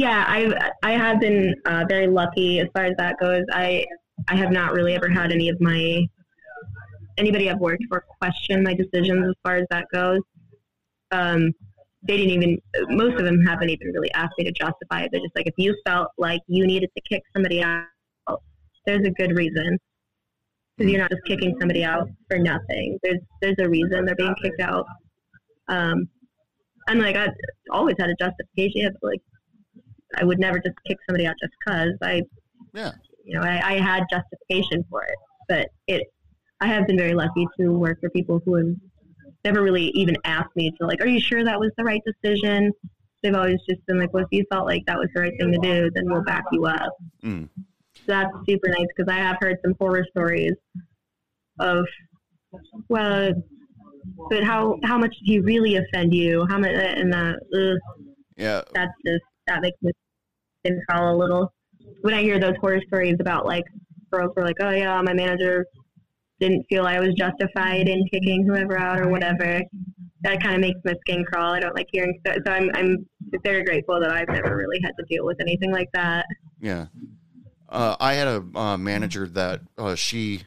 Yeah. 0.00 0.24
I 0.26 0.70
I 0.82 0.92
have 0.92 1.20
been 1.20 1.54
uh, 1.66 1.84
very 1.86 2.06
lucky 2.06 2.60
as 2.60 2.68
far 2.74 2.84
as 2.84 2.96
that 2.96 3.16
goes. 3.20 3.44
I 3.52 3.84
I 4.28 4.34
have 4.34 4.50
not 4.50 4.72
really 4.72 4.94
ever 4.94 5.10
had 5.10 5.30
any 5.30 5.50
of 5.50 5.60
my 5.60 6.06
anybody 7.18 7.50
I've 7.50 7.58
worked 7.58 7.84
for 7.90 8.04
question 8.18 8.62
my 8.62 8.72
decisions 8.72 9.28
as 9.28 9.34
far 9.42 9.56
as 9.56 9.66
that 9.70 9.86
goes. 9.92 10.20
Um, 11.10 11.52
they 12.02 12.16
didn't 12.16 12.32
even 12.32 12.58
most 12.88 13.18
of 13.18 13.26
them 13.26 13.44
haven't 13.44 13.68
even 13.68 13.88
really 13.88 14.10
asked 14.12 14.34
me 14.38 14.44
to 14.44 14.52
justify 14.52 15.02
it. 15.02 15.10
They're 15.12 15.20
just 15.20 15.36
like, 15.36 15.46
if 15.46 15.54
you 15.58 15.76
felt 15.84 16.08
like 16.16 16.40
you 16.46 16.66
needed 16.66 16.90
to 16.96 17.02
kick 17.06 17.22
somebody 17.34 17.62
out, 17.62 17.84
there's 18.86 19.06
a 19.06 19.10
good 19.10 19.36
reason. 19.36 19.78
Because 20.78 20.92
you're 20.92 21.00
not 21.02 21.10
just 21.10 21.24
kicking 21.26 21.54
somebody 21.60 21.84
out 21.84 22.08
for 22.30 22.38
nothing. 22.38 22.98
There's 23.02 23.20
there's 23.42 23.56
a 23.58 23.68
reason 23.68 24.06
they're 24.06 24.14
being 24.14 24.34
kicked 24.42 24.62
out. 24.62 24.86
Um, 25.68 26.08
and 26.88 27.00
like 27.00 27.16
I 27.16 27.28
always 27.70 27.96
had 27.98 28.08
a 28.08 28.14
justification. 28.14 28.96
Like 29.02 29.20
I 30.16 30.24
would 30.24 30.38
never 30.38 30.58
just 30.58 30.76
kick 30.86 30.98
somebody 31.08 31.26
out 31.26 31.34
just 31.40 31.52
cause 31.66 31.92
I 32.02 32.22
Yeah. 32.74 32.92
you 33.24 33.34
know, 33.38 33.42
I, 33.42 33.74
I 33.74 33.80
had 33.80 34.04
justification 34.10 34.84
for 34.90 35.04
it, 35.04 35.14
but 35.48 35.68
it, 35.86 36.06
I 36.60 36.66
have 36.66 36.86
been 36.86 36.96
very 36.98 37.14
lucky 37.14 37.46
to 37.58 37.68
work 37.72 38.00
for 38.00 38.10
people 38.10 38.40
who 38.44 38.54
have 38.56 38.74
never 39.44 39.62
really 39.62 39.88
even 39.90 40.16
asked 40.24 40.54
me 40.56 40.70
to 40.78 40.86
like, 40.86 41.00
are 41.00 41.06
you 41.06 41.20
sure 41.20 41.44
that 41.44 41.58
was 41.58 41.70
the 41.78 41.84
right 41.84 42.02
decision? 42.04 42.72
They've 43.22 43.34
always 43.34 43.58
just 43.68 43.84
been 43.86 43.98
like, 43.98 44.12
well, 44.12 44.24
if 44.24 44.28
you 44.30 44.44
felt 44.50 44.66
like 44.66 44.84
that 44.86 44.98
was 44.98 45.08
the 45.14 45.20
right 45.20 45.32
thing 45.38 45.52
to 45.52 45.58
do, 45.58 45.90
then 45.94 46.04
we'll 46.06 46.24
back 46.24 46.44
you 46.52 46.64
up. 46.66 46.90
Mm. 47.22 47.48
So 47.94 48.02
that's 48.06 48.30
super 48.48 48.68
nice 48.68 48.86
because 48.96 49.12
I 49.12 49.18
have 49.18 49.36
heard 49.40 49.58
some 49.62 49.74
horror 49.78 50.06
stories 50.10 50.54
of, 51.58 51.84
well, 52.88 53.32
but 54.30 54.42
how 54.42 54.78
how 54.84 54.96
much 54.98 55.10
did 55.18 55.24
he 55.26 55.38
really 55.40 55.76
offend 55.76 56.14
you? 56.14 56.46
How 56.48 56.58
much? 56.58 56.70
And 56.72 57.14
uh, 57.14 57.34
ugh, 57.54 57.78
Yeah. 58.36 58.62
that's 58.74 58.92
just 59.06 59.22
that 59.50 59.62
makes 59.62 59.76
me 59.82 59.92
skin 60.64 60.80
crawl 60.88 61.14
a 61.14 61.16
little. 61.16 61.52
When 62.02 62.14
I 62.14 62.22
hear 62.22 62.38
those 62.38 62.54
horror 62.60 62.80
stories 62.86 63.16
about 63.20 63.46
like 63.46 63.64
girls 64.10 64.32
were 64.36 64.44
like, 64.44 64.56
oh 64.60 64.70
yeah, 64.70 65.00
my 65.02 65.12
manager 65.12 65.66
didn't 66.40 66.64
feel 66.68 66.86
I 66.86 66.98
was 67.00 67.14
justified 67.14 67.88
in 67.88 68.06
kicking 68.10 68.46
whoever 68.46 68.78
out 68.78 69.00
or 69.00 69.08
whatever, 69.08 69.62
that 70.22 70.42
kind 70.42 70.54
of 70.54 70.60
makes 70.60 70.80
my 70.84 70.94
skin 71.00 71.24
crawl. 71.24 71.52
I 71.52 71.60
don't 71.60 71.74
like 71.74 71.88
hearing 71.92 72.18
so. 72.26 72.34
So 72.44 72.52
I'm 72.52 72.70
I'm 72.74 73.06
very 73.44 73.64
grateful 73.64 74.00
that 74.00 74.10
I've 74.10 74.28
never 74.28 74.56
really 74.56 74.80
had 74.82 74.92
to 74.98 75.04
deal 75.08 75.24
with 75.24 75.40
anything 75.40 75.72
like 75.72 75.90
that. 75.92 76.26
Yeah. 76.60 76.86
Uh, 77.68 77.96
I 78.00 78.14
had 78.14 78.26
a 78.26 78.58
uh, 78.58 78.76
manager 78.76 79.28
that 79.28 79.60
uh, 79.78 79.94
she 79.94 80.42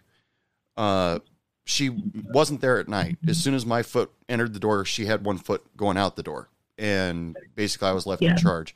uh, 0.75 1.19
she 1.65 1.89
wasn't 2.33 2.61
there 2.61 2.79
at 2.79 2.87
night. 2.87 3.17
As 3.27 3.37
soon 3.37 3.53
as 3.53 3.65
my 3.65 3.81
foot 3.81 4.11
entered 4.27 4.53
the 4.53 4.59
door, 4.59 4.85
she 4.85 5.05
had 5.05 5.25
one 5.25 5.37
foot 5.37 5.63
going 5.77 5.97
out 5.97 6.15
the 6.15 6.23
door, 6.23 6.49
and 6.83 7.37
basically 7.55 7.87
I 7.87 7.93
was 7.93 8.05
left 8.05 8.21
in 8.21 8.35
charge. 8.35 8.75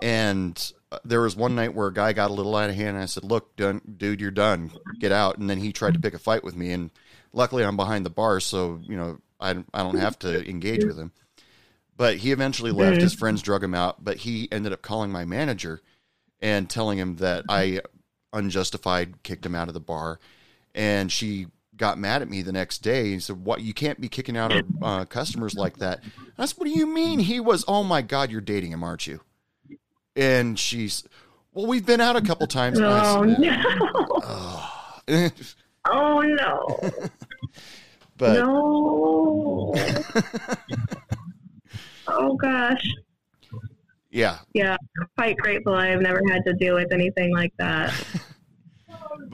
And 0.00 0.72
uh, 0.90 0.98
there 1.04 1.20
was 1.20 1.36
one 1.36 1.54
night 1.54 1.74
where 1.74 1.88
a 1.88 1.92
guy 1.92 2.12
got 2.14 2.30
a 2.30 2.32
little 2.32 2.56
out 2.56 2.70
of 2.70 2.76
hand, 2.76 2.90
and 2.90 3.02
I 3.02 3.06
said, 3.06 3.24
"Look, 3.24 3.54
done, 3.56 3.82
dude, 3.96 4.20
you're 4.20 4.30
done. 4.30 4.70
Get 4.98 5.12
out." 5.12 5.38
And 5.38 5.50
then 5.50 5.58
he 5.58 5.72
tried 5.72 5.94
to 5.94 6.00
pick 6.00 6.14
a 6.14 6.18
fight 6.18 6.42
with 6.42 6.56
me, 6.56 6.72
and 6.72 6.90
luckily 7.32 7.64
I'm 7.64 7.76
behind 7.76 8.06
the 8.06 8.10
bar, 8.10 8.40
so 8.40 8.80
you 8.82 8.96
know 8.96 9.18
I 9.38 9.50
I 9.74 9.82
don't 9.82 9.98
have 9.98 10.18
to 10.20 10.48
engage 10.48 10.84
with 10.84 10.98
him. 10.98 11.12
But 11.96 12.16
he 12.16 12.32
eventually 12.32 12.72
left. 12.72 13.00
His 13.00 13.14
friends 13.14 13.42
drug 13.42 13.62
him 13.62 13.74
out, 13.74 14.02
but 14.02 14.18
he 14.18 14.48
ended 14.50 14.72
up 14.72 14.82
calling 14.82 15.12
my 15.12 15.24
manager 15.24 15.80
and 16.40 16.68
telling 16.68 16.98
him 16.98 17.16
that 17.16 17.44
I 17.48 17.80
unjustified 18.32 19.22
kicked 19.22 19.46
him 19.46 19.54
out 19.54 19.68
of 19.68 19.74
the 19.74 19.80
bar. 19.80 20.18
And 20.74 21.12
she 21.12 21.46
got 21.76 21.98
mad 21.98 22.22
at 22.22 22.28
me 22.28 22.42
the 22.42 22.52
next 22.52 22.78
day 22.78 23.12
and 23.12 23.22
said, 23.22 23.44
"What? 23.44 23.60
You 23.60 23.74
can't 23.74 24.00
be 24.00 24.08
kicking 24.08 24.36
out 24.36 24.52
our 24.52 24.62
uh, 24.82 25.04
customers 25.04 25.54
like 25.54 25.78
that." 25.78 26.00
I 26.38 26.46
said, 26.46 26.58
"What 26.58 26.66
do 26.66 26.70
you 26.70 26.86
mean? 26.86 27.18
He 27.18 27.40
was? 27.40 27.64
Oh 27.68 27.84
my 27.84 28.02
God, 28.02 28.30
you're 28.30 28.40
dating 28.40 28.72
him, 28.72 28.82
aren't 28.82 29.06
you?" 29.06 29.20
And 30.16 30.58
she's, 30.58 31.04
"Well, 31.52 31.66
we've 31.66 31.86
been 31.86 32.00
out 32.00 32.16
a 32.16 32.22
couple 32.22 32.46
times." 32.46 32.78
Oh 32.80 33.26
said, 33.26 33.38
no! 33.38 34.20
"Ugh." 35.08 35.32
Oh 35.86 36.20
no! 36.20 36.80
but 38.16 38.34
no! 38.34 39.74
oh 42.08 42.34
gosh! 42.36 42.86
yeah, 44.10 44.38
Yeah, 44.54 44.76
quite 45.16 45.36
grateful. 45.36 45.74
I've 45.74 46.00
never 46.00 46.22
had 46.30 46.44
to 46.46 46.54
deal 46.54 46.74
with 46.76 46.92
anything 46.92 47.34
like 47.34 47.52
that. 47.58 47.92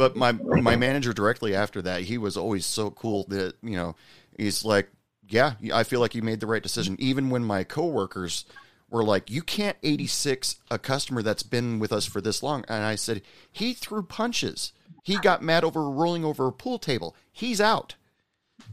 but 0.01 0.17
my 0.17 0.33
my 0.33 0.77
manager 0.77 1.13
directly 1.13 1.55
after 1.55 1.83
that, 1.83 2.01
he 2.01 2.17
was 2.17 2.35
always 2.35 2.65
so 2.65 2.91
cool 2.91 3.27
that 3.29 3.57
you 3.63 3.77
know 3.77 3.97
he's 4.35 4.65
like, 4.65 4.89
yeah, 5.29 5.53
I 5.75 5.83
feel 5.83 6.01
like 6.01 6.15
you 6.15 6.23
made 6.23 6.41
the 6.41 6.47
right 6.47 6.63
decision. 6.63 6.97
Even 6.99 7.29
when 7.29 7.45
my 7.45 7.65
coworkers 7.65 8.47
were 8.89 9.05
like, 9.05 9.31
you 9.31 9.43
can't 9.43 9.77
86 9.83 10.57
a 10.71 10.79
customer 10.79 11.21
that's 11.21 11.43
been 11.43 11.79
with 11.79 11.93
us 11.93 12.07
for 12.07 12.23
this 12.23 12.43
long, 12.43 12.65
and 12.67 12.83
I 12.83 12.95
said 12.95 13.21
he 13.53 13.75
threw 13.75 14.03
punches. 14.03 14.73
He 15.03 15.19
got 15.19 15.43
mad 15.43 15.65
over 15.65 15.91
rolling 15.91 16.25
over 16.25 16.47
a 16.47 16.53
pool 16.53 16.79
table. 16.79 17.15
He's 17.31 17.61
out. 17.61 17.97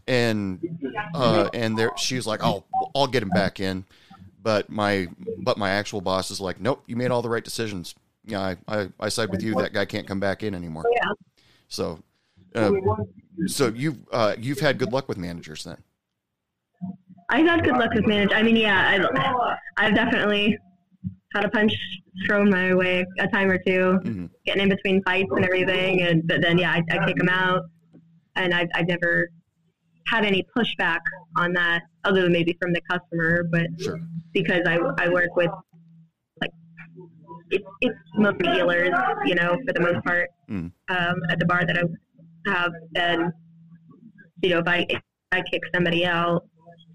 And 0.07 0.79
uh, 1.13 1.49
and 1.53 1.77
there 1.77 1.91
she 1.97 2.15
was 2.15 2.25
like, 2.25 2.39
oh, 2.41 2.63
I'll 2.95 3.07
get 3.07 3.21
him 3.21 3.31
back 3.31 3.59
in. 3.59 3.83
But 4.41 4.69
my 4.69 5.09
but 5.39 5.57
my 5.57 5.71
actual 5.71 5.99
boss 5.99 6.31
is 6.31 6.39
like, 6.39 6.61
nope, 6.61 6.83
you 6.87 6.95
made 6.95 7.11
all 7.11 7.21
the 7.21 7.27
right 7.27 7.43
decisions. 7.43 7.95
Yeah, 8.27 8.41
I, 8.41 8.57
I, 8.67 8.89
I 8.99 9.09
side 9.09 9.29
with 9.29 9.41
you. 9.41 9.55
That 9.55 9.73
guy 9.73 9.85
can't 9.85 10.05
come 10.05 10.19
back 10.19 10.43
in 10.43 10.53
anymore. 10.53 10.83
Yeah. 10.93 11.11
So, 11.69 11.99
uh, 12.55 12.71
so 13.47 13.67
you've 13.69 13.97
uh, 14.11 14.35
you've 14.37 14.59
had 14.59 14.77
good 14.77 14.91
luck 14.91 15.07
with 15.07 15.17
managers 15.17 15.63
then. 15.63 15.77
I've 17.29 17.45
had 17.47 17.63
good 17.63 17.77
luck 17.77 17.93
with 17.93 18.05
managers. 18.05 18.37
I 18.37 18.43
mean, 18.43 18.57
yeah, 18.57 19.07
I've, 19.15 19.57
I've 19.77 19.95
definitely 19.95 20.57
had 21.33 21.45
a 21.45 21.49
punch 21.49 21.73
thrown 22.25 22.49
my 22.49 22.73
way 22.73 23.05
a 23.19 23.27
time 23.27 23.49
or 23.49 23.57
2 23.57 23.63
Mhm. 24.03 24.29
getting 24.45 24.63
in 24.63 24.69
between 24.69 25.01
fights 25.03 25.29
and 25.35 25.43
everything. 25.45 26.01
And 26.01 26.27
but 26.27 26.41
then, 26.41 26.57
yeah, 26.57 26.71
I, 26.71 26.83
I 26.91 27.05
kick 27.05 27.15
them 27.17 27.29
out, 27.29 27.63
and 28.35 28.53
I've, 28.53 28.67
I've 28.75 28.87
never 28.87 29.29
had 30.07 30.25
any 30.25 30.45
pushback 30.55 30.99
on 31.37 31.53
that, 31.53 31.83
other 32.03 32.23
than 32.23 32.31
maybe 32.33 32.57
from 32.61 32.73
the 32.73 32.81
customer. 32.89 33.43
But 33.49 33.67
Sure. 33.79 33.99
because 34.33 34.61
I, 34.67 34.75
I 34.99 35.07
work 35.09 35.33
with 35.37 35.51
it's 37.51 37.65
it's 37.81 37.97
mostly 38.15 38.47
dealers, 38.53 38.91
you 39.25 39.35
know, 39.35 39.57
for 39.65 39.73
the 39.73 39.79
most 39.79 40.03
part, 40.05 40.29
Mm. 40.49 40.71
um, 40.89 41.15
at 41.29 41.39
the 41.39 41.45
bar 41.45 41.65
that 41.65 41.77
I 41.77 42.51
have, 42.51 42.71
and 42.95 43.31
you 44.41 44.49
know, 44.49 44.59
if 44.59 44.67
I 44.67 44.85
if 44.89 45.01
I 45.31 45.41
kick 45.41 45.61
somebody 45.73 46.05
out, 46.05 46.45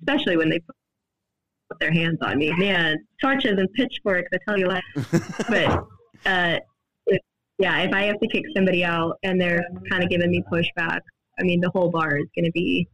especially 0.01 0.37
when 0.37 0.49
they 0.49 0.59
put 0.61 1.79
their 1.81 1.93
hands 1.93 2.19
on 2.23 2.39
me, 2.39 2.53
man, 2.57 2.97
torches 3.21 3.59
and 3.59 3.71
pitchforks, 3.75 4.29
I 4.33 4.39
tell 4.49 4.59
you 4.59 4.67
what. 4.69 4.83
but 5.49 5.85
uh, 6.31 6.59
if, 7.07 7.21
yeah, 7.59 7.79
if 7.83 7.93
I 7.93 8.03
have 8.05 8.21
to 8.21 8.29
kick 8.29 8.45
somebody 8.57 8.85
out 8.85 9.19
and 9.23 9.41
they're 9.41 9.65
kind 9.91 10.03
of 10.03 10.09
giving 10.09 10.31
me 10.31 10.43
pushback, 10.51 11.01
I 11.39 11.43
mean, 11.43 11.61
the 11.61 11.71
whole 11.71 11.91
bar 11.91 12.19
is 12.19 12.27
going 12.37 12.45
to 12.45 12.53
be 12.53 12.87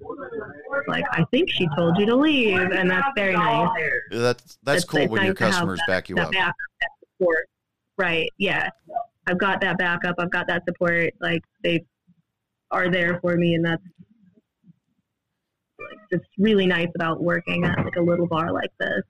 like, 0.86 1.04
I 1.12 1.24
think 1.30 1.50
she 1.50 1.68
told 1.76 1.98
you 1.98 2.06
to 2.06 2.16
leave, 2.16 2.56
and 2.58 2.90
that's 2.90 3.08
very 3.16 3.34
nice. 3.34 3.68
That's 4.10 4.58
that's 4.62 4.84
cool 4.84 5.06
when 5.08 5.24
your 5.24 5.34
customers 5.34 5.80
back 5.86 6.08
you 6.08 6.16
up. 6.18 6.32
that 6.32 6.54
support. 7.18 7.48
Right. 7.96 8.30
Yeah. 8.38 8.68
I've 9.26 9.38
got 9.38 9.60
that 9.60 9.78
backup. 9.78 10.16
I've 10.18 10.30
got 10.30 10.46
that 10.46 10.64
support. 10.66 11.12
Like 11.20 11.42
they 11.62 11.84
are 12.70 12.90
there 12.90 13.20
for 13.20 13.36
me, 13.36 13.54
and 13.54 13.64
that's 13.64 13.82
like 15.78 15.98
it's 16.10 16.24
really 16.38 16.66
nice 16.66 16.88
about 16.94 17.22
working 17.22 17.64
at 17.64 17.78
like 17.84 17.96
a 17.96 18.00
little 18.00 18.26
bar 18.26 18.52
like 18.52 18.70
this. 18.78 19.02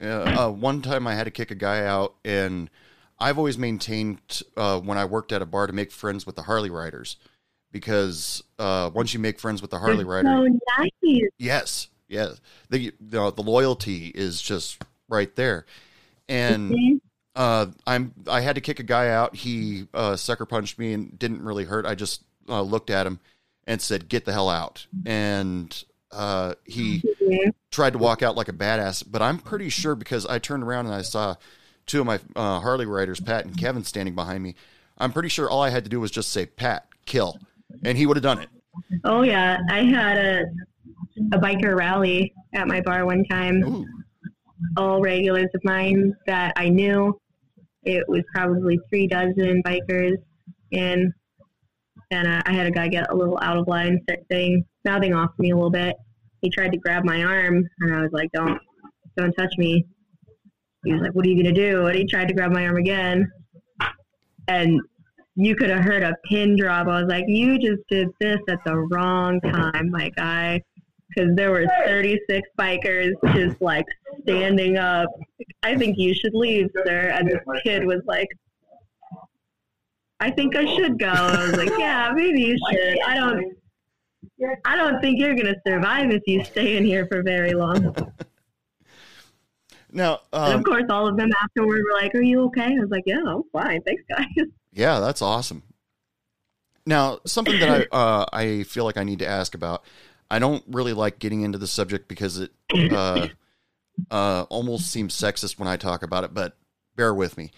Yeah, 0.00 0.46
uh, 0.46 0.50
one 0.50 0.82
time 0.82 1.06
I 1.06 1.14
had 1.14 1.24
to 1.24 1.30
kick 1.30 1.52
a 1.52 1.54
guy 1.54 1.84
out, 1.86 2.14
and 2.24 2.68
I've 3.20 3.38
always 3.38 3.56
maintained 3.56 4.42
uh, 4.56 4.80
when 4.80 4.98
I 4.98 5.04
worked 5.04 5.30
at 5.30 5.42
a 5.42 5.46
bar 5.46 5.68
to 5.68 5.72
make 5.72 5.92
friends 5.92 6.26
with 6.26 6.34
the 6.34 6.42
Harley 6.42 6.70
riders 6.70 7.16
because 7.70 8.42
uh, 8.58 8.90
once 8.92 9.14
you 9.14 9.20
make 9.20 9.38
friends 9.38 9.62
with 9.62 9.70
the 9.70 9.78
Harley 9.78 9.98
They're 9.98 10.06
rider, 10.06 10.48
So 10.48 10.58
nice. 10.78 11.28
yes, 11.38 11.88
yes, 12.08 12.40
the, 12.68 12.92
the 13.00 13.30
the 13.30 13.42
loyalty 13.42 14.08
is 14.08 14.42
just 14.42 14.82
right 15.08 15.32
there, 15.36 15.66
and 16.28 16.72
Mhm. 16.72 17.00
Uh, 17.34 17.66
I'm 17.86 18.12
I 18.26 18.40
had 18.40 18.56
to 18.56 18.60
kick 18.60 18.80
a 18.80 18.84
guy 18.84 19.08
out. 19.08 19.36
He 19.36 19.86
uh, 19.94 20.16
sucker 20.16 20.46
punched 20.46 20.78
me 20.78 20.92
and 20.92 21.18
didn't 21.18 21.42
really 21.42 21.64
hurt. 21.64 21.86
I 21.86 21.94
just 21.94 22.22
uh, 22.48 22.62
looked 22.62 22.90
at 22.90 23.06
him 23.06 23.20
and 23.66 23.80
said, 23.80 24.08
"Get 24.08 24.24
the 24.24 24.32
hell 24.32 24.50
out!" 24.50 24.86
And 25.06 25.84
uh, 26.10 26.54
he 26.64 27.02
tried 27.70 27.94
to 27.94 27.98
walk 27.98 28.22
out 28.22 28.36
like 28.36 28.48
a 28.48 28.52
badass. 28.52 29.04
But 29.08 29.22
I'm 29.22 29.38
pretty 29.38 29.68
sure 29.68 29.94
because 29.94 30.26
I 30.26 30.38
turned 30.38 30.62
around 30.62 30.86
and 30.86 30.94
I 30.94 31.02
saw 31.02 31.36
two 31.86 32.00
of 32.00 32.06
my 32.06 32.20
uh, 32.36 32.60
Harley 32.60 32.86
riders, 32.86 33.20
Pat 33.20 33.44
and 33.44 33.56
Kevin, 33.56 33.84
standing 33.84 34.14
behind 34.14 34.42
me. 34.42 34.54
I'm 34.98 35.12
pretty 35.12 35.30
sure 35.30 35.48
all 35.48 35.62
I 35.62 35.70
had 35.70 35.84
to 35.84 35.90
do 35.90 36.00
was 36.00 36.10
just 36.10 36.30
say, 36.30 36.46
"Pat, 36.46 36.86
kill," 37.06 37.38
and 37.82 37.96
he 37.96 38.06
would 38.06 38.16
have 38.16 38.22
done 38.22 38.40
it. 38.40 38.48
Oh 39.04 39.22
yeah, 39.22 39.58
I 39.70 39.84
had 39.84 40.18
a 40.18 40.44
a 41.32 41.38
biker 41.38 41.76
rally 41.76 42.34
at 42.52 42.66
my 42.68 42.80
bar 42.80 43.06
one 43.06 43.24
time. 43.24 43.64
Ooh, 43.64 43.86
all 44.76 45.00
regulars 45.00 45.48
of 45.54 45.64
mine 45.64 46.14
that 46.26 46.52
I 46.56 46.68
knew. 46.68 47.18
It 47.84 48.04
was 48.08 48.22
probably 48.34 48.78
three 48.88 49.06
dozen 49.06 49.62
bikers, 49.64 50.16
and 50.72 51.12
and 52.10 52.28
uh, 52.28 52.42
I 52.46 52.52
had 52.52 52.66
a 52.66 52.70
guy 52.70 52.88
get 52.88 53.10
a 53.10 53.14
little 53.14 53.38
out 53.42 53.56
of 53.56 53.66
line, 53.66 53.98
start 54.04 54.20
saying, 54.30 54.64
mouthing 54.84 55.14
off 55.14 55.34
to 55.36 55.42
me 55.42 55.50
a 55.50 55.54
little 55.54 55.70
bit. 55.70 55.96
He 56.42 56.50
tried 56.50 56.72
to 56.72 56.78
grab 56.78 57.04
my 57.04 57.22
arm, 57.22 57.66
and 57.80 57.94
I 57.94 58.02
was 58.02 58.10
like, 58.12 58.30
"Don't, 58.32 58.60
don't 59.16 59.32
touch 59.32 59.54
me." 59.58 59.86
He 60.84 60.92
was 60.92 61.02
like, 61.02 61.14
"What 61.14 61.24
are 61.24 61.28
you 61.28 61.42
gonna 61.42 61.54
do?" 61.54 61.86
And 61.86 61.96
he 61.96 62.06
tried 62.06 62.28
to 62.28 62.34
grab 62.34 62.52
my 62.52 62.66
arm 62.66 62.76
again, 62.76 63.30
and 64.48 64.80
you 65.34 65.56
could 65.56 65.70
have 65.70 65.84
heard 65.84 66.02
a 66.02 66.14
pin 66.28 66.56
drop. 66.56 66.88
I 66.88 67.00
was 67.00 67.08
like, 67.08 67.24
"You 67.28 67.58
just 67.58 67.82
did 67.88 68.08
this 68.20 68.40
at 68.48 68.58
the 68.64 68.76
wrong 68.76 69.40
time, 69.40 69.90
my 69.90 70.10
guy." 70.10 70.60
Because 71.14 71.34
there 71.36 71.50
were 71.50 71.66
36 71.86 72.48
bikers 72.58 73.12
just 73.34 73.60
like 73.60 73.86
standing 74.22 74.76
up. 74.76 75.08
I 75.62 75.76
think 75.76 75.98
you 75.98 76.14
should 76.14 76.34
leave, 76.34 76.68
sir. 76.86 77.12
And 77.14 77.28
this 77.28 77.40
kid 77.64 77.84
was 77.84 78.00
like, 78.06 78.28
I 80.20 80.30
think 80.30 80.54
I 80.54 80.64
should 80.76 80.98
go. 80.98 81.08
I 81.08 81.46
was 81.46 81.56
like, 81.56 81.70
yeah, 81.78 82.12
maybe 82.14 82.40
you 82.40 82.56
should. 82.70 82.98
I 83.06 83.16
don't. 83.16 83.56
I 84.64 84.76
don't 84.76 85.00
think 85.00 85.18
you're 85.18 85.34
gonna 85.34 85.56
survive 85.66 86.10
if 86.10 86.22
you 86.26 86.44
stay 86.44 86.76
in 86.76 86.84
here 86.84 87.06
for 87.06 87.22
very 87.22 87.54
long. 87.54 87.94
now, 89.92 90.20
um, 90.32 90.58
of 90.58 90.64
course, 90.64 90.84
all 90.90 91.08
of 91.08 91.16
them 91.16 91.30
afterward 91.42 91.80
were 91.82 92.00
like, 92.00 92.14
"Are 92.14 92.22
you 92.22 92.42
okay?" 92.44 92.66
I 92.66 92.80
was 92.80 92.88
like, 92.90 93.02
"Yeah, 93.04 93.22
I'm 93.26 93.42
fine. 93.52 93.82
Thanks, 93.82 94.02
guys." 94.08 94.46
Yeah, 94.74 95.00
that's 95.00 95.20
awesome. 95.20 95.64
Now, 96.86 97.18
something 97.26 97.60
that 97.60 97.88
I 97.92 97.96
uh, 97.96 98.24
I 98.32 98.62
feel 98.62 98.84
like 98.84 98.96
I 98.96 99.04
need 99.04 99.18
to 99.18 99.26
ask 99.26 99.54
about. 99.54 99.84
I 100.32 100.38
don't 100.38 100.64
really 100.66 100.94
like 100.94 101.18
getting 101.18 101.42
into 101.42 101.58
the 101.58 101.66
subject 101.66 102.08
because 102.08 102.38
it 102.38 102.52
uh, 102.90 103.28
uh, 104.10 104.44
almost 104.48 104.90
seems 104.90 105.14
sexist 105.14 105.58
when 105.58 105.68
I 105.68 105.76
talk 105.76 106.02
about 106.02 106.24
it, 106.24 106.32
but 106.32 106.56
bear 106.96 107.12
with 107.12 107.36
me. 107.36 107.50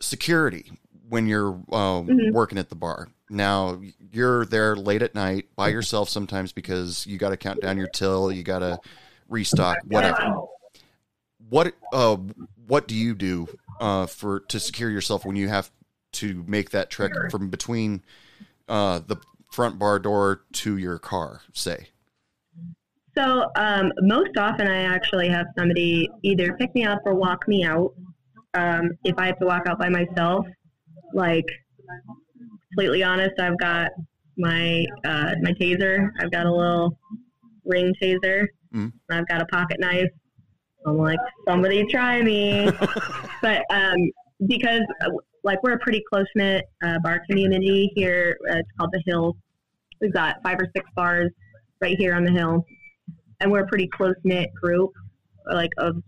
Security 0.00 0.70
when 1.08 1.26
you're 1.26 1.54
uh, 1.72 2.02
Mhm. 2.02 2.30
working 2.32 2.56
at 2.56 2.68
the 2.68 2.76
bar. 2.76 3.08
Now 3.28 3.80
you're 4.12 4.46
there 4.46 4.76
late 4.76 5.02
at 5.02 5.16
night 5.16 5.48
by 5.56 5.70
yourself 5.70 6.08
sometimes 6.08 6.52
because 6.52 7.04
you 7.04 7.18
got 7.18 7.30
to 7.30 7.36
count 7.36 7.60
down 7.60 7.78
your 7.78 7.88
till, 7.88 8.30
you 8.30 8.44
got 8.44 8.60
to 8.60 8.78
restock, 9.28 9.78
whatever. 9.84 10.36
What 11.48 11.74
uh, 11.92 12.16
what 12.66 12.86
do 12.86 12.94
you 12.94 13.14
do 13.14 13.48
uh, 13.80 14.06
for 14.06 14.40
to 14.40 14.60
secure 14.60 14.88
yourself 14.88 15.24
when 15.24 15.34
you 15.34 15.48
have 15.48 15.72
to 16.12 16.44
make 16.46 16.70
that 16.70 16.90
trek 16.90 17.10
from 17.30 17.50
between 17.50 18.04
uh, 18.68 19.00
the 19.04 19.16
front 19.50 19.80
bar 19.80 19.98
door 19.98 20.42
to 20.52 20.76
your 20.76 21.00
car, 21.00 21.40
say. 21.52 21.88
So 23.16 23.50
um, 23.56 23.92
most 24.00 24.36
often, 24.36 24.66
I 24.66 24.82
actually 24.82 25.28
have 25.28 25.46
somebody 25.56 26.08
either 26.22 26.54
pick 26.54 26.74
me 26.74 26.84
up 26.84 27.00
or 27.04 27.14
walk 27.14 27.46
me 27.46 27.64
out. 27.64 27.94
Um, 28.54 28.90
if 29.04 29.16
I 29.18 29.26
have 29.26 29.38
to 29.38 29.46
walk 29.46 29.66
out 29.66 29.78
by 29.78 29.88
myself, 29.88 30.46
like 31.12 31.46
completely 32.70 33.02
honest, 33.02 33.38
I've 33.38 33.58
got 33.58 33.90
my 34.36 34.84
uh, 35.04 35.34
my 35.42 35.52
taser. 35.60 36.10
I've 36.20 36.30
got 36.30 36.46
a 36.46 36.52
little 36.52 36.98
ring 37.64 37.94
taser. 38.02 38.46
Mm. 38.74 38.92
I've 39.10 39.28
got 39.28 39.40
a 39.40 39.46
pocket 39.46 39.78
knife. 39.80 40.10
I'm 40.86 40.98
like, 40.98 41.18
somebody 41.48 41.84
try 41.86 42.22
me. 42.22 42.70
but 43.42 43.62
um, 43.70 43.96
because 44.46 44.82
uh, 45.04 45.10
like 45.44 45.62
we're 45.62 45.74
a 45.74 45.78
pretty 45.78 46.02
close 46.12 46.26
knit 46.34 46.64
uh, 46.82 46.98
bar 47.02 47.22
community 47.28 47.92
here. 47.94 48.36
Uh, 48.50 48.58
it's 48.58 48.68
called 48.78 48.90
the 48.92 49.02
Hill. 49.06 49.36
We've 50.00 50.12
got 50.12 50.42
five 50.42 50.58
or 50.58 50.68
six 50.74 50.88
bars 50.96 51.30
right 51.80 51.96
here 51.96 52.14
on 52.14 52.24
the 52.24 52.32
hill, 52.32 52.64
and 53.44 53.52
we're 53.52 53.60
a 53.60 53.66
pretty 53.66 53.86
close 53.86 54.14
knit 54.24 54.52
group. 54.54 54.90
Like 55.52 55.70
of 55.76 56.02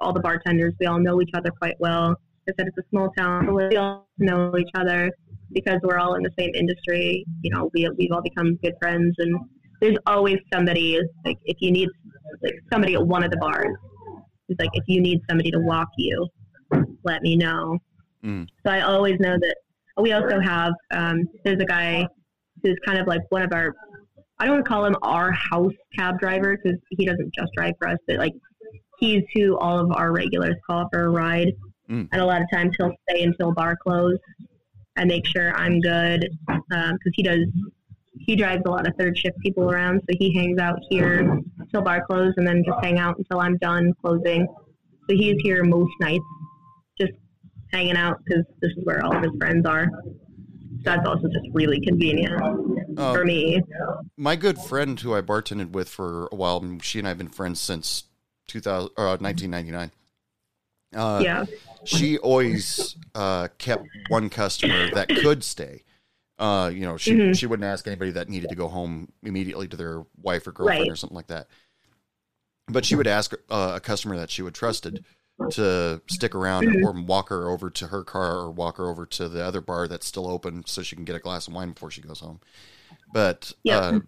all 0.00 0.12
the 0.12 0.20
bartenders, 0.20 0.72
we 0.78 0.86
all 0.86 1.00
know 1.00 1.20
each 1.20 1.32
other 1.34 1.50
quite 1.50 1.74
well. 1.80 2.14
I 2.48 2.52
said 2.56 2.68
it's 2.68 2.78
a 2.78 2.88
small 2.90 3.10
town, 3.18 3.44
so 3.46 3.54
we 3.54 3.76
all 3.76 4.06
know 4.18 4.56
each 4.56 4.70
other 4.76 5.10
because 5.52 5.80
we're 5.82 5.98
all 5.98 6.14
in 6.14 6.22
the 6.22 6.30
same 6.38 6.54
industry. 6.54 7.26
You 7.42 7.50
know, 7.50 7.70
we 7.74 7.88
we've 7.98 8.12
all 8.12 8.22
become 8.22 8.54
good 8.62 8.74
friends, 8.80 9.16
and 9.18 9.36
there's 9.80 9.96
always 10.06 10.38
somebody 10.54 11.00
like 11.24 11.38
if 11.44 11.56
you 11.60 11.72
need 11.72 11.88
like 12.40 12.54
somebody 12.72 12.94
at 12.94 13.04
one 13.04 13.24
of 13.24 13.32
the 13.32 13.36
bars. 13.38 13.76
It's 14.48 14.60
like 14.60 14.70
if 14.74 14.84
you 14.86 15.00
need 15.00 15.20
somebody 15.28 15.50
to 15.50 15.58
walk 15.58 15.88
you, 15.98 16.28
let 17.02 17.22
me 17.22 17.34
know. 17.34 17.78
Mm. 18.24 18.46
So 18.64 18.72
I 18.72 18.82
always 18.82 19.18
know 19.18 19.36
that. 19.38 19.56
We 19.98 20.12
also 20.12 20.38
have 20.40 20.72
um, 20.92 21.24
there's 21.42 21.60
a 21.60 21.64
guy 21.64 22.06
who's 22.62 22.76
kind 22.86 22.98
of 22.98 23.08
like 23.08 23.22
one 23.30 23.42
of 23.42 23.52
our. 23.52 23.74
I 24.38 24.44
don't 24.44 24.54
want 24.54 24.64
to 24.64 24.68
call 24.68 24.84
him 24.84 24.96
our 25.02 25.32
house 25.32 25.72
cab 25.96 26.18
driver 26.18 26.56
because 26.56 26.78
he 26.90 27.06
doesn't 27.06 27.32
just 27.34 27.52
drive 27.56 27.74
for 27.78 27.88
us, 27.88 27.98
but 28.06 28.18
like 28.18 28.34
he's 28.98 29.22
who 29.34 29.56
all 29.58 29.78
of 29.78 29.92
our 29.92 30.12
regulars 30.12 30.56
call 30.66 30.88
for 30.92 31.04
a 31.04 31.08
ride. 31.08 31.52
Mm. 31.90 32.08
And 32.12 32.20
a 32.20 32.24
lot 32.24 32.42
of 32.42 32.48
times 32.52 32.74
he'll 32.76 32.92
stay 33.08 33.22
until 33.22 33.52
bar 33.52 33.76
close 33.76 34.18
and 34.96 35.08
make 35.08 35.26
sure 35.26 35.54
I'm 35.54 35.80
good 35.80 36.28
because 36.48 37.12
he 37.14 37.22
does. 37.22 37.46
He 38.18 38.34
drives 38.34 38.62
a 38.66 38.70
lot 38.70 38.88
of 38.88 38.94
third 38.98 39.16
shift 39.16 39.38
people 39.38 39.70
around, 39.70 40.00
so 40.00 40.16
he 40.18 40.34
hangs 40.34 40.58
out 40.58 40.78
here 40.88 41.38
till 41.70 41.82
bar 41.82 42.04
close 42.04 42.32
and 42.38 42.46
then 42.46 42.64
just 42.64 42.82
hang 42.82 42.98
out 42.98 43.16
until 43.18 43.40
I'm 43.40 43.56
done 43.58 43.92
closing. 44.02 44.46
So 45.08 45.16
he's 45.16 45.36
here 45.42 45.62
most 45.62 45.92
nights, 46.00 46.24
just 46.98 47.12
hanging 47.72 47.96
out 47.96 48.18
because 48.24 48.44
this 48.60 48.72
is 48.72 48.84
where 48.84 49.04
all 49.04 49.14
of 49.16 49.22
his 49.22 49.32
friends 49.38 49.64
are. 49.66 49.88
That's 50.86 51.04
also 51.06 51.26
just 51.26 51.48
really 51.52 51.80
convenient 51.80 52.32
Uh, 52.96 53.12
for 53.12 53.24
me. 53.24 53.60
my 54.16 54.36
good 54.36 54.56
friend 54.56 54.98
who 55.00 55.14
I 55.14 55.20
bartended 55.20 55.72
with 55.72 55.88
for 55.88 56.28
a 56.30 56.36
while, 56.36 56.58
and 56.58 56.82
she 56.82 57.00
and 57.00 57.08
I 57.08 57.10
have 57.10 57.18
been 57.18 57.28
friends 57.28 57.60
since 57.60 58.04
2000, 58.46 58.90
uh, 58.96 59.16
1999. 59.20 59.90
Uh, 60.94 61.20
yeah. 61.24 61.44
she 61.84 62.16
always 62.18 62.96
uh, 63.16 63.48
kept 63.58 63.84
one 64.08 64.30
customer 64.30 64.88
that 64.94 65.08
could 65.16 65.42
stay. 65.42 65.82
Uh, 66.38 66.70
you 66.72 66.82
know, 66.82 66.96
she 66.96 67.14
Mhm. 67.14 67.36
she 67.36 67.46
wouldn't 67.46 67.64
ask 67.66 67.86
anybody 67.88 68.12
that 68.12 68.28
needed 68.28 68.48
to 68.50 68.54
go 68.54 68.68
home 68.68 69.10
immediately 69.24 69.66
to 69.66 69.76
their 69.76 70.04
wife 70.22 70.46
or 70.46 70.52
girlfriend 70.52 70.82
Right. 70.82 70.90
or 70.90 70.96
something 70.96 71.16
like 71.16 71.26
that. 71.26 71.48
But 72.68 72.84
she 72.84 72.94
would 72.94 73.06
ask 73.08 73.32
uh, 73.50 73.72
a 73.74 73.80
customer 73.80 74.16
that 74.16 74.30
she 74.30 74.42
would 74.42 74.54
trusted 74.54 75.04
to 75.50 76.00
stick 76.08 76.34
around 76.34 76.66
or 76.82 76.92
walk 76.92 77.28
her 77.28 77.48
over 77.48 77.68
to 77.70 77.88
her 77.88 78.02
car 78.02 78.36
or 78.38 78.50
walk 78.50 78.78
her 78.78 78.88
over 78.88 79.04
to 79.04 79.28
the 79.28 79.42
other 79.44 79.60
bar 79.60 79.86
that's 79.86 80.06
still 80.06 80.26
open 80.26 80.64
so 80.66 80.82
she 80.82 80.96
can 80.96 81.04
get 81.04 81.14
a 81.14 81.18
glass 81.18 81.46
of 81.46 81.54
wine 81.54 81.72
before 81.72 81.90
she 81.90 82.00
goes 82.00 82.20
home. 82.20 82.40
But 83.12 83.52
Yep. 83.64 83.82
uh, 83.82 84.00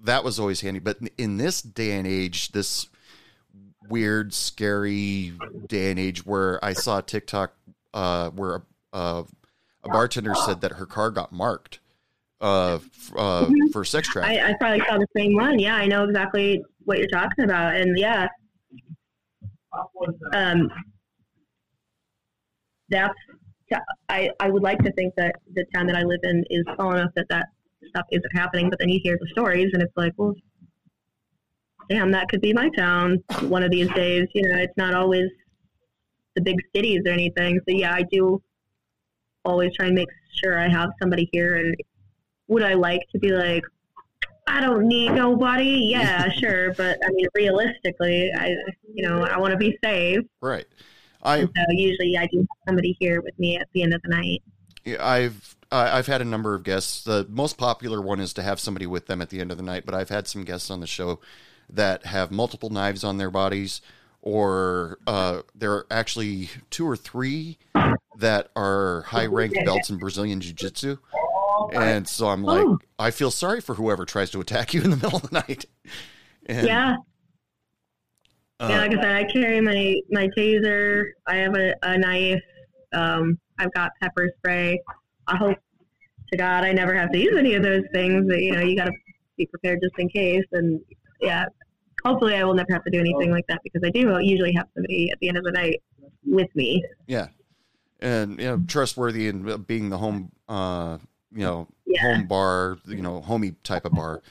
that 0.00 0.22
was 0.24 0.38
always 0.38 0.60
handy. 0.60 0.80
But 0.80 0.98
in 1.16 1.38
this 1.38 1.62
day 1.62 1.92
and 1.92 2.06
age, 2.06 2.52
this 2.52 2.88
weird, 3.88 4.34
scary 4.34 5.32
day 5.66 5.90
and 5.90 5.98
age 5.98 6.26
where 6.26 6.62
I 6.64 6.74
saw 6.74 7.00
TikTok 7.00 7.54
uh, 7.94 8.30
where 8.30 8.62
uh, 8.92 9.22
a 9.82 9.88
bartender 9.88 10.34
said 10.34 10.60
that 10.60 10.72
her 10.72 10.86
car 10.86 11.10
got 11.10 11.32
marked 11.32 11.78
uh, 12.42 12.74
f- 12.74 13.12
uh, 13.16 13.50
for 13.72 13.84
sex 13.84 14.08
trafficking. 14.08 14.40
I, 14.42 14.50
I 14.50 14.54
probably 14.58 14.80
saw 14.86 14.98
the 14.98 15.06
same 15.16 15.34
one. 15.34 15.58
Yeah, 15.58 15.76
I 15.76 15.86
know 15.86 16.04
exactly 16.04 16.62
what 16.84 16.98
you're 16.98 17.08
talking 17.08 17.44
about. 17.44 17.74
And 17.76 17.98
yeah, 17.98 18.28
um, 20.34 20.68
that's 22.88 23.14
I 24.08 24.30
I 24.40 24.50
would 24.50 24.62
like 24.62 24.78
to 24.80 24.92
think 24.92 25.14
that 25.16 25.36
the 25.54 25.64
town 25.74 25.86
that 25.88 25.96
I 25.96 26.02
live 26.02 26.20
in 26.22 26.44
is 26.50 26.64
small 26.74 26.92
enough 26.92 27.10
that 27.16 27.26
that 27.30 27.46
stuff 27.88 28.06
isn't 28.10 28.36
happening. 28.36 28.70
But 28.70 28.78
then 28.78 28.88
you 28.88 29.00
hear 29.02 29.18
the 29.20 29.28
stories, 29.28 29.70
and 29.72 29.82
it's 29.82 29.96
like, 29.96 30.12
well, 30.16 30.34
damn, 31.88 32.10
that 32.12 32.28
could 32.28 32.40
be 32.40 32.52
my 32.52 32.68
town 32.76 33.22
one 33.42 33.62
of 33.62 33.70
these 33.70 33.90
days. 33.92 34.26
You 34.34 34.48
know, 34.48 34.56
it's 34.58 34.76
not 34.76 34.94
always 34.94 35.28
the 36.34 36.42
big 36.42 36.56
cities 36.74 37.00
or 37.06 37.12
anything. 37.12 37.58
So 37.68 37.74
yeah, 37.74 37.92
I 37.92 38.02
do 38.10 38.42
always 39.44 39.74
try 39.74 39.86
and 39.86 39.94
make 39.94 40.08
sure 40.42 40.58
I 40.58 40.68
have 40.68 40.90
somebody 41.00 41.28
here. 41.32 41.56
And 41.56 41.74
would 42.48 42.62
I 42.62 42.74
like 42.74 43.02
to 43.12 43.18
be 43.18 43.30
like, 43.30 43.62
I 44.46 44.60
don't 44.60 44.86
need 44.86 45.12
nobody? 45.12 45.88
Yeah, 45.90 46.30
sure, 46.38 46.72
but 46.74 46.98
I 47.04 47.10
mean, 47.10 47.26
realistically, 47.34 48.30
I 48.36 48.54
you 48.92 49.08
know 49.08 49.24
I 49.24 49.38
want 49.38 49.52
to 49.52 49.58
be 49.58 49.78
safe. 49.82 50.20
Right. 50.40 50.66
I 51.22 51.40
So 51.40 51.50
usually 51.70 52.16
I 52.16 52.26
do 52.26 52.38
have 52.38 52.46
somebody 52.68 52.96
here 53.00 53.20
with 53.20 53.38
me 53.38 53.56
at 53.56 53.68
the 53.72 53.82
end 53.82 53.94
of 53.94 54.02
the 54.02 54.08
night. 54.08 54.42
Yeah, 54.84 55.04
I've 55.04 55.56
I've 55.72 56.06
had 56.06 56.20
a 56.20 56.24
number 56.24 56.54
of 56.54 56.62
guests. 56.62 57.02
The 57.02 57.26
most 57.28 57.58
popular 57.58 58.00
one 58.00 58.20
is 58.20 58.32
to 58.34 58.42
have 58.42 58.60
somebody 58.60 58.86
with 58.86 59.06
them 59.06 59.20
at 59.20 59.30
the 59.30 59.40
end 59.40 59.50
of 59.50 59.56
the 59.56 59.64
night, 59.64 59.84
but 59.84 59.94
I've 59.94 60.10
had 60.10 60.28
some 60.28 60.44
guests 60.44 60.70
on 60.70 60.80
the 60.80 60.86
show 60.86 61.20
that 61.68 62.06
have 62.06 62.30
multiple 62.30 62.70
knives 62.70 63.02
on 63.02 63.18
their 63.18 63.30
bodies, 63.30 63.80
or 64.22 64.98
uh, 65.06 65.42
there 65.54 65.72
are 65.72 65.86
actually 65.90 66.50
two 66.70 66.88
or 66.88 66.96
three 66.96 67.58
that 68.18 68.50
are 68.54 69.02
high 69.02 69.26
ranked 69.26 69.58
belts 69.64 69.90
in 69.90 69.98
Brazilian 69.98 70.40
Jiu 70.40 70.52
Jitsu. 70.52 70.98
And 71.74 72.08
so 72.08 72.28
I'm 72.28 72.42
like, 72.42 72.64
Oh. 72.64 72.78
I 72.98 73.10
feel 73.10 73.30
sorry 73.30 73.60
for 73.60 73.74
whoever 73.74 74.04
tries 74.04 74.30
to 74.30 74.40
attack 74.40 74.74
you 74.74 74.82
in 74.82 74.90
the 74.90 74.96
middle 75.02 75.16
of 75.16 75.30
the 75.30 75.34
night. 75.46 75.66
And, 76.46 76.66
yeah, 76.66 76.96
uh, 78.60 78.68
yeah. 78.70 78.78
Like 78.78 78.90
I 78.92 79.02
said, 79.02 79.14
I 79.16 79.24
carry 79.24 79.60
my 79.60 80.00
my 80.10 80.28
taser. 80.36 81.04
I 81.26 81.36
have 81.36 81.54
a, 81.54 81.74
a 81.82 81.98
knife. 81.98 82.42
Um, 82.92 83.38
I've 83.58 83.72
got 83.72 83.92
pepper 84.00 84.30
spray. 84.38 84.80
I 85.26 85.36
hope 85.36 85.58
to 86.30 86.36
God 86.36 86.64
I 86.64 86.72
never 86.72 86.94
have 86.94 87.10
to 87.12 87.18
use 87.18 87.36
any 87.36 87.54
of 87.54 87.62
those 87.62 87.82
things. 87.92 88.26
But 88.28 88.40
you 88.40 88.52
know, 88.52 88.60
you 88.60 88.76
got 88.76 88.86
to 88.86 88.92
be 89.36 89.46
prepared 89.46 89.80
just 89.82 89.98
in 89.98 90.08
case. 90.08 90.44
And 90.52 90.80
yeah, 91.20 91.44
hopefully 92.04 92.34
I 92.34 92.44
will 92.44 92.54
never 92.54 92.72
have 92.72 92.84
to 92.84 92.90
do 92.90 93.00
anything 93.00 93.30
like 93.30 93.46
that 93.48 93.60
because 93.62 93.82
I 93.84 93.90
do 93.90 94.18
usually 94.20 94.52
have 94.54 94.66
somebody 94.74 95.10
at 95.10 95.18
the 95.20 95.28
end 95.28 95.36
of 95.36 95.44
the 95.44 95.52
night 95.52 95.82
with 96.24 96.48
me. 96.54 96.84
Yeah, 97.06 97.28
and 98.00 98.38
you 98.38 98.46
know, 98.46 98.62
trustworthy 98.66 99.28
and 99.28 99.48
uh, 99.48 99.58
being 99.58 99.90
the 99.90 99.98
home, 99.98 100.32
uh, 100.48 100.98
you 101.36 101.44
know, 101.44 101.68
Yeah. 101.86 102.02
home 102.02 102.26
bar, 102.26 102.78
you 102.86 103.02
know, 103.02 103.20
homey 103.20 103.52
type 103.62 103.84
of 103.84 103.92
bar. 103.92 104.22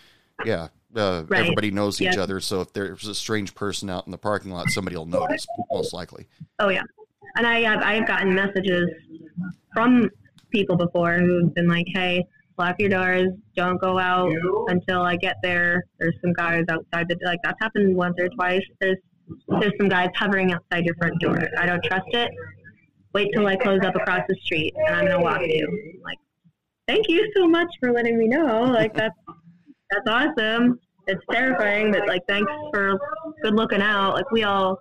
Yeah, 0.44 0.68
uh, 0.96 1.24
Right. 1.28 1.42
everybody 1.42 1.72
knows 1.72 2.02
each 2.02 2.16
Yeah. 2.16 2.24
other, 2.24 2.40
so 2.40 2.62
if 2.62 2.74
there's 2.74 3.08
a 3.08 3.16
strange 3.16 3.56
person 3.56 3.90
out 3.90 4.06
in 4.08 4.12
the 4.12 4.18
parking 4.18 4.52
lot, 4.52 4.70
somebody 4.70 4.98
will 4.98 5.06
notice, 5.06 5.46
most 5.72 5.94
likely. 5.94 6.28
Oh 6.60 6.70
yeah, 6.70 6.82
and 7.38 7.46
I 7.48 7.62
have 7.62 7.82
I've 7.84 8.08
gotten 8.08 8.34
messages 8.34 8.90
from 9.74 10.10
people 10.50 10.76
before 10.76 11.14
who've 11.20 11.54
been 11.54 11.68
like, 11.68 11.86
"Hey, 11.94 12.26
lock 12.58 12.76
your 12.80 12.90
doors. 12.90 13.30
Don't 13.56 13.80
go 13.80 13.98
out 14.00 14.32
until 14.68 15.02
I 15.02 15.16
get 15.16 15.38
there." 15.44 15.84
There's 16.00 16.16
some 16.22 16.34
guys 16.34 16.66
outside 16.70 17.08
that 17.10 17.18
like 17.24 17.40
that's 17.44 17.58
happened 17.62 17.96
once 17.96 18.16
or 18.20 18.30
twice. 18.30 18.64
There's 18.82 18.98
there's 19.60 19.74
some 19.80 19.90
guys 19.90 20.10
hovering 20.16 20.54
outside 20.54 20.86
your 20.86 20.96
front 20.96 21.20
door. 21.20 21.40
I 21.58 21.66
don't 21.66 21.84
trust 21.84 22.08
it. 22.14 22.32
Wait 23.14 23.32
till 23.34 23.48
I 23.48 23.56
close 23.56 23.80
up 23.84 23.96
across 23.96 24.22
the 24.28 24.36
street, 24.44 24.74
and 24.88 24.96
I'm 24.96 25.06
gonna 25.06 25.22
walk 25.22 25.42
you. 25.42 26.00
Like, 26.04 26.18
thank 26.88 27.08
you 27.10 27.32
so 27.36 27.48
much 27.48 27.68
for 27.80 27.92
letting 27.92 28.18
me 28.18 28.28
know. 28.28 28.64
Like 28.64 28.94
that's 28.94 29.16
that's 29.90 30.08
awesome. 30.08 30.80
It's 31.08 31.22
terrifying, 31.32 31.92
but 31.92 32.08
like 32.08 32.22
thanks 32.28 32.52
for 32.74 32.98
good 33.44 33.56
looking 33.56 33.82
out. 33.82 34.14
Like 34.16 34.30
we 34.32 34.44
all 34.44 34.78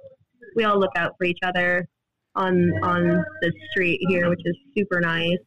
we 0.56 0.64
all 0.64 0.78
look 0.78 0.92
out 0.96 1.14
for 1.18 1.24
each 1.24 1.40
other 1.42 1.86
on 2.34 2.72
on 2.82 3.24
the 3.42 3.52
street 3.70 4.00
here, 4.08 4.28
which 4.28 4.40
is 4.44 4.56
super 4.76 5.00
nice. 5.00 5.38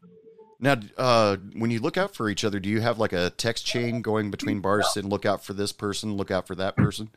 Now, 0.60 0.76
uh, 0.98 1.38
when 1.56 1.70
you 1.70 1.80
look 1.80 1.98
out 1.98 2.16
for 2.16 2.30
each 2.30 2.44
other, 2.44 2.60
do 2.60 2.68
you 2.68 2.82
have 2.82 2.98
like 2.98 3.14
a 3.14 3.30
text 3.32 3.66
chain 3.66 4.02
going 4.02 4.32
between 4.32 4.60
bars 4.60 4.98
and 4.98 5.08
look 5.08 5.26
out 5.26 5.46
for 5.46 5.54
this 5.54 5.72
person, 5.72 6.18
look 6.18 6.32
out 6.32 6.48
for 6.48 6.56
that 6.56 6.76
person? 6.76 7.10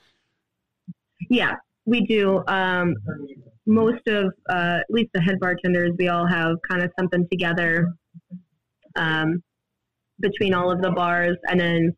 Yeah, 1.31 1.55
we 1.87 2.03
do. 2.03 2.45
Um, 2.49 2.95
most 3.65 4.07
of, 4.09 4.35
uh, 4.51 4.81
at 4.81 4.87
least 4.91 5.11
the 5.15 5.23
head 5.23 5.41
bartenders, 5.41 5.93
we 5.99 6.09
all 6.09 6.27
have 6.27 6.57
kind 6.69 6.83
of 6.83 6.91
something 6.99 7.27
together 7.31 7.95
um, 8.97 9.43
between 10.21 10.55
all 10.55 10.71
of 10.71 10.83
the 10.83 10.91
bars, 10.91 11.37
and 11.49 11.59
then 11.59 11.97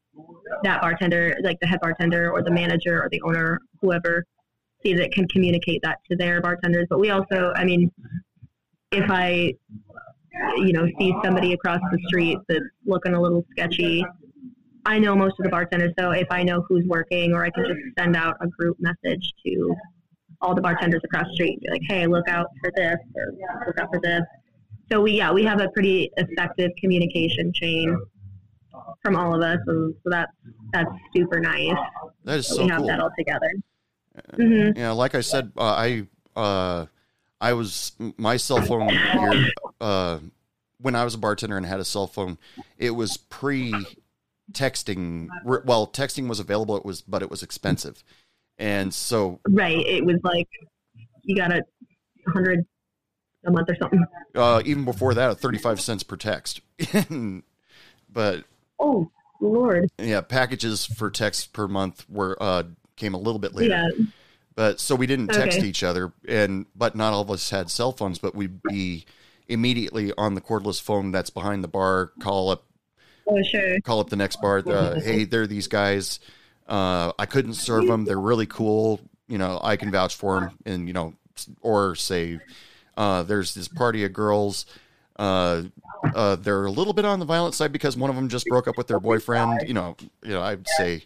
that 0.62 0.80
bartender, 0.80 1.36
like 1.42 1.58
the 1.60 1.66
head 1.66 1.80
bartender 1.80 2.30
or 2.30 2.42
the 2.42 2.50
manager 2.50 3.02
or 3.02 3.08
the 3.10 3.20
owner, 3.22 3.60
whoever 3.80 4.24
sees 4.82 4.98
it, 5.00 5.12
can 5.12 5.26
communicate 5.28 5.80
that 5.82 5.98
to 6.10 6.16
their 6.16 6.40
bartenders. 6.40 6.86
But 6.88 7.00
we 7.00 7.10
also, 7.10 7.52
I 7.56 7.64
mean, 7.64 7.90
if 8.90 9.10
I, 9.10 9.54
you 10.56 10.72
know, 10.72 10.86
see 10.98 11.14
somebody 11.24 11.52
across 11.52 11.80
the 11.90 11.98
street 12.06 12.38
that's 12.48 12.64
looking 12.86 13.14
a 13.14 13.20
little 13.20 13.44
sketchy, 13.52 14.04
I 14.84 14.98
know 14.98 15.14
most 15.14 15.34
of 15.38 15.44
the 15.44 15.50
bartenders, 15.50 15.92
so 15.98 16.10
if 16.10 16.26
I 16.30 16.42
know 16.42 16.64
who's 16.68 16.84
working, 16.86 17.32
or 17.32 17.44
I 17.44 17.50
can 17.50 17.64
just 17.64 17.78
send 17.98 18.16
out 18.16 18.36
a 18.40 18.48
group 18.48 18.76
message 18.80 19.32
to 19.46 19.74
all 20.40 20.54
the 20.54 20.60
bartenders 20.60 21.00
across 21.04 21.26
the 21.28 21.34
street, 21.34 21.60
be 21.60 21.70
like, 21.70 21.82
"Hey, 21.88 22.06
look 22.06 22.28
out 22.28 22.48
for 22.60 22.72
this," 22.74 22.96
or 23.14 23.32
"Look 23.66 23.78
out 23.78 23.90
for 23.92 24.00
this." 24.00 24.22
So 24.92 25.00
we, 25.00 25.12
yeah, 25.12 25.32
we 25.32 25.42
have 25.44 25.58
a 25.58 25.70
pretty 25.70 26.10
effective 26.18 26.70
communication 26.78 27.50
chain 27.54 27.98
from 29.00 29.16
all 29.16 29.34
of 29.34 29.40
us, 29.40 29.58
and 29.66 29.94
so 30.04 30.10
that's 30.10 30.30
that's 30.74 30.90
super 31.16 31.40
nice. 31.40 31.74
That 32.24 32.40
is 32.40 32.46
so 32.46 32.62
we 32.62 32.68
have 32.68 32.80
cool. 32.80 32.88
that 32.88 33.00
all 33.00 33.10
together. 33.16 33.50
hmm 34.36 34.78
Yeah, 34.78 34.90
like 34.90 35.14
I 35.14 35.22
said, 35.22 35.50
uh, 35.56 35.62
I 35.62 36.06
uh, 36.36 36.86
I 37.40 37.54
was 37.54 37.92
my 38.18 38.36
cell 38.36 38.60
phone 38.60 38.90
here 38.90 39.46
uh, 39.80 40.18
when 40.76 40.94
I 40.94 41.04
was 41.04 41.14
a 41.14 41.18
bartender 41.18 41.56
and 41.56 41.64
had 41.64 41.80
a 41.80 41.86
cell 41.86 42.06
phone. 42.06 42.36
It 42.76 42.90
was 42.90 43.16
pre 43.16 43.86
texting. 44.52 45.28
Well, 45.42 45.86
texting 45.86 46.28
was 46.28 46.38
available. 46.38 46.76
It 46.76 46.84
was, 46.84 47.00
but 47.00 47.22
it 47.22 47.30
was 47.30 47.42
expensive, 47.42 48.04
and 48.58 48.92
so 48.92 49.40
Right. 49.48 49.86
It 49.86 50.04
was 50.04 50.18
like 50.22 50.48
you 51.22 51.34
got 51.34 51.50
a 51.50 51.62
hundred 52.28 52.66
a 53.44 53.50
month 53.50 53.68
or 53.70 53.76
something. 53.76 54.04
uh, 54.34 54.62
even 54.64 54.84
before 54.84 55.14
that, 55.14 55.38
thirty 55.38 55.58
five 55.58 55.80
cents 55.80 56.02
per 56.02 56.16
text. 56.16 56.60
but 58.12 58.44
Oh 58.78 59.10
Lord. 59.40 59.90
yeah, 59.98 60.20
packages 60.20 60.84
for 60.86 61.10
text 61.10 61.52
per 61.52 61.68
month 61.68 62.04
were 62.08 62.36
uh, 62.40 62.64
came 62.96 63.14
a 63.14 63.18
little 63.18 63.38
bit 63.38 63.54
later. 63.54 63.70
Yeah. 63.74 64.04
But 64.54 64.80
so 64.80 64.94
we 64.94 65.06
didn't 65.06 65.28
text 65.28 65.58
Okay. 65.58 65.66
each 65.66 65.82
other, 65.82 66.12
and 66.28 66.66
but 66.76 66.94
not 66.94 67.12
all 67.12 67.22
of 67.22 67.30
us 67.30 67.48
had 67.50 67.70
cell 67.70 67.92
phones. 67.92 68.18
But 68.18 68.34
we'd 68.34 68.62
be 68.62 69.06
immediately 69.48 70.12
on 70.18 70.34
the 70.34 70.40
cordless 70.40 70.80
phone 70.80 71.10
that's 71.10 71.30
behind 71.30 71.64
the 71.64 71.68
bar. 71.68 72.12
Call 72.20 72.50
up, 72.50 72.64
Oh 73.26 73.42
sure. 73.42 73.80
call 73.80 73.98
up 74.00 74.10
the 74.10 74.16
next 74.16 74.40
bar. 74.42 74.62
Uh, 74.66 75.00
hey, 75.00 75.24
there 75.24 75.42
are 75.42 75.46
these 75.46 75.68
guys. 75.68 76.20
Uh, 76.68 77.12
I 77.18 77.24
couldn't 77.26 77.54
serve 77.54 77.86
them. 77.86 78.04
They're 78.04 78.20
really 78.20 78.46
cool. 78.46 79.00
You 79.26 79.38
know, 79.38 79.58
I 79.62 79.76
can 79.76 79.90
vouch 79.90 80.14
for 80.16 80.40
them. 80.40 80.50
And 80.66 80.86
you 80.86 80.92
know, 80.92 81.14
or 81.62 81.94
say, 81.94 82.38
uh, 82.96 83.22
there's 83.22 83.54
this 83.54 83.68
party 83.68 84.04
of 84.04 84.12
girls. 84.12 84.66
Uh, 85.16 85.64
uh, 86.14 86.36
they're 86.36 86.64
a 86.64 86.70
little 86.70 86.92
bit 86.92 87.04
on 87.04 87.18
the 87.20 87.24
violent 87.24 87.54
side 87.54 87.70
because 87.72 87.96
one 87.96 88.10
of 88.10 88.16
them 88.16 88.28
just 88.28 88.46
broke 88.46 88.66
up 88.66 88.76
with 88.76 88.86
their 88.88 88.98
boyfriend. 89.00 89.68
You 89.68 89.74
know, 89.74 89.96
you 90.22 90.30
know, 90.30 90.42
I'd 90.42 90.66
say 90.76 91.04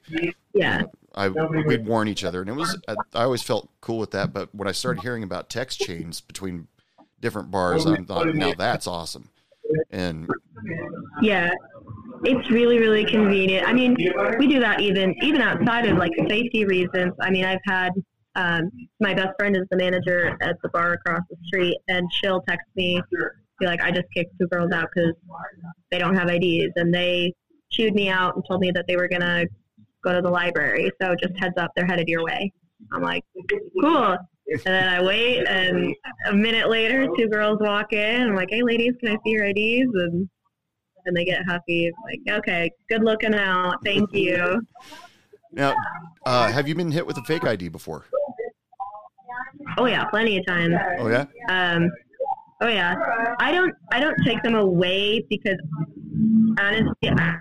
Yeah. 0.53 0.83
I 1.15 1.29
we'd 1.29 1.87
warn 1.87 2.09
each 2.09 2.25
other, 2.25 2.43
and 2.43 2.51
it 2.51 2.55
was 2.55 2.77
I, 2.89 2.95
I 3.15 3.25
always 3.25 3.43
felt 3.43 3.71
cool 3.81 3.99
with 3.99 4.11
that. 4.11 4.33
But 4.35 4.55
when 4.55 4.69
I 4.69 4.73
started 4.73 5.01
hearing 5.03 5.23
about 5.23 5.49
text 5.49 5.81
chains 5.81 6.21
between 6.21 6.69
different 7.21 7.51
bars, 7.51 7.87
I 7.87 7.97
thought, 8.03 8.35
now 8.35 8.53
that's 8.53 8.87
awesome. 8.87 9.31
And 9.91 10.29
Yeah. 11.23 11.51
It's 12.25 12.51
really, 12.51 12.79
really 12.79 13.05
convenient. 13.05 13.69
I 13.69 13.73
mean, 13.75 13.95
we 14.39 14.47
do 14.47 14.59
that 14.61 14.81
even 14.81 15.15
even 15.23 15.41
outside 15.43 15.87
of 15.87 15.99
like 15.99 16.13
safety 16.29 16.65
reasons. 16.65 17.13
I 17.21 17.31
mean, 17.31 17.45
I've 17.45 17.61
had 17.65 17.93
um, 18.37 18.71
my 19.01 19.15
best 19.15 19.31
friend 19.39 19.57
is 19.57 19.65
the 19.71 19.77
manager 19.77 20.37
at 20.43 20.57
the 20.63 20.69
bar 20.69 20.93
across 20.93 21.23
the 21.31 21.37
street, 21.47 21.79
and 21.89 22.07
she'll 22.13 22.43
text 22.43 22.67
me, 22.77 23.01
be 23.59 23.67
like, 23.67 23.81
"I 23.81 23.91
just 23.91 24.07
kicked 24.15 24.39
two 24.39 24.47
girls 24.49 24.71
out 24.73 24.89
because 24.95 25.15
they 25.91 25.99
don't 25.99 26.15
have 26.15 26.29
IDs, 26.29 26.73
and 26.77 26.93
they 26.93 27.33
chewed 27.71 27.95
me 27.95 28.11
out 28.11 28.37
and 28.37 28.45
told 28.47 28.61
me 28.61 28.71
that 28.73 28.85
they 28.87 28.97
were 28.97 29.09
gonna 29.09 29.47
go 30.05 30.13
to 30.13 30.21
the 30.21 30.31
library. 30.31 30.91
So 31.01 31.15
just 31.17 31.37
heads 31.39 31.55
up, 31.57 31.73
they're 31.75 31.87
headed 31.87 32.09
your 32.09 32.23
way." 32.23 32.53
I'm 32.93 33.03
like, 33.03 33.25
"Cool." 33.81 34.19
And 34.49 34.61
then 34.65 34.89
I 34.89 35.03
wait, 35.03 35.45
and 35.49 35.95
a 36.29 36.33
minute 36.35 36.69
later, 36.69 37.09
two 37.17 37.29
girls 37.29 37.59
walk 37.61 37.93
in. 37.95 38.23
I'm 38.23 38.37
like, 38.37 38.51
"Hey, 38.51 38.63
ladies, 38.63 38.93
can 39.01 39.17
I 39.17 39.19
see 39.25 39.31
your 39.31 39.45
IDs?" 39.45 39.91
And 39.95 40.29
and 41.07 41.17
they 41.17 41.25
get 41.25 41.43
happy. 41.47 41.91
Like, 42.05 42.39
okay, 42.39 42.71
good 42.91 43.03
looking 43.03 43.35
out. 43.35 43.77
Thank 43.85 44.13
you. 44.13 44.61
now, 45.53 45.75
uh, 46.27 46.53
have 46.53 46.69
you 46.69 46.75
been 46.75 46.91
hit 46.91 47.07
with 47.07 47.17
a 47.17 47.23
fake 47.23 47.45
ID 47.45 47.69
before? 47.69 48.05
Oh 49.79 49.87
yeah, 49.87 50.05
plenty 50.07 50.39
of 50.39 50.47
times. 50.47 50.75
Oh 50.99 51.09
yeah, 51.09 51.27
Um, 51.49 51.91
oh 52.61 52.69
yeah, 52.69 52.95
I 53.39 53.53
don't 53.53 53.75
I 53.93 54.01
don't 54.01 54.17
take 54.25 54.43
them 54.43 54.55
away 54.55 55.25
because 55.29 55.59
honestly, 56.59 56.95
I 57.03 57.39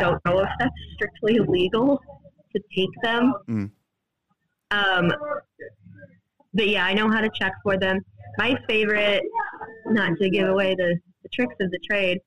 don't 0.00 0.24
know 0.24 0.40
if 0.40 0.48
that's 0.58 0.74
strictly 0.94 1.38
legal 1.38 2.00
to 2.54 2.62
take 2.74 2.90
them. 3.02 3.34
Mm. 3.48 3.70
Um, 4.70 5.12
but 6.54 6.68
yeah, 6.68 6.86
I 6.86 6.94
know 6.94 7.10
how 7.10 7.20
to 7.20 7.30
check 7.34 7.52
for 7.62 7.76
them. 7.78 8.04
My 8.38 8.58
favorite 8.68 9.22
not 9.86 10.18
to 10.18 10.30
give 10.30 10.48
away 10.48 10.74
the, 10.74 10.98
the 11.22 11.28
tricks 11.28 11.54
of 11.60 11.70
the 11.70 11.78
trade, 11.88 12.18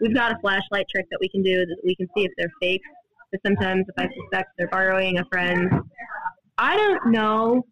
we've 0.00 0.14
got 0.14 0.32
a 0.32 0.38
flashlight 0.40 0.86
trick 0.94 1.06
that 1.10 1.18
we 1.20 1.28
can 1.28 1.42
do 1.42 1.66
that 1.66 1.76
we 1.84 1.96
can 1.96 2.06
see 2.16 2.24
if 2.24 2.32
they're 2.36 2.52
fake. 2.60 2.82
But 3.30 3.40
sometimes 3.44 3.84
if 3.88 3.94
I 3.98 4.08
suspect 4.14 4.50
they're 4.56 4.68
borrowing 4.68 5.18
a 5.18 5.24
friend, 5.26 5.70
I 6.56 6.76
don't 6.76 7.10
know 7.10 7.64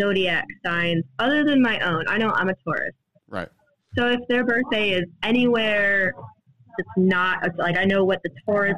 zodiac 0.00 0.46
signs 0.64 1.04
other 1.18 1.44
than 1.44 1.62
my 1.62 1.78
own. 1.80 2.04
I 2.08 2.18
know 2.18 2.30
I'm 2.30 2.48
a 2.48 2.54
Taurus. 2.64 2.94
Right. 3.28 3.48
So 3.96 4.08
if 4.08 4.20
their 4.28 4.44
birthday 4.44 4.90
is 4.90 5.04
anywhere 5.22 6.14
that's 6.76 6.88
not 6.96 7.44
it's 7.46 7.58
like 7.58 7.76
I 7.76 7.84
know 7.84 8.04
what 8.04 8.20
the 8.22 8.30
Taurus 8.46 8.76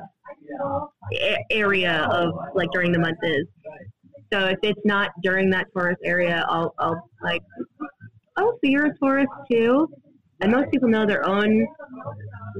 area 1.50 2.08
of 2.10 2.32
like 2.54 2.70
during 2.72 2.92
the 2.92 2.98
month 2.98 3.18
is. 3.22 3.46
So 4.32 4.46
if 4.46 4.58
it's 4.62 4.80
not 4.84 5.10
during 5.22 5.50
that 5.50 5.66
Taurus 5.72 5.98
area, 6.04 6.44
I'll 6.48 6.74
I'll 6.78 7.08
like 7.22 7.42
oh 8.36 8.52
so 8.52 8.58
you're 8.62 8.86
a 8.86 8.98
Taurus 8.98 9.28
too. 9.50 9.88
And 10.40 10.50
most 10.50 10.70
people 10.70 10.88
know 10.88 11.06
their 11.06 11.24
own 11.24 11.66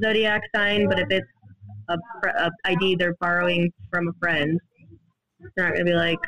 zodiac 0.02 0.42
sign, 0.54 0.88
but 0.88 1.00
if 1.00 1.06
it's 1.10 1.26
a, 1.88 1.98
a 2.38 2.50
ID 2.64 2.96
they're 2.96 3.16
borrowing 3.20 3.72
from 3.90 4.08
a 4.08 4.12
friend, 4.20 4.58
they're 5.56 5.66
not 5.66 5.74
gonna 5.74 5.84
be 5.84 5.94
like, 5.94 6.18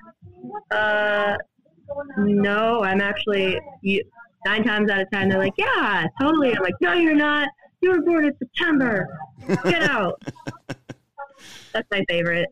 uh, 0.72 1.36
no, 2.18 2.82
I'm 2.82 3.00
actually 3.00 3.58
you, 3.82 4.02
nine 4.44 4.64
times 4.64 4.90
out 4.90 5.00
of 5.00 5.10
ten 5.10 5.28
they're 5.28 5.38
like, 5.38 5.54
yeah, 5.56 6.06
totally. 6.20 6.54
I'm 6.56 6.62
like, 6.62 6.74
no, 6.80 6.92
you're 6.94 7.14
not. 7.14 7.48
You 7.80 7.90
were 7.90 8.02
born 8.02 8.24
in 8.26 8.36
September. 8.38 9.06
Get 9.64 9.82
out. 9.90 10.20
That's 11.72 11.88
my 11.90 12.04
favorite. 12.08 12.48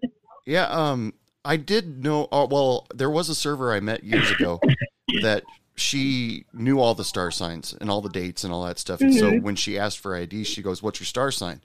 Yeah, 0.47 0.67
um, 0.67 1.15
I 1.45 1.57
did 1.57 2.05
know. 2.05 2.29
Uh, 2.31 2.47
well, 2.51 2.87
there 2.95 3.11
was 3.11 3.29
a 3.29 3.35
server 3.35 3.73
I 3.73 3.81
met 3.81 4.05
years 4.05 4.31
ago 4.31 4.61
that 5.23 5.45
she 5.77 6.45
knew 6.53 6.79
all 6.79 6.95
the 6.95 7.05
star 7.05 7.31
signs 7.31 7.75
and 7.81 7.91
all 7.91 8.01
the 8.01 8.11
dates 8.11 8.45
and 8.45 8.53
all 8.53 8.65
that 8.65 8.79
stuff. 8.79 9.01
And 9.01 9.15
so 9.15 9.33
Mhm. 9.33 9.43
when 9.43 9.57
she 9.57 9.79
asked 9.79 9.99
for 9.99 10.15
ID, 10.15 10.45
she 10.45 10.63
goes, 10.63 10.83
"What's 10.83 11.01
your 11.01 11.07
star 11.07 11.31
sign?" 11.31 11.61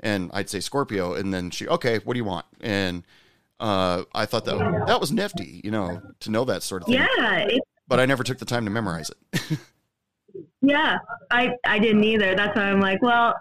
And 0.00 0.30
I'd 0.34 0.50
say 0.50 0.60
Scorpio, 0.60 1.14
and 1.14 1.32
then 1.32 1.50
she, 1.50 1.66
"Okay, 1.68 1.98
what 1.98 2.14
do 2.14 2.18
you 2.18 2.24
want?" 2.24 2.46
And 2.60 3.04
uh, 3.60 4.04
I 4.14 4.26
thought 4.26 4.44
that 4.46 4.84
that 4.86 5.00
was 5.00 5.12
nifty, 5.12 5.60
you 5.64 5.70
know, 5.70 6.00
to 6.20 6.30
know 6.30 6.44
that 6.44 6.62
sort 6.62 6.82
of 6.82 6.88
thing. 6.88 6.96
Yeah, 7.18 7.48
But 7.88 8.00
I 8.00 8.06
never 8.06 8.22
took 8.22 8.38
the 8.38 8.44
time 8.44 8.64
to 8.64 8.70
memorize 8.70 9.10
it. 9.10 9.58
yeah. 10.62 10.98
I 11.30 11.52
I 11.64 11.78
didn't 11.78 12.04
either. 12.04 12.34
That's 12.34 12.56
why 12.56 12.64
I'm 12.64 12.80
like, 12.80 13.00
well, 13.02 13.34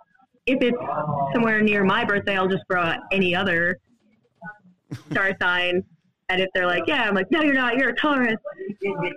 if 0.46 0.62
it's 0.62 0.78
somewhere 1.34 1.62
near 1.62 1.84
my 1.84 2.04
birthday, 2.06 2.38
I'll 2.38 2.48
just 2.48 2.64
throw 2.70 2.82
out 2.82 3.00
any 3.12 3.36
other 3.36 3.80
star 5.12 5.36
sign. 5.42 5.84
And 6.30 6.42
if 6.42 6.50
they're 6.56 6.68
like, 6.68 6.84
yeah, 6.88 7.04
I'm 7.04 7.16
like, 7.16 7.30
no, 7.32 7.42
you're 7.42 7.54
not. 7.54 7.78
You're 7.78 7.90
a 7.90 7.96
Taurus, 7.96 8.38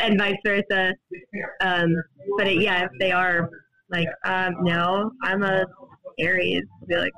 and 0.01 0.19
vice 0.19 0.37
versa. 0.45 0.93
Um, 1.61 1.95
but 2.37 2.49
it, 2.49 2.61
yeah, 2.61 2.85
if 2.85 2.91
they 2.99 3.13
are 3.13 3.49
like, 3.91 4.09
um, 4.25 4.57
no, 4.63 5.13
I'm 5.23 5.43
a 5.43 5.65
Aries, 6.19 6.65
I'll 6.81 6.89
be 6.89 6.97
like, 6.97 7.13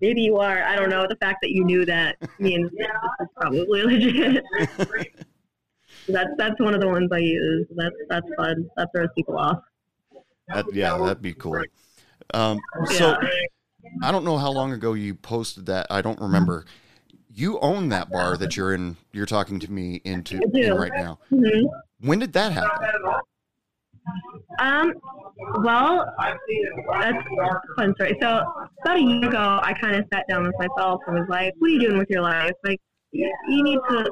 maybe 0.00 0.22
you 0.22 0.36
are. 0.38 0.62
I 0.62 0.76
don't 0.76 0.90
know. 0.90 1.06
The 1.08 1.16
fact 1.16 1.38
that 1.42 1.50
you 1.50 1.64
knew 1.64 1.84
that 1.86 2.16
means 2.38 2.70
this 2.76 2.86
is 3.20 3.28
probably 3.36 3.82
legit. 3.82 4.44
that's 6.08 6.30
that's 6.36 6.60
one 6.60 6.74
of 6.74 6.80
the 6.80 6.88
ones 6.88 7.10
I 7.12 7.18
use. 7.18 7.66
That's 7.76 7.94
that's 8.08 8.26
fun. 8.36 8.68
That 8.76 8.88
throws 8.94 9.08
people 9.16 9.38
off. 9.38 9.58
That, 10.48 10.66
yeah, 10.72 10.96
that'd 10.98 11.22
be 11.22 11.32
cool. 11.32 11.62
Um, 12.32 12.60
so 12.86 13.16
Yeah. 13.20 13.28
I 14.02 14.12
don't 14.12 14.24
know 14.24 14.38
how 14.38 14.50
long 14.50 14.72
ago 14.72 14.94
you 14.94 15.14
posted 15.14 15.66
that. 15.66 15.86
I 15.90 16.02
don't 16.02 16.20
remember. 16.20 16.64
You 17.32 17.58
own 17.60 17.88
that 17.90 18.10
bar 18.10 18.36
that 18.36 18.56
you're 18.56 18.72
in. 18.72 18.96
You're 19.12 19.26
talking 19.26 19.58
to 19.60 19.70
me 19.70 20.00
into 20.04 20.40
in 20.54 20.74
right 20.74 20.92
now. 20.94 21.18
hmm 21.30 21.66
When 22.00 22.18
did 22.18 22.32
that 22.34 22.52
happen? 22.52 22.70
Um, 24.58 24.92
well, 25.62 26.04
that's 26.18 27.18
a 27.18 27.74
fun 27.76 27.94
story. 27.94 28.16
So 28.20 28.44
about 28.82 28.96
a 28.96 29.00
year 29.00 29.28
ago, 29.28 29.60
I 29.62 29.74
kind 29.80 29.96
of 29.96 30.04
sat 30.12 30.24
down 30.28 30.44
with 30.44 30.54
myself 30.58 31.00
and 31.06 31.18
was 31.18 31.28
like, 31.28 31.52
"What 31.58 31.68
are 31.68 31.72
you 31.72 31.80
doing 31.80 31.98
with 31.98 32.10
your 32.10 32.22
life? 32.22 32.52
Like, 32.64 32.80
you 33.12 33.30
need 33.48 33.78
to, 33.90 34.10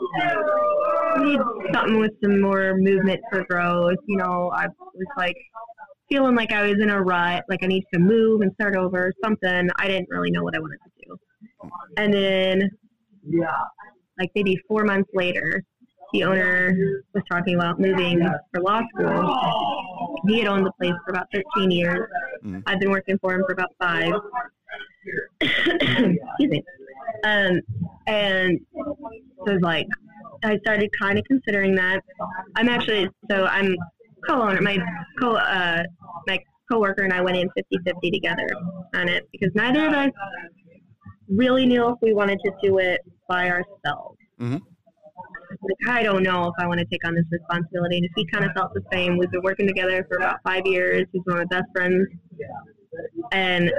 you 1.16 1.24
need 1.24 1.40
something 1.72 1.98
with 2.00 2.12
some 2.22 2.40
more 2.40 2.74
movement 2.76 3.20
for 3.30 3.44
growth." 3.44 3.98
You 4.06 4.16
know, 4.16 4.50
I 4.54 4.66
was 4.66 5.06
like 5.16 5.36
feeling 6.10 6.34
like 6.34 6.52
I 6.52 6.62
was 6.62 6.76
in 6.80 6.90
a 6.90 7.00
rut, 7.00 7.44
like 7.48 7.60
I 7.62 7.66
need 7.66 7.84
to 7.94 8.00
move 8.00 8.42
and 8.42 8.52
start 8.54 8.76
over, 8.76 9.12
something. 9.24 9.68
I 9.76 9.88
didn't 9.88 10.08
really 10.10 10.30
know 10.30 10.42
what 10.42 10.54
I 10.54 10.58
wanted 10.58 10.78
to 10.84 11.06
do. 11.06 11.18
And 11.96 12.12
then, 12.12 12.70
yeah, 13.26 13.62
like 14.18 14.30
maybe 14.34 14.58
four 14.68 14.84
months 14.84 15.10
later, 15.14 15.62
the 16.12 16.24
owner 16.24 17.02
was 17.14 17.22
talking 17.30 17.54
about 17.54 17.80
moving 17.80 18.20
for 18.52 18.60
law 18.60 18.80
school. 18.94 20.20
He 20.26 20.38
had 20.38 20.48
owned 20.48 20.66
the 20.66 20.72
place 20.72 20.94
for 21.04 21.10
about 21.10 21.26
13 21.32 21.70
years. 21.70 22.08
Mm. 22.44 22.62
I've 22.66 22.78
been 22.80 22.90
working 22.90 23.18
for 23.18 23.34
him 23.34 23.44
for 23.46 23.52
about 23.52 23.70
five. 23.80 24.12
Excuse 25.40 26.22
me. 26.38 26.62
Um, 27.24 27.60
and 28.06 28.60
so 28.74 28.96
it 29.46 29.52
was 29.52 29.62
like, 29.62 29.86
I 30.44 30.58
started 30.58 30.90
kind 31.00 31.18
of 31.18 31.24
considering 31.24 31.74
that. 31.76 32.02
I'm 32.56 32.68
actually, 32.68 33.08
so 33.30 33.46
I'm 33.46 33.76
co-owner, 34.26 34.60
my 34.60 34.78
co, 35.20 35.36
uh, 35.36 35.82
my 36.26 36.38
coworker 36.70 37.02
and 37.02 37.12
I 37.12 37.20
went 37.20 37.36
in 37.36 37.48
50-50 37.74 38.12
together 38.12 38.48
on 38.94 39.08
it 39.08 39.28
because 39.32 39.50
neither 39.54 39.86
of 39.86 39.92
us 39.92 40.10
really 41.28 41.66
knew 41.66 41.88
if 41.88 41.96
we 42.02 42.12
wanted 42.12 42.38
to 42.44 42.52
do 42.62 42.78
it 42.78 43.00
by 43.28 43.50
ourselves. 43.50 44.18
Mhm. 44.40 44.60
Like, 45.62 45.96
I 45.96 46.02
don't 46.02 46.22
know 46.22 46.48
if 46.48 46.54
I 46.58 46.66
want 46.66 46.80
to 46.80 46.86
take 46.86 47.06
on 47.06 47.14
this 47.14 47.24
responsibility. 47.30 47.98
And 47.98 48.08
he 48.16 48.26
kind 48.26 48.44
of 48.44 48.52
felt 48.52 48.74
the 48.74 48.82
same. 48.92 49.16
We've 49.16 49.30
been 49.30 49.42
working 49.42 49.66
together 49.66 50.04
for 50.08 50.16
about 50.16 50.40
five 50.44 50.66
years. 50.66 51.06
He's 51.12 51.22
one 51.24 51.40
of 51.40 51.48
my 51.50 51.56
best 51.56 51.70
friends. 51.72 52.08
And 53.30 53.72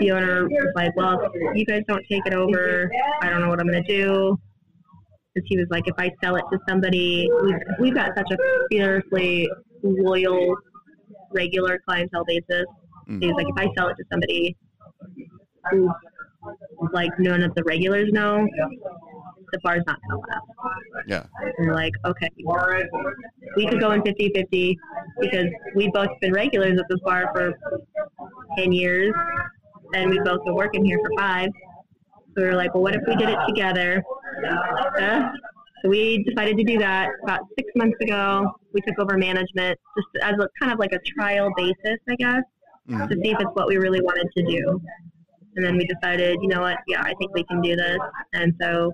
the 0.00 0.10
owner 0.10 0.46
was 0.46 0.72
like, 0.74 0.94
well, 0.96 1.20
if 1.22 1.56
you 1.56 1.64
guys 1.64 1.82
don't 1.88 2.04
take 2.10 2.26
it 2.26 2.34
over, 2.34 2.90
I 3.22 3.30
don't 3.30 3.40
know 3.40 3.48
what 3.48 3.60
I'm 3.60 3.68
going 3.68 3.82
to 3.82 3.96
do. 3.96 4.38
Because 5.34 5.48
he 5.48 5.56
was 5.56 5.66
like, 5.70 5.84
if 5.86 5.94
I 5.98 6.10
sell 6.22 6.36
it 6.36 6.44
to 6.52 6.58
somebody, 6.68 7.30
we've, 7.42 7.56
we've 7.80 7.94
got 7.94 8.10
such 8.16 8.30
a 8.30 8.36
fiercely 8.70 9.48
loyal, 9.82 10.54
regular 11.32 11.78
clientele 11.86 12.24
basis. 12.26 12.64
Mm. 13.08 13.22
He's 13.22 13.32
like, 13.32 13.46
if 13.48 13.56
I 13.56 13.68
sell 13.76 13.88
it 13.88 13.96
to 13.96 14.04
somebody 14.10 14.56
like, 16.92 17.10
none 17.18 17.42
of 17.42 17.54
the 17.54 17.62
regulars 17.64 18.10
know, 18.12 18.46
the 19.52 19.58
bar's 19.62 19.82
not 19.86 19.98
going 20.10 20.22
last. 20.28 21.06
Yeah. 21.06 21.24
And 21.58 21.68
we're 21.68 21.74
like, 21.74 21.92
okay, 22.04 22.28
we 23.56 23.66
could 23.68 23.80
go 23.80 23.92
in 23.92 24.02
50 24.02 24.32
50 24.34 24.78
because 25.20 25.46
we've 25.74 25.92
both 25.92 26.08
been 26.20 26.32
regulars 26.32 26.78
at 26.78 26.86
this 26.88 26.98
bar 27.04 27.30
for 27.34 27.54
10 28.58 28.72
years 28.72 29.14
and 29.94 30.10
we've 30.10 30.24
both 30.24 30.44
been 30.44 30.54
working 30.54 30.84
here 30.84 30.98
for 30.98 31.10
five. 31.16 31.48
So 32.36 32.42
we 32.42 32.48
were 32.48 32.54
like, 32.56 32.74
well, 32.74 32.82
what 32.82 32.94
if 32.94 33.02
we 33.06 33.14
did 33.16 33.28
it 33.28 33.38
together? 33.46 34.02
Uh, 35.00 35.30
so 35.82 35.88
we 35.88 36.22
decided 36.24 36.56
to 36.58 36.64
do 36.64 36.78
that 36.78 37.08
about 37.22 37.40
six 37.58 37.70
months 37.76 37.96
ago. 38.00 38.50
We 38.74 38.80
took 38.80 38.98
over 38.98 39.16
management 39.16 39.78
just 39.96 40.24
as 40.24 40.34
a 40.34 40.48
kind 40.60 40.72
of 40.72 40.78
like 40.78 40.92
a 40.92 40.98
trial 41.16 41.50
basis, 41.56 41.98
I 42.10 42.16
guess, 42.16 42.42
Mhm. 42.90 43.08
to 43.08 43.14
see 43.22 43.30
if 43.30 43.40
it's 43.40 43.50
what 43.54 43.68
we 43.68 43.76
really 43.78 44.00
wanted 44.02 44.28
to 44.36 44.42
do. 44.44 44.80
And 45.56 45.64
then 45.64 45.76
we 45.76 45.86
decided, 45.86 46.38
you 46.42 46.48
know 46.48 46.60
what, 46.60 46.78
yeah, 46.86 47.02
I 47.02 47.14
think 47.14 47.34
we 47.34 47.44
can 47.44 47.60
do 47.60 47.76
this. 47.76 47.98
And 48.34 48.54
so 48.60 48.92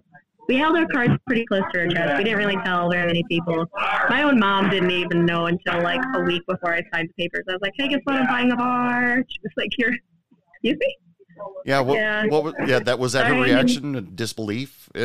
we 0.49 0.57
held 0.57 0.77
our 0.77 0.87
cards 0.87 1.15
pretty 1.27 1.45
close 1.47 1.63
to 1.73 1.81
our 1.81 1.89
chest. 1.89 2.19
We 2.19 2.25
didn't 2.25 2.39
really 2.39 2.59
tell 2.65 2.91
very 2.91 3.07
many 3.07 3.25
people. 3.29 3.67
My 4.09 4.23
own 4.23 4.39
mom 4.39 4.71
didn't 4.71 4.91
even 4.91 5.25
know 5.25 5.47
until 5.47 5.83
like 5.83 6.01
a 6.15 6.21
week 6.21 6.43
before 6.47 6.75
I 6.75 6.83
signed 6.93 7.11
the 7.17 7.23
papers. 7.23 7.45
I 7.49 7.53
was 7.53 7.63
like, 7.63 7.73
hey, 7.77 7.89
guess 7.89 8.01
what? 8.05 8.17
I'm 8.17 8.27
buying 8.27 8.53
a 8.53 8.57
bar. 8.57 9.25
She 9.29 9.39
was 9.43 9.53
like, 9.57 9.71
you're, 9.79 9.95
excuse 10.55 10.79
me? 10.79 10.97
Yeah. 11.65 11.81
What? 11.81 11.97
Yeah. 11.97 12.27
What 12.27 12.45
was? 12.45 12.55
Yeah. 12.67 12.79
That 12.81 12.99
was 12.99 13.13
that 13.13 13.27
her 13.27 13.41
reaction? 13.41 14.13
Disbelief. 14.15 14.89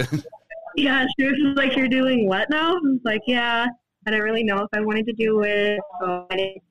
Yeah, 0.78 1.08
she 1.18 1.26
was 1.26 1.34
just 1.43 1.58
like, 1.58 1.76
you're 1.76 1.88
doing 1.88 2.28
what 2.28 2.51
now? 2.51 2.70
I 2.70 2.80
was 2.84 2.99
like, 3.03 3.22
yeah. 3.26 3.66
I 4.05 4.12
didn't 4.12 4.24
really 4.24 4.43
know 4.43 4.60
if 4.60 4.70
I 4.74 4.80
wanted 4.80 5.08
to 5.08 5.14
do 5.14 5.41
it. 5.41 5.80
So 5.99 6.28
I 6.30 6.36
didn't, 6.36 6.62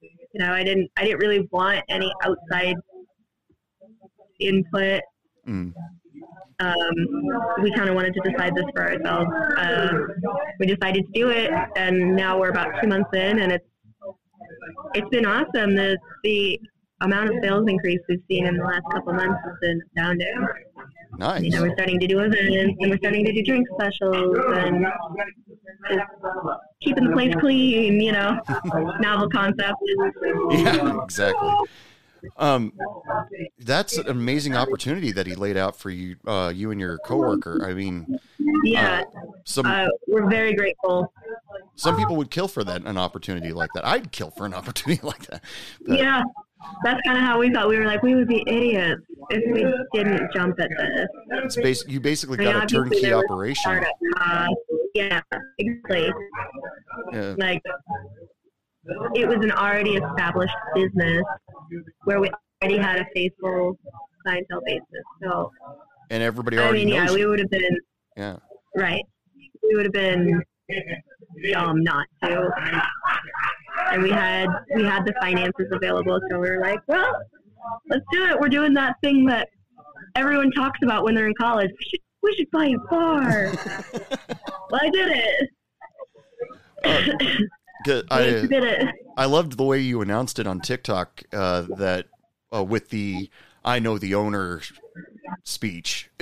you 0.00 0.38
know, 0.40 0.52
I 0.52 0.64
didn't, 0.64 0.90
I 0.96 1.04
didn't 1.04 1.18
really 1.18 1.46
want 1.52 1.84
any 1.90 2.10
outside 2.24 2.76
input. 4.40 5.02
Mm. 5.48 5.72
um, 6.60 6.94
we 7.62 7.72
kind 7.72 7.88
of 7.88 7.94
wanted 7.94 8.12
to 8.14 8.20
decide 8.30 8.54
this 8.54 8.64
for 8.74 8.82
ourselves. 8.82 9.30
Um, 9.56 10.08
we 10.58 10.66
decided 10.66 11.06
to 11.06 11.12
do 11.18 11.30
it, 11.30 11.50
and 11.76 12.14
now 12.14 12.38
we're 12.38 12.50
about 12.50 12.80
two 12.80 12.88
months 12.88 13.10
in, 13.14 13.40
and 13.40 13.52
it's 13.52 13.64
it's 14.94 15.08
been 15.08 15.26
awesome. 15.26 15.74
The 15.74 15.98
the 16.22 16.60
amount 17.00 17.30
of 17.30 17.36
sales 17.42 17.64
increase 17.68 18.00
we've 18.08 18.22
seen 18.28 18.46
in 18.46 18.56
the 18.56 18.64
last 18.64 18.82
couple 18.92 19.14
months 19.14 19.40
has 19.44 19.54
been 19.60 19.80
astounding. 19.88 20.46
Nice. 21.18 21.42
You 21.42 21.50
know, 21.50 21.62
we're 21.62 21.74
starting 21.74 21.98
to 21.98 22.06
do 22.06 22.20
events, 22.20 22.76
and 22.80 22.90
we're 22.90 22.98
starting 22.98 23.24
to 23.24 23.32
do 23.32 23.42
drink 23.42 23.66
specials, 23.74 24.36
and 24.54 24.86
just 25.90 26.02
keeping 26.80 27.04
the 27.04 27.12
place 27.12 27.34
clean. 27.40 28.00
You 28.00 28.12
know, 28.12 28.38
novel 29.00 29.28
concept. 29.30 29.76
Yeah. 30.50 31.02
Exactly. 31.04 31.50
Um, 32.36 32.72
that's 33.58 33.96
an 33.98 34.08
amazing 34.08 34.54
opportunity 34.56 35.12
that 35.12 35.26
he 35.26 35.34
laid 35.34 35.56
out 35.56 35.76
for 35.76 35.90
you, 35.90 36.16
uh, 36.26 36.52
you 36.54 36.70
and 36.70 36.80
your 36.80 36.98
coworker. 36.98 37.60
I 37.64 37.74
mean, 37.74 38.18
Yeah, 38.64 39.04
some 39.44 39.66
uh, 39.66 39.86
we're 40.06 40.28
very 40.28 40.54
grateful. 40.54 41.12
Some 41.76 41.96
people 41.96 42.16
would 42.16 42.30
kill 42.30 42.48
for 42.48 42.62
that 42.64 42.84
an 42.84 42.98
opportunity 42.98 43.52
like 43.52 43.70
that. 43.74 43.84
I'd 43.86 44.12
kill 44.12 44.30
for 44.30 44.46
an 44.46 44.54
opportunity 44.60 45.00
like 45.04 45.26
that. 45.26 45.42
But- 45.86 45.98
Yeah, 45.98 46.22
that's 46.84 47.00
kind 47.06 47.16
of 47.18 47.24
how 47.24 47.38
we 47.38 47.50
thought. 47.52 47.68
We 47.68 47.78
were 47.78 47.86
like, 47.86 48.02
we 48.02 48.14
would 48.14 48.28
be 48.28 48.42
idiots 48.46 49.00
if 49.30 49.42
we 49.54 49.64
didn't 49.98 50.30
jump 50.34 50.60
at 50.60 50.68
this. 50.68 51.06
It's 51.44 51.56
bas- 51.56 51.84
you 51.88 52.00
basically 52.00 52.38
I 52.38 52.44
mean, 52.44 52.52
got 52.52 52.64
a 52.64 52.74
turnkey 52.74 53.12
operation. 53.12 53.60
startup. 53.62 54.48
Yeah, 54.94 55.20
exactly. 55.58 56.12
Yeah. 57.12 57.34
Like 57.38 57.62
it 59.14 59.28
was 59.28 59.38
an 59.42 59.52
already 59.52 59.96
established 59.96 60.54
business 60.74 61.22
where 62.04 62.20
we 62.20 62.30
already 62.62 62.78
had 62.78 63.00
a 63.00 63.06
faithful 63.14 63.78
clientele 64.22 64.60
basis. 64.64 64.84
So 65.22 65.50
And 66.10 66.22
everybody 66.22 66.58
already. 66.58 66.82
I 66.82 66.84
mean, 66.84 66.94
yeah, 66.94 67.12
we 67.12 67.26
would 67.26 67.38
have 67.38 67.50
been 67.50 67.78
yeah. 68.16 68.36
right. 68.76 69.02
We 69.62 69.76
would 69.76 69.86
have 69.86 69.92
been 69.92 70.42
dumb 71.52 71.82
not 71.82 72.06
to. 72.24 72.50
And 73.92 74.02
we 74.02 74.10
had 74.10 74.48
we 74.74 74.84
had 74.84 75.04
the 75.04 75.14
finances 75.20 75.66
available, 75.72 76.20
so 76.30 76.38
we 76.38 76.50
were 76.50 76.60
like, 76.60 76.80
well, 76.86 77.12
let's 77.88 78.04
do 78.12 78.24
it. 78.26 78.38
We're 78.38 78.48
doing 78.48 78.74
that 78.74 78.96
thing 79.02 79.26
that 79.26 79.48
everyone 80.16 80.50
talks 80.52 80.80
about 80.82 81.04
when 81.04 81.14
they're 81.14 81.28
in 81.28 81.34
college. 81.34 81.70
We 81.70 81.84
should, 81.88 82.00
we 82.22 82.34
should 82.34 82.50
buy 82.50 82.66
a 82.66 82.78
bar. 82.90 83.52
well, 84.70 84.80
I 84.80 84.90
did 84.90 85.16
it. 85.16 85.50
Good. 86.82 87.48
I 87.86 88.02
I, 88.10 88.24
did 88.46 88.64
it. 88.64 88.88
I 89.16 89.26
loved 89.26 89.56
the 89.56 89.64
way 89.64 89.80
you 89.80 90.00
announced 90.00 90.38
it 90.38 90.46
on 90.46 90.60
TikTok 90.60 91.22
uh, 91.32 91.66
that 91.76 92.06
uh, 92.54 92.64
with 92.64 92.90
the 92.90 93.30
I 93.64 93.78
know 93.78 93.98
the 93.98 94.14
owner 94.14 94.60
speech. 95.44 96.10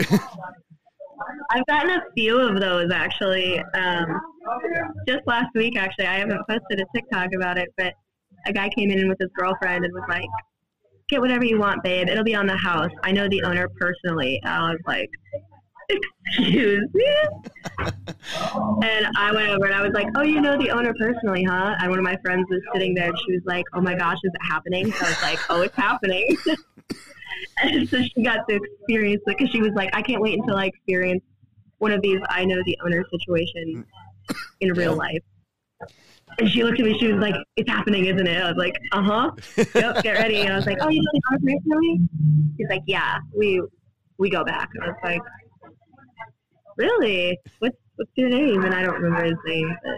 I've 1.51 1.67
gotten 1.67 1.91
a 1.91 2.03
few 2.17 2.39
of 2.41 2.61
those 2.61 2.91
actually. 2.93 3.59
Um, 3.75 4.21
just 5.07 5.27
last 5.27 5.49
week, 5.55 5.77
actually, 5.77 6.07
I 6.07 6.19
haven't 6.19 6.41
posted 6.49 6.81
a 6.81 6.85
TikTok 6.95 7.31
about 7.35 7.59
it, 7.59 7.69
but 7.77 7.95
a 8.47 8.53
guy 8.53 8.69
came 8.71 8.91
in 8.91 9.09
with 9.09 9.19
his 9.21 9.31
girlfriend 9.37 9.85
and 9.85 9.93
was 9.93 10.05
like, 10.09 10.29
"Get 11.09 11.21
whatever 11.21 11.45
you 11.45 11.59
want, 11.59 11.83
babe. 11.83 12.09
It'll 12.09 12.25
be 12.25 12.35
on 12.35 12.47
the 12.47 12.57
house. 12.57 12.91
I 13.03 13.13
know 13.13 13.29
the 13.29 13.43
owner 13.43 13.69
personally." 13.69 14.41
And 14.43 14.53
I 14.53 14.71
was 14.71 14.81
like, 14.87 15.11
"Excuse 15.89 16.89
me." 16.95 17.07
and 17.79 19.07
I 19.17 19.33
went 19.33 19.49
over 19.51 19.67
and 19.67 19.75
I 19.75 19.83
was 19.83 19.93
like, 19.93 20.09
"Oh, 20.17 20.23
you 20.23 20.41
know 20.41 20.59
the 20.59 20.71
owner 20.71 20.95
personally, 20.99 21.45
huh?" 21.45 21.77
And 21.81 21.91
one 21.91 21.99
of 21.99 22.05
my 22.05 22.17
friends 22.17 22.47
was 22.51 22.61
sitting 22.73 22.95
there, 22.95 23.09
and 23.09 23.19
she 23.27 23.33
was 23.33 23.43
like, 23.47 23.65
"Oh 23.75 23.81
my 23.81 23.95
gosh, 23.95 24.19
is 24.23 24.33
it 24.33 24.45
happening?" 24.47 24.93
So 24.93 25.07
I 25.07 25.09
was 25.09 25.23
like, 25.23 25.39
"Oh, 25.49 25.63
it's 25.63 25.77
happening." 25.77 26.37
and 27.63 27.89
so 27.89 28.03
she 28.03 28.23
got 28.23 28.49
to 28.49 28.57
experience 28.57 29.23
it 29.27 29.37
because 29.39 29.51
she 29.51 29.61
was 29.61 29.73
like, 29.75 29.91
I 29.93 30.03
can't 30.03 30.21
wait 30.21 30.39
until 30.39 30.57
I 30.57 30.67
experience 30.67 31.23
one 31.79 31.93
of 31.93 32.03
these 32.03 32.21
I 32.29 32.45
know 32.45 32.61
the 32.65 32.79
owner 32.85 33.05
situation 33.11 33.85
in 34.61 34.73
real 34.75 34.95
life. 34.97 35.23
And 36.39 36.49
she 36.51 36.63
looked 36.63 36.79
at 36.79 36.87
me, 36.87 36.99
she 36.99 37.13
was 37.13 37.21
like, 37.21 37.35
It's 37.57 37.71
happening, 37.71 38.05
isn't 38.07 38.27
it? 38.27 38.43
I 38.43 38.49
was 38.49 38.57
like, 38.57 38.77
Uh 38.93 39.03
huh. 39.03 39.31
Yep, 39.75 40.03
get 40.03 40.13
ready. 40.13 40.43
And 40.43 40.53
I 40.53 40.57
was 40.57 40.67
like, 40.67 40.79
Oh, 40.81 40.89
you 40.89 41.03
know 41.03 41.11
the 41.13 41.23
owner 41.33 41.59
personally? 41.59 42.01
She's 42.57 42.69
like, 42.69 42.83
Yeah, 42.87 43.19
we 43.37 43.63
we 44.19 44.31
go 44.31 44.45
back. 44.45 44.69
And 44.75 44.85
I 44.85 44.87
was 44.89 44.97
like, 45.03 45.23
Really? 46.79 47.39
What's 47.59 47.77
what's 47.97 48.11
your 48.15 48.31
name? 48.31 48.65
And 48.65 48.75
I 48.75 48.83
don't 48.83 49.01
remember 49.01 49.25
his 49.25 49.39
name, 49.45 49.77
but 49.83 49.95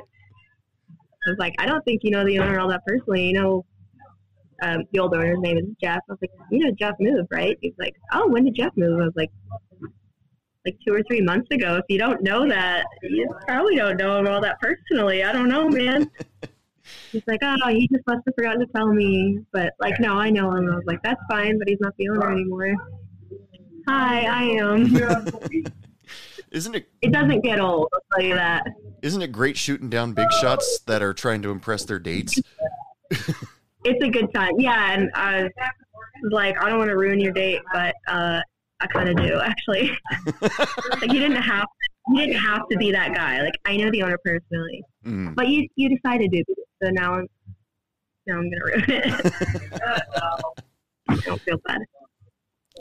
I 1.26 1.30
was 1.30 1.38
like, 1.38 1.54
I 1.58 1.66
don't 1.66 1.84
think 1.84 2.00
you 2.02 2.10
know 2.10 2.24
the 2.24 2.38
owner 2.38 2.58
all 2.58 2.68
that 2.68 2.84
personally. 2.86 3.26
You 3.26 3.34
know, 3.34 3.64
um, 4.62 4.84
the 4.92 4.98
old 4.98 5.14
owner's 5.14 5.38
name 5.40 5.58
is 5.58 5.64
Jeff. 5.80 6.00
I 6.08 6.12
was 6.12 6.18
like, 6.22 6.30
you 6.50 6.58
know, 6.60 6.72
Jeff 6.72 6.94
moved, 6.98 7.28
right? 7.30 7.56
He's 7.60 7.74
like, 7.78 7.94
oh, 8.12 8.28
when 8.28 8.44
did 8.44 8.54
Jeff 8.54 8.72
move? 8.76 8.98
I 8.98 9.04
was 9.04 9.12
like, 9.14 9.30
like 10.64 10.76
two 10.86 10.94
or 10.94 11.02
three 11.02 11.20
months 11.20 11.48
ago. 11.50 11.76
If 11.76 11.84
you 11.88 11.98
don't 11.98 12.22
know 12.22 12.48
that, 12.48 12.86
you 13.02 13.28
probably 13.46 13.76
don't 13.76 13.96
know 13.96 14.18
him 14.18 14.26
all 14.26 14.40
that 14.40 14.58
personally. 14.60 15.22
I 15.22 15.32
don't 15.32 15.48
know, 15.48 15.68
man. 15.68 16.10
He's 17.12 17.22
like, 17.26 17.40
oh, 17.42 17.68
he 17.68 17.88
just 17.88 18.04
must 18.06 18.22
have 18.26 18.34
forgotten 18.34 18.60
to 18.60 18.66
tell 18.74 18.92
me. 18.92 19.40
But 19.52 19.74
like, 19.78 20.00
no, 20.00 20.14
I 20.14 20.30
know 20.30 20.50
him. 20.52 20.70
I 20.70 20.76
was 20.76 20.84
like, 20.86 21.00
that's 21.02 21.20
fine, 21.30 21.58
but 21.58 21.68
he's 21.68 21.78
not 21.80 21.94
the 21.98 22.08
owner 22.08 22.32
anymore. 22.32 22.74
Hi, 23.86 24.22
I 24.22 24.42
am. 24.60 24.92
isn't 26.50 26.74
it 26.74 26.88
it 27.02 27.12
doesn't 27.12 27.42
get 27.42 27.60
old. 27.60 27.88
I'll 27.92 28.00
tell 28.18 28.26
you 28.28 28.34
that. 28.34 28.66
isn't 29.02 29.22
it 29.22 29.32
great 29.32 29.56
shooting 29.56 29.88
down 29.90 30.12
big 30.12 30.30
shots 30.40 30.80
that 30.86 31.02
are 31.02 31.14
trying 31.14 31.42
to 31.42 31.50
impress 31.50 31.84
their 31.84 31.98
dates? 31.98 32.40
it's 33.10 34.04
a 34.04 34.08
good 34.08 34.32
time. 34.34 34.58
Yeah, 34.58 34.92
and 34.94 35.10
I 35.14 35.42
was 35.44 36.32
like, 36.32 36.56
I 36.62 36.68
don't 36.68 36.78
want 36.78 36.90
to 36.90 36.96
ruin 36.96 37.18
your 37.20 37.32
date, 37.32 37.60
but 37.72 37.94
uh, 38.08 38.40
I 38.80 38.86
kind 38.88 39.08
of 39.08 39.16
do 39.16 39.40
actually. 39.40 39.90
like 40.42 41.12
you 41.12 41.18
didn't 41.20 41.42
have 41.42 41.66
you 42.12 42.20
didn't 42.26 42.40
have 42.40 42.68
to 42.70 42.76
be 42.78 42.90
that 42.92 43.14
guy. 43.14 43.42
Like 43.42 43.54
I 43.64 43.76
know 43.76 43.90
the 43.90 44.02
owner 44.02 44.18
personally, 44.24 44.82
Mm. 45.06 45.34
but 45.34 45.48
you 45.48 45.66
you 45.76 45.88
decided 45.88 46.30
to. 46.32 46.44
So 46.82 46.90
now 46.90 47.14
I'm 47.14 47.26
now 48.26 48.34
I'm 48.38 48.50
gonna 48.50 48.64
ruin 48.66 48.84
it. 48.88 49.32
I 51.08 51.16
don't 51.24 51.40
feel 51.42 51.58
bad. 51.66 51.78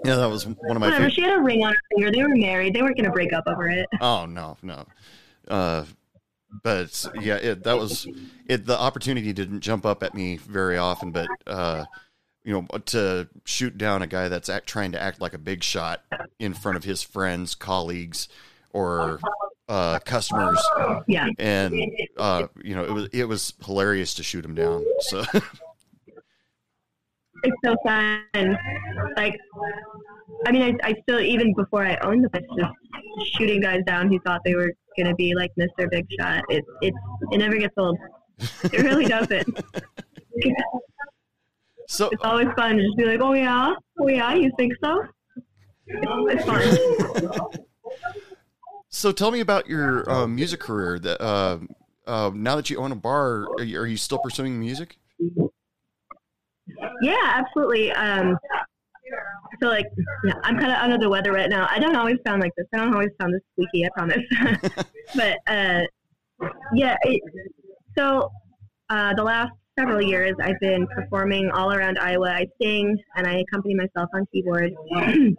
Yeah, 0.05 0.15
that 0.15 0.29
was 0.29 0.45
one 0.47 0.55
of 0.75 0.79
my 0.79 0.87
Whatever. 0.87 0.95
favorite. 0.95 1.13
She 1.13 1.21
had 1.21 1.33
a 1.37 1.41
ring 1.41 1.63
on 1.63 1.71
her 1.71 1.77
finger. 1.95 2.11
They 2.11 2.23
were 2.23 2.35
married. 2.35 2.73
They 2.73 2.81
weren't 2.81 2.95
gonna 2.97 3.11
break 3.11 3.33
up 3.33 3.43
over 3.47 3.67
it. 3.69 3.85
Oh 4.01 4.25
no, 4.25 4.57
no. 4.61 4.85
Uh, 5.47 5.85
but 6.63 7.05
yeah, 7.21 7.35
it, 7.35 7.63
that 7.63 7.77
was 7.77 8.07
it. 8.47 8.65
The 8.65 8.77
opportunity 8.79 9.33
didn't 9.33 9.59
jump 9.61 9.85
up 9.85 10.01
at 10.03 10.13
me 10.15 10.37
very 10.37 10.77
often, 10.77 11.11
but 11.11 11.27
uh, 11.45 11.85
you 12.43 12.53
know, 12.53 12.79
to 12.85 13.27
shoot 13.45 13.77
down 13.77 14.01
a 14.01 14.07
guy 14.07 14.27
that's 14.29 14.49
act, 14.49 14.65
trying 14.67 14.91
to 14.93 15.01
act 15.01 15.21
like 15.21 15.33
a 15.33 15.37
big 15.37 15.63
shot 15.63 16.01
in 16.39 16.53
front 16.53 16.77
of 16.77 16.83
his 16.83 17.03
friends, 17.03 17.53
colleagues, 17.53 18.29
or 18.71 19.19
uh, 19.67 19.99
customers, 20.05 20.59
Yeah. 21.07 21.27
and 21.37 21.75
uh, 22.17 22.47
you 22.63 22.73
know, 22.75 22.83
it 22.85 22.91
was 22.91 23.09
it 23.13 23.25
was 23.25 23.53
hilarious 23.65 24.15
to 24.15 24.23
shoot 24.23 24.43
him 24.43 24.55
down. 24.55 24.83
So 25.01 25.23
it's 27.43 27.57
so 27.63 27.75
fun. 27.85 28.57
Like, 29.15 29.37
I 30.45 30.51
mean, 30.51 30.77
I, 30.83 30.89
I 30.89 30.95
still 31.03 31.19
even 31.19 31.53
before 31.53 31.85
I 31.85 31.97
owned 31.97 32.23
the 32.23 32.29
place, 32.29 32.43
just 32.57 33.35
shooting 33.35 33.61
guys 33.61 33.81
down 33.85 34.09
who 34.09 34.19
thought 34.21 34.41
they 34.45 34.55
were 34.55 34.73
gonna 34.97 35.15
be 35.15 35.33
like 35.35 35.51
Mr. 35.59 35.89
Big 35.89 36.05
Shot. 36.19 36.43
It 36.49 36.63
it 36.81 36.93
it 37.31 37.37
never 37.37 37.57
gets 37.57 37.73
old. 37.77 37.97
It 38.63 38.83
really 38.83 39.05
doesn't. 39.05 39.47
so 41.87 42.09
It's 42.11 42.23
always 42.23 42.47
fun 42.55 42.77
to 42.77 42.83
just 42.83 42.97
be 42.97 43.05
like, 43.05 43.19
oh 43.21 43.33
yeah, 43.33 43.73
oh 43.99 44.07
yeah, 44.07 44.33
you 44.33 44.51
think 44.57 44.73
so? 44.83 45.03
It's, 45.87 46.45
it's 46.45 46.45
fun. 46.45 47.49
so 48.89 49.11
tell 49.11 49.31
me 49.31 49.41
about 49.41 49.67
your 49.67 50.09
uh, 50.09 50.27
music 50.27 50.59
career. 50.59 50.99
That 50.99 51.21
uh, 51.21 51.59
uh, 52.07 52.31
now 52.33 52.55
that 52.55 52.69
you 52.69 52.77
own 52.77 52.91
a 52.91 52.95
bar, 52.95 53.47
are 53.57 53.63
you, 53.63 53.79
are 53.79 53.87
you 53.87 53.97
still 53.97 54.19
pursuing 54.19 54.59
music? 54.59 54.97
Yeah, 57.01 57.15
absolutely. 57.23 57.91
Um, 57.91 58.37
so 59.61 59.67
like, 59.67 59.87
yeah, 60.25 60.33
I'm 60.43 60.57
kind 60.57 60.71
of 60.71 60.77
under 60.77 60.97
the 60.97 61.09
weather 61.09 61.31
right 61.31 61.49
now. 61.49 61.67
I 61.69 61.79
don't 61.79 61.95
always 61.95 62.17
sound 62.25 62.41
like 62.41 62.51
this. 62.57 62.67
I 62.73 62.77
don't 62.77 62.93
always 62.93 63.09
sound 63.19 63.33
this 63.33 63.41
squeaky. 63.53 63.85
I 63.85 63.89
promise. 63.95 64.23
but 65.15 65.37
uh, 65.47 65.81
yeah, 66.73 66.97
it, 67.03 67.21
so 67.97 68.31
uh, 68.89 69.13
the 69.15 69.23
last 69.23 69.51
several 69.77 70.01
years, 70.01 70.35
I've 70.41 70.59
been 70.59 70.87
performing 70.87 71.49
all 71.51 71.73
around 71.73 71.97
Iowa. 71.99 72.29
I 72.29 72.47
sing 72.61 72.97
and 73.15 73.27
I 73.27 73.39
accompany 73.39 73.75
myself 73.75 74.09
on 74.13 74.25
keyboard. 74.31 74.71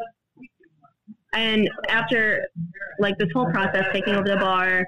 and 1.32 1.70
after 1.88 2.46
like 2.98 3.16
this 3.18 3.28
whole 3.32 3.50
process, 3.50 3.86
taking 3.92 4.14
over 4.14 4.28
the 4.28 4.36
bar, 4.36 4.86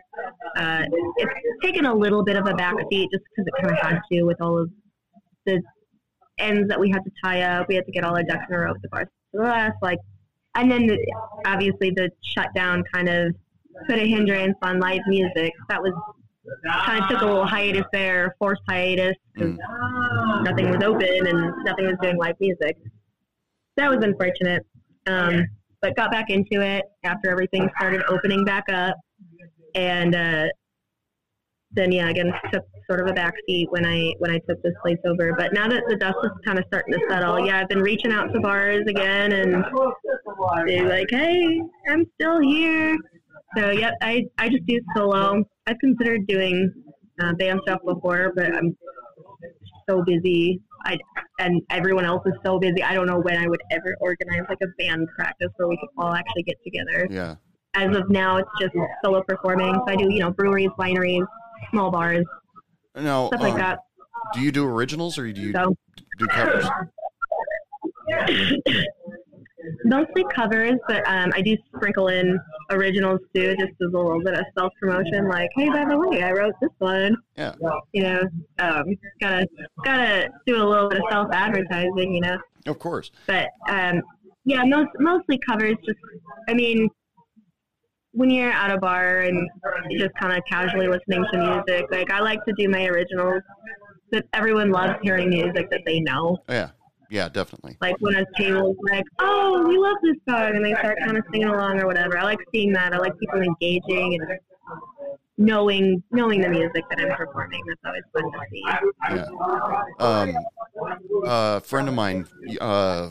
uh, 0.56 0.84
it's 1.16 1.32
taken 1.62 1.86
a 1.86 1.94
little 1.94 2.24
bit 2.24 2.36
of 2.36 2.46
a 2.46 2.52
backseat 2.52 3.08
just 3.12 3.24
because 3.30 3.46
it 3.46 3.52
kind 3.60 3.70
of 3.70 3.78
had 3.78 4.00
to 4.10 4.22
with 4.22 4.40
all 4.40 4.58
of 4.58 4.70
the 5.46 5.62
ends 6.42 6.68
that 6.68 6.78
we 6.78 6.90
had 6.90 7.04
to 7.04 7.10
tie 7.22 7.42
up. 7.42 7.68
We 7.68 7.74
had 7.74 7.86
to 7.86 7.92
get 7.92 8.04
all 8.04 8.14
our 8.16 8.22
ducks 8.22 8.44
in 8.48 8.54
a 8.54 8.58
row 8.58 8.72
with 8.72 8.82
the 8.82 8.88
bar. 8.88 9.08
So 9.32 9.38
the 9.38 9.44
last 9.44 9.76
like, 9.82 9.98
and 10.54 10.70
then 10.70 10.86
the, 10.86 10.98
obviously 11.46 11.90
the 11.90 12.10
shutdown 12.22 12.84
kind 12.92 13.08
of 13.08 13.34
put 13.88 13.98
a 13.98 14.06
hindrance 14.06 14.56
on 14.62 14.80
live 14.80 15.00
music. 15.06 15.52
That 15.68 15.82
was 15.82 15.92
kind 16.84 17.02
of 17.02 17.08
took 17.08 17.22
a 17.22 17.24
little 17.24 17.46
hiatus 17.46 17.84
there, 17.92 18.34
forced 18.38 18.62
hiatus 18.68 19.16
because 19.32 19.56
nothing 20.42 20.70
was 20.70 20.82
open 20.82 21.26
and 21.26 21.64
nothing 21.64 21.86
was 21.86 21.96
doing 22.02 22.16
live 22.18 22.36
music. 22.40 22.76
That 23.76 23.88
was 23.88 24.04
unfortunate. 24.04 24.66
Um, 25.06 25.46
but 25.80 25.96
got 25.96 26.10
back 26.12 26.30
into 26.30 26.60
it 26.60 26.84
after 27.04 27.30
everything 27.30 27.68
started 27.76 28.02
opening 28.08 28.44
back 28.44 28.64
up, 28.68 28.96
and 29.74 30.14
uh, 30.14 30.46
then 31.72 31.90
yeah, 31.90 32.08
again 32.08 32.32
took 32.52 32.64
sort 32.92 33.08
of 33.08 33.16
a 33.16 33.18
backseat 33.18 33.66
when 33.70 33.86
I 33.86 34.12
when 34.18 34.30
I 34.30 34.38
took 34.48 34.62
this 34.62 34.74
place 34.82 34.98
over. 35.06 35.32
But 35.36 35.54
now 35.54 35.66
that 35.66 35.82
the 35.88 35.96
dust 35.96 36.18
is 36.24 36.30
kind 36.44 36.58
of 36.58 36.64
starting 36.68 36.92
to 36.92 37.00
settle, 37.08 37.44
yeah, 37.46 37.60
I've 37.60 37.68
been 37.68 37.80
reaching 37.80 38.12
out 38.12 38.32
to 38.34 38.40
bars 38.40 38.84
again 38.86 39.32
and 39.32 39.64
they're 40.66 40.88
like, 40.88 41.08
hey, 41.10 41.62
I'm 41.88 42.04
still 42.14 42.40
here. 42.40 42.96
So 43.56 43.70
yep, 43.70 43.94
I 44.02 44.24
I 44.38 44.50
just 44.50 44.66
do 44.66 44.78
solo. 44.94 45.42
I've 45.66 45.78
considered 45.78 46.26
doing 46.26 46.70
uh, 47.22 47.32
band 47.34 47.60
stuff 47.62 47.80
before, 47.86 48.32
but 48.36 48.54
I'm 48.54 48.76
so 49.88 50.02
busy. 50.04 50.60
I 50.84 50.98
and 51.38 51.62
everyone 51.70 52.04
else 52.04 52.22
is 52.26 52.34
so 52.44 52.58
busy. 52.58 52.82
I 52.82 52.92
don't 52.92 53.06
know 53.06 53.20
when 53.20 53.38
I 53.38 53.46
would 53.46 53.62
ever 53.70 53.96
organize 54.00 54.42
like 54.50 54.58
a 54.62 54.68
band 54.78 55.08
practice 55.16 55.48
where 55.56 55.68
we 55.68 55.78
could 55.78 55.88
all 55.96 56.12
actually 56.12 56.42
get 56.42 56.56
together. 56.62 57.06
Yeah. 57.10 57.36
As 57.74 57.96
of 57.96 58.10
now, 58.10 58.36
it's 58.36 58.50
just 58.60 58.74
solo 59.02 59.22
performing. 59.22 59.74
So 59.74 59.84
I 59.88 59.96
do 59.96 60.12
you 60.12 60.18
know 60.18 60.30
breweries, 60.30 60.68
wineries, 60.78 61.24
small 61.70 61.90
bars, 61.90 62.26
Now, 62.94 63.28
stuff 63.28 63.40
like 63.40 63.52
um, 63.54 63.58
that. 63.58 63.78
do 64.34 64.40
you 64.40 64.52
do 64.52 64.66
originals 64.66 65.18
or 65.18 65.30
do 65.32 65.40
you 65.40 65.52
So 65.52 65.74
do 66.18 66.26
covers? 66.28 66.66
mostly 69.84 70.24
covers, 70.34 70.74
but 70.88 71.06
um, 71.08 71.30
I 71.34 71.40
do 71.40 71.56
sprinkle 71.74 72.08
in 72.08 72.38
originals 72.70 73.20
too, 73.34 73.54
just 73.58 73.72
as 73.72 73.92
a 73.94 73.96
little 73.96 74.22
bit 74.22 74.34
of 74.34 74.44
self 74.58 74.72
promotion. 74.80 75.28
Like, 75.28 75.50
hey, 75.56 75.68
by 75.68 75.84
the 75.84 75.98
way, 75.98 76.22
I 76.22 76.32
wrote 76.32 76.54
this 76.60 76.70
one. 76.78 77.16
Yeah. 77.36 77.54
You 77.92 78.02
know, 78.02 78.22
um, 78.58 78.84
gotta 79.20 79.46
gotta 79.84 80.28
do 80.46 80.62
a 80.62 80.66
little 80.66 80.88
bit 80.88 80.98
of 80.98 81.04
self 81.10 81.28
advertising. 81.32 82.14
You 82.14 82.20
know, 82.20 82.38
Of 82.66 82.78
course. 82.78 83.10
but 83.26 83.48
um, 83.68 84.02
yeah, 84.44 84.64
most 84.64 84.90
mostly 84.98 85.38
covers. 85.48 85.76
Just, 85.84 85.98
I 86.48 86.54
mean, 86.54 86.88
when 88.12 88.30
you're 88.30 88.52
at 88.52 88.70
a 88.70 88.78
bar 88.78 89.20
and 89.20 89.48
just 89.98 90.14
kind 90.20 90.36
of 90.36 90.42
casually 90.48 90.86
listening 90.86 91.24
to 91.32 91.38
music, 91.38 91.86
like 91.90 92.10
I 92.10 92.20
like 92.20 92.44
to 92.44 92.54
do 92.56 92.68
my 92.68 92.86
originals. 92.86 93.42
But 94.10 94.26
everyone 94.34 94.70
loves 94.70 94.98
hearing 95.02 95.30
music 95.30 95.70
that 95.70 95.80
they 95.86 96.00
know. 96.00 96.38
Yeah. 96.48 96.70
Yeah, 97.08 97.28
definitely. 97.28 97.76
Like 97.82 97.96
when 98.00 98.14
a 98.14 98.24
table 98.38 98.70
is 98.70 98.76
like, 98.90 99.04
"Oh, 99.18 99.66
we 99.68 99.76
love 99.76 99.96
this 100.02 100.16
song," 100.26 100.56
and 100.56 100.64
they 100.64 100.72
start 100.72 100.96
kind 101.04 101.18
of 101.18 101.24
singing 101.30 101.48
along 101.48 101.78
or 101.78 101.86
whatever. 101.86 102.16
I 102.16 102.22
like 102.22 102.38
seeing 102.52 102.72
that. 102.72 102.94
I 102.94 102.96
like 102.96 103.12
people 103.18 103.42
engaging 103.42 104.18
and 104.18 104.38
knowing 105.36 106.02
knowing 106.10 106.40
the 106.40 106.48
music 106.48 106.82
that 106.88 107.00
I'm 107.00 107.14
performing. 107.14 107.62
That's 107.66 107.80
always 107.84 108.02
fun 108.14 108.32
to 108.32 108.38
see. 108.50 108.62
Yeah. 109.10 109.26
Um, 109.98 110.34
a 111.26 111.60
friend 111.60 111.88
of 111.90 111.94
mine 111.94 112.26
uh, 112.62 113.10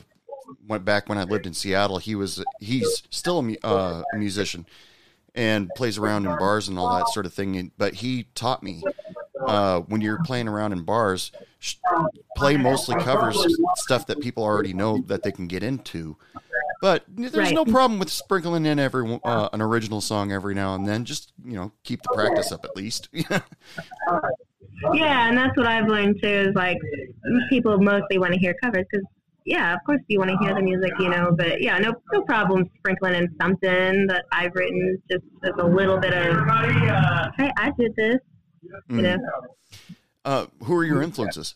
went 0.68 0.84
back 0.84 1.08
when 1.08 1.20
I 1.20 1.24
lived 1.24 1.46
in 1.46 1.54
Seattle. 1.54 2.00
He 2.00 2.16
was 2.16 2.44
he's 2.60 3.04
still 3.12 3.40
a, 3.40 3.68
uh, 3.68 4.04
a 4.14 4.18
musician 4.18 4.66
and 5.36 5.70
plays 5.76 5.98
around 5.98 6.26
in 6.26 6.38
bars 6.38 6.68
and 6.68 6.78
all 6.78 6.96
that 6.98 7.08
sort 7.10 7.26
of 7.26 7.34
thing. 7.34 7.72
But 7.78 7.96
he 7.96 8.24
taught 8.36 8.62
me 8.64 8.84
uh, 9.48 9.82
when 9.82 10.02
you're 10.02 10.22
playing 10.24 10.48
around 10.48 10.74
in 10.74 10.84
bars, 10.84 11.32
sh- 11.60 11.76
play 12.36 12.58
mostly 12.58 12.96
covers 13.02 13.38
stuff 13.78 14.08
that 14.08 14.20
people 14.20 14.44
already 14.44 14.74
know 14.74 15.02
that 15.08 15.24
they 15.24 15.32
can 15.32 15.48
get 15.48 15.64
into. 15.64 16.18
But 16.82 17.04
there's 17.08 17.34
Right. 17.36 17.54
no 17.54 17.64
problem 17.64 18.00
with 18.00 18.10
sprinkling 18.10 18.66
in 18.66 18.80
every 18.80 19.20
uh, 19.24 19.50
an 19.54 19.62
original 19.62 20.02
song 20.02 20.32
every 20.32 20.56
now 20.56 20.74
and 20.76 20.88
then. 20.88 21.06
Just 21.06 21.32
you 21.46 21.54
know, 21.54 21.72
keep 21.84 22.02
the 22.02 22.10
practice 22.14 22.52
up 22.52 22.66
at 22.66 22.76
least. 22.76 23.10
Yeah, 24.96 25.30
and 25.30 25.38
that's 25.38 25.56
what 25.58 25.68
I've 25.68 25.88
learned 25.88 26.20
too. 26.24 26.28
Is 26.28 26.56
like 26.56 26.78
people 27.50 27.78
mostly 27.80 28.18
want 28.18 28.34
to 28.34 28.40
hear 28.40 28.56
covers 28.64 28.86
because 28.92 29.06
yeah, 29.46 29.74
of 29.74 29.80
course 29.86 30.02
you 30.08 30.20
want 30.20 30.32
to 30.32 30.38
hear 30.38 30.54
the 30.54 30.62
music, 30.62 30.92
you 31.00 31.10
know. 31.10 31.34
But 31.36 31.62
yeah, 31.62 31.78
no 31.80 31.94
no 32.12 32.22
problem 32.24 32.70
sprinkling 32.78 33.16
in 33.16 33.36
something 33.40 34.08
that 34.08 34.26
I've 34.32 34.54
written 34.56 35.02
just 35.10 35.24
as 35.44 35.52
a 35.58 35.66
little 35.66 35.98
bit 35.98 36.14
of 36.14 36.38
hey, 37.38 37.52
I 37.58 37.72
did 37.78 37.96
this, 37.96 38.20
you 38.90 39.02
know. 39.02 39.18
uh, 40.26 40.46
who 40.64 40.76
are 40.78 40.86
your 40.86 41.02
influences? 41.02 41.56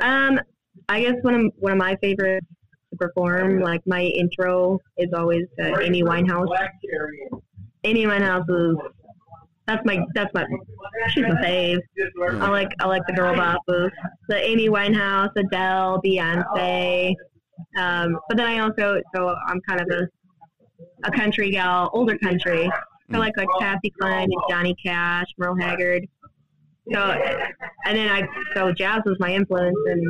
Um, 0.00 0.40
I 0.88 1.00
guess 1.02 1.14
one 1.22 1.34
of 1.34 1.52
one 1.56 1.72
of 1.72 1.78
my 1.78 1.96
favorites 1.96 2.46
to 2.90 2.96
perform, 2.96 3.60
like 3.60 3.80
my 3.86 4.02
intro, 4.02 4.78
is 4.96 5.12
always 5.14 5.46
uh, 5.60 5.78
Amy 5.80 6.02
Winehouse. 6.02 6.48
Amy 7.84 8.04
Winehouse 8.04 8.44
is 8.48 8.76
that's 9.68 9.84
my 9.84 10.02
that's 10.14 10.32
my 10.32 10.46
she's 11.10 11.24
my 11.24 11.34
fave. 11.42 11.78
I 12.40 12.48
like 12.48 12.72
I 12.80 12.86
like 12.86 13.02
the 13.06 13.12
girl 13.12 13.36
bosses, 13.36 13.92
the 14.28 14.42
Amy 14.42 14.68
Winehouse, 14.68 15.30
Adele, 15.36 16.00
Beyonce. 16.04 17.14
Um, 17.76 18.18
but 18.28 18.38
then 18.38 18.46
I 18.46 18.60
also 18.60 19.00
so 19.14 19.34
I'm 19.46 19.60
kind 19.68 19.80
of 19.80 19.88
a 19.90 20.08
a 21.04 21.12
country 21.12 21.50
gal, 21.50 21.90
older 21.92 22.16
country. 22.18 22.70
I 23.12 23.18
like 23.18 23.36
like 23.36 23.48
Patsy 23.60 23.92
Cline 24.00 24.28
and 24.30 24.42
Johnny 24.48 24.74
Cash, 24.82 25.26
Merle 25.36 25.56
Haggard. 25.60 26.06
So, 26.92 27.00
and 27.84 27.98
then 27.98 28.08
I 28.08 28.26
so 28.54 28.72
jazz 28.72 29.02
was 29.04 29.16
my 29.20 29.34
influence 29.34 29.76
in 29.90 30.02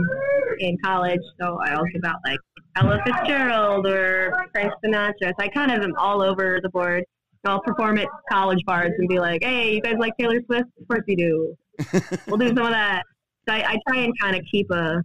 in 0.60 0.78
college. 0.84 1.20
So 1.40 1.58
I 1.64 1.74
also 1.74 1.98
got 2.00 2.16
like 2.24 2.38
Ella 2.76 3.00
Fitzgerald 3.04 3.86
or 3.86 4.46
Frank 4.52 4.72
Sinatra. 4.84 5.14
So 5.20 5.34
I 5.40 5.48
kind 5.48 5.72
of 5.72 5.82
am 5.82 5.94
all 5.96 6.22
over 6.22 6.60
the 6.62 6.68
board. 6.68 7.04
So 7.44 7.52
I'll 7.52 7.62
perform 7.62 7.98
at 7.98 8.08
college 8.30 8.64
bars 8.64 8.92
and 8.98 9.08
be 9.08 9.18
like, 9.18 9.42
"Hey, 9.42 9.74
you 9.74 9.80
guys 9.80 9.94
like 9.98 10.16
Taylor 10.18 10.40
Swift? 10.46 10.68
Of 10.80 10.88
course 10.88 11.04
you 11.06 11.16
do. 11.16 11.56
we'll 12.26 12.36
do 12.36 12.48
some 12.48 12.58
of 12.58 12.70
that." 12.70 13.02
So 13.48 13.54
I, 13.54 13.72
I 13.72 13.78
try 13.88 14.02
and 14.02 14.12
kind 14.20 14.36
of 14.36 14.42
keep 14.50 14.70
a 14.70 15.04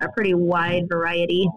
a 0.00 0.08
pretty 0.12 0.34
wide 0.34 0.88
variety. 0.88 1.48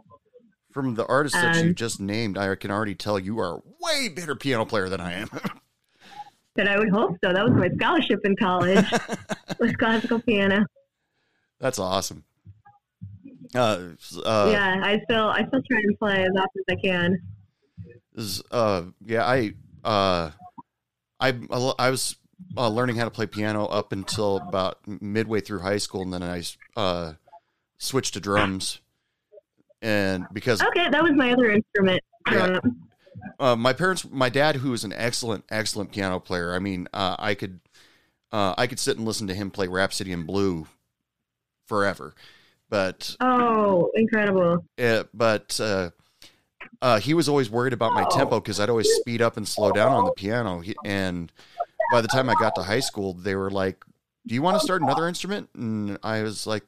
From 0.72 0.96
the 0.96 1.06
artists 1.08 1.40
that 1.40 1.56
you 1.56 1.70
Um, 1.70 1.76
just 1.76 2.00
named, 2.00 2.38
I 2.38 2.54
can 2.56 2.72
already 2.72 2.96
tell 2.96 3.18
you 3.18 3.40
are 3.40 3.56
a 3.58 3.62
way 3.82 4.10
better 4.10 4.36
piano 4.36 4.66
player 4.66 4.90
than 4.90 5.02
I 5.02 5.14
am. 5.14 5.30
that 6.56 6.68
I 6.68 6.78
would 6.78 6.90
hope 6.90 7.18
so. 7.24 7.34
That 7.34 7.44
was 7.44 7.54
my 7.54 7.70
scholarship 7.76 8.20
in 8.24 8.36
college 8.36 8.86
was 9.60 9.72
classical 9.74 10.22
piano. 10.22 10.66
That's 11.60 11.80
awesome. 11.80 12.24
Uh, 13.56 13.90
uh, 14.26 14.50
yeah, 14.52 14.82
I 14.84 15.00
still 15.06 15.30
I 15.30 15.46
still 15.48 15.62
try 15.70 15.80
and 15.80 15.98
play 15.98 16.24
as 16.24 16.32
often 16.38 16.64
as 16.68 16.78
I 16.78 16.82
can. 16.82 17.22
is, 18.16 18.44
uh, 18.52 18.84
yeah, 19.06 19.26
I, 19.26 19.54
uh, 19.88 20.32
I, 21.20 21.34
I 21.80 21.90
was 21.90 22.18
uh, 22.56 22.70
learning 22.70 22.98
how 22.98 23.06
to 23.06 23.12
play 23.12 23.26
piano 23.26 23.66
up 23.66 23.92
until 23.92 24.38
about 24.38 24.80
midway 24.86 25.40
through 25.40 25.60
high 25.60 25.78
school, 25.78 26.02
and 26.04 26.14
then 26.14 26.22
I 26.24 26.44
uh, 26.76 27.14
switched 27.78 28.14
to 28.16 28.20
drums. 28.20 28.80
And 29.82 30.28
because 30.34 30.62
Okay, 30.62 30.90
that 30.90 31.02
was 31.04 31.14
my 31.16 31.32
other 31.32 31.52
instrument 31.52 32.02
Yeah. 32.32 32.60
uh, 33.40 33.56
my 33.56 33.74
parents, 33.74 34.06
my 34.10 34.30
dad, 34.30 34.58
who 34.58 34.72
was 34.72 34.84
an 34.84 34.92
excellent, 34.94 35.46
excellent 35.50 35.92
piano 35.92 36.20
player. 36.20 36.54
I 36.54 36.60
mean, 36.60 36.88
uh, 36.94 37.16
I 37.20 37.36
could, 37.36 37.60
uh, 38.32 38.56
I 38.58 38.68
could 38.68 38.80
sit 38.80 38.98
and 38.98 39.06
listen 39.06 39.28
to 39.28 39.34
him 39.36 39.52
play 39.52 39.68
Rhapsody 39.68 40.12
in 40.12 40.24
Blue 40.26 40.68
forever. 41.68 42.14
But, 42.70 43.16
Oh, 43.22 43.92
incredible! 43.96 44.66
uh, 44.78 45.04
but 45.14 45.60
uh, 46.82 47.00
he 47.00 47.14
was 47.14 47.28
always 47.28 47.50
worried 47.50 47.74
about 47.74 47.94
my 47.94 48.06
tempo 48.12 48.40
because 48.40 48.60
I'd 48.60 48.70
always 48.70 48.90
speed 49.00 49.22
up 49.22 49.38
and 49.38 49.48
slow 49.48 49.72
down 49.72 49.92
on 49.92 50.06
the 50.06 50.12
piano. 50.12 50.60
He, 50.60 50.76
and 50.86 51.32
by 51.92 52.02
the 52.02 52.08
time 52.08 52.30
I 52.30 52.36
got 52.36 52.56
to 52.56 52.64
high 52.64 52.80
school, 52.80 53.14
they 53.14 53.36
were 53.36 53.50
like, 53.50 53.84
"Do 54.26 54.36
you 54.36 54.42
want 54.42 54.58
to 54.58 54.64
start 54.64 54.82
another 54.82 55.08
instrument?" 55.08 55.50
And 55.54 55.98
I 56.04 56.22
was 56.24 56.46
like, 56.46 56.64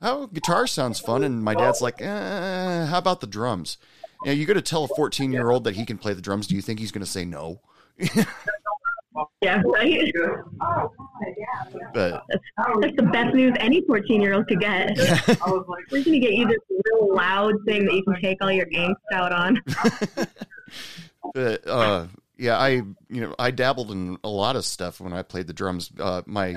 "Oh, 0.00 0.26
guitar 0.28 0.66
sounds 0.66 1.00
fun." 1.00 1.24
And 1.24 1.42
my 1.42 1.54
dad's 1.54 1.80
like, 1.80 2.00
eh, 2.00 2.86
"How 2.86 2.98
about 2.98 3.20
the 3.20 3.26
drums?" 3.26 3.78
You 4.24 4.30
know, 4.30 4.32
you 4.32 4.46
got 4.46 4.54
to 4.54 4.62
tell 4.62 4.84
a 4.84 4.88
14 4.88 5.32
year 5.32 5.50
old 5.50 5.64
that 5.64 5.76
he 5.76 5.84
can 5.84 5.98
play 5.98 6.12
the 6.14 6.22
drums. 6.22 6.46
Do 6.46 6.56
you 6.56 6.62
think 6.62 6.80
he's 6.80 6.92
going 6.92 7.04
to 7.04 7.10
say 7.10 7.24
no? 7.24 7.60
Yeah, 9.40 9.62
right. 9.64 10.12
But 11.94 12.24
That's, 12.28 12.44
that's 12.80 12.96
the 12.96 13.08
best 13.12 13.34
news 13.34 13.54
any 13.58 13.82
fourteen-year-old 13.82 14.46
could 14.48 14.60
get. 14.60 14.96
We're 15.46 16.04
gonna 16.04 16.18
get 16.18 16.34
you 16.34 16.46
this 16.46 16.58
real 16.70 17.14
loud 17.14 17.54
thing 17.66 17.84
that 17.86 17.94
you 17.94 18.02
can 18.04 18.20
take 18.20 18.38
all 18.40 18.52
your 18.52 18.66
angst 18.66 18.94
out 19.12 19.32
on. 19.32 19.62
but 21.34 21.66
uh, 21.66 22.06
yeah, 22.36 22.58
I 22.58 22.68
you 22.68 22.94
know 23.08 23.34
I 23.38 23.50
dabbled 23.50 23.90
in 23.90 24.18
a 24.22 24.28
lot 24.28 24.56
of 24.56 24.64
stuff 24.64 25.00
when 25.00 25.12
I 25.12 25.22
played 25.22 25.46
the 25.46 25.52
drums. 25.52 25.90
Uh, 25.98 26.22
my 26.26 26.56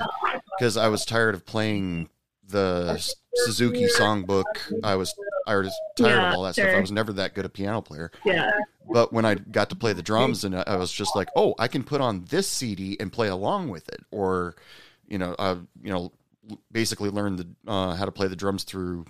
because 0.58 0.78
I 0.78 0.90
was 0.90 1.06
tired 1.06 1.36
of 1.36 1.46
playing 1.46 2.10
the 2.48 2.98
Suzuki 3.46 3.88
songbook. 3.88 4.44
I 4.84 4.96
was 4.96 5.14
I 5.52 5.66
was 5.66 5.74
tired 5.98 6.10
Yeah, 6.10 6.30
of 6.30 6.36
all 6.38 6.44
that 6.44 6.54
stuff. 6.54 6.70
I 6.76 6.80
was 6.80 6.92
never 6.92 7.14
that 7.14 7.34
good 7.36 7.46
a 7.46 7.50
piano 7.50 7.82
player. 7.82 8.12
Yeah, 8.26 8.50
But 8.90 9.12
when 9.14 9.26
I 9.26 9.36
got 9.36 9.70
to 9.72 9.76
play 9.76 9.94
the 9.94 10.02
drums, 10.04 10.44
and 10.44 10.56
I 10.56 10.64
I 10.68 10.76
was 10.78 10.92
just 10.92 11.16
like, 11.16 11.28
oh, 11.36 11.54
I 11.60 11.68
can 11.68 11.84
put 11.84 12.02
on 12.02 12.26
this 12.30 12.48
CD 12.48 12.98
and 13.00 13.12
play 13.12 13.28
along 13.28 13.70
with 13.70 13.88
it, 13.90 14.02
or 14.12 14.56
you 15.08 15.18
know, 15.18 15.36
uh, 15.38 15.58
you 15.82 15.92
know, 15.92 16.12
basically 16.72 17.10
learn 17.10 17.36
the 17.36 17.48
uh, 17.68 17.96
how 17.96 18.06
to 18.06 18.12
play 18.12 18.28
the 18.28 18.36
drums 18.36 18.64
through 18.64 19.06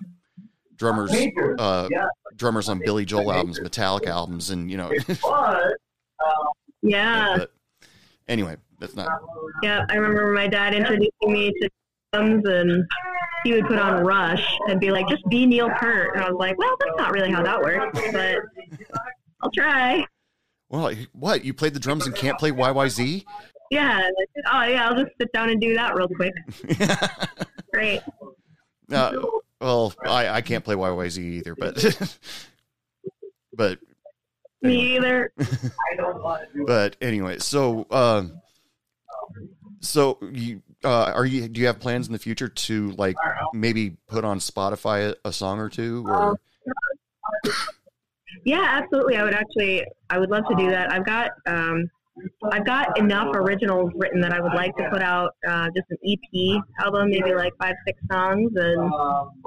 drummers, 0.75 1.13
uh, 1.59 1.87
drummers 2.35 2.67
on 2.67 2.79
Billy 2.79 3.05
Joel 3.05 3.31
albums, 3.31 3.59
Metallica 3.59 4.07
albums, 4.07 4.49
and 4.49 4.69
you 4.71 4.77
know. 4.77 4.91
yeah, 6.81 7.35
but 7.37 7.51
anyway, 8.27 8.57
that's 8.79 8.95
not. 8.95 9.07
yeah. 9.61 9.85
I 9.89 9.95
remember 9.95 10.33
my 10.33 10.47
dad 10.47 10.73
introducing 10.73 11.11
me 11.21 11.51
to 11.61 11.69
drums, 12.13 12.43
and 12.45 12.85
he 13.43 13.53
would 13.53 13.65
put 13.65 13.79
on 13.79 14.03
Rush 14.03 14.45
and 14.67 14.79
be 14.79 14.91
like, 14.91 15.07
"Just 15.07 15.27
be 15.29 15.45
Neil 15.45 15.69
Peart," 15.69 16.15
and 16.15 16.23
I 16.23 16.29
was 16.29 16.37
like, 16.39 16.57
"Well, 16.57 16.75
that's 16.79 16.97
not 16.97 17.11
really 17.11 17.31
how 17.31 17.43
that 17.43 17.59
works, 17.61 17.99
but 18.11 18.37
I'll 19.41 19.51
try." 19.51 20.05
Well, 20.69 20.93
what 21.11 21.43
you 21.43 21.53
played 21.53 21.73
the 21.73 21.79
drums 21.79 22.05
and 22.05 22.15
can't 22.15 22.37
play 22.39 22.51
YYZ? 22.51 23.25
Yeah. 23.71 23.97
like, 23.97 24.45
Oh, 24.53 24.63
yeah. 24.63 24.87
I'll 24.87 24.95
just 25.03 25.17
sit 25.19 25.31
down 25.33 25.49
and 25.49 25.59
do 25.59 25.73
that 25.75 25.95
real 25.95 26.07
quick. 26.07 26.33
Great. 27.73 28.01
uh, 28.91 29.11
well, 29.59 29.93
I, 30.05 30.27
I 30.29 30.41
can't 30.41 30.63
play 30.63 30.75
YYZ 30.75 31.17
either, 31.17 31.55
but 31.55 32.17
but 33.53 33.79
Me 34.61 34.95
either. 34.95 35.33
I 35.39 35.95
don't 35.97 36.21
want 36.23 36.43
to. 36.53 36.65
But 36.65 36.95
anyway, 37.01 37.39
so 37.39 37.85
um, 37.91 38.41
so 39.81 40.19
you 40.31 40.61
uh, 40.83 41.11
are 41.15 41.25
you? 41.25 41.47
Do 41.47 41.61
you 41.61 41.67
have 41.67 41.79
plans 41.79 42.07
in 42.07 42.13
the 42.13 42.19
future 42.19 42.47
to 42.47 42.91
like 42.91 43.15
maybe 43.53 43.97
put 44.07 44.23
on 44.23 44.39
Spotify 44.39 45.11
a, 45.11 45.27
a 45.27 45.33
song 45.33 45.59
or 45.59 45.69
two? 45.69 46.05
Or 46.07 46.39
Yeah, 48.45 48.65
absolutely. 48.67 49.17
I 49.17 49.23
would 49.23 49.33
actually, 49.33 49.85
I 50.09 50.17
would 50.17 50.29
love 50.29 50.43
to 50.49 50.55
do 50.55 50.69
that. 50.71 50.91
I've 50.91 51.05
got 51.05 51.31
um, 51.45 51.89
I've 52.51 52.65
got 52.65 52.97
enough 52.97 53.35
originals 53.35 53.91
written 53.95 54.19
that 54.21 54.33
I 54.33 54.41
would 54.41 54.53
like 54.53 54.75
to 54.77 54.89
put 54.89 55.01
out 55.01 55.35
uh, 55.47 55.67
just 55.75 55.87
an 55.89 55.97
EP 56.05 56.61
album, 56.83 57.09
maybe 57.09 57.33
like 57.33 57.53
five, 57.61 57.75
six 57.85 57.99
songs, 58.11 58.51
and 58.55 58.91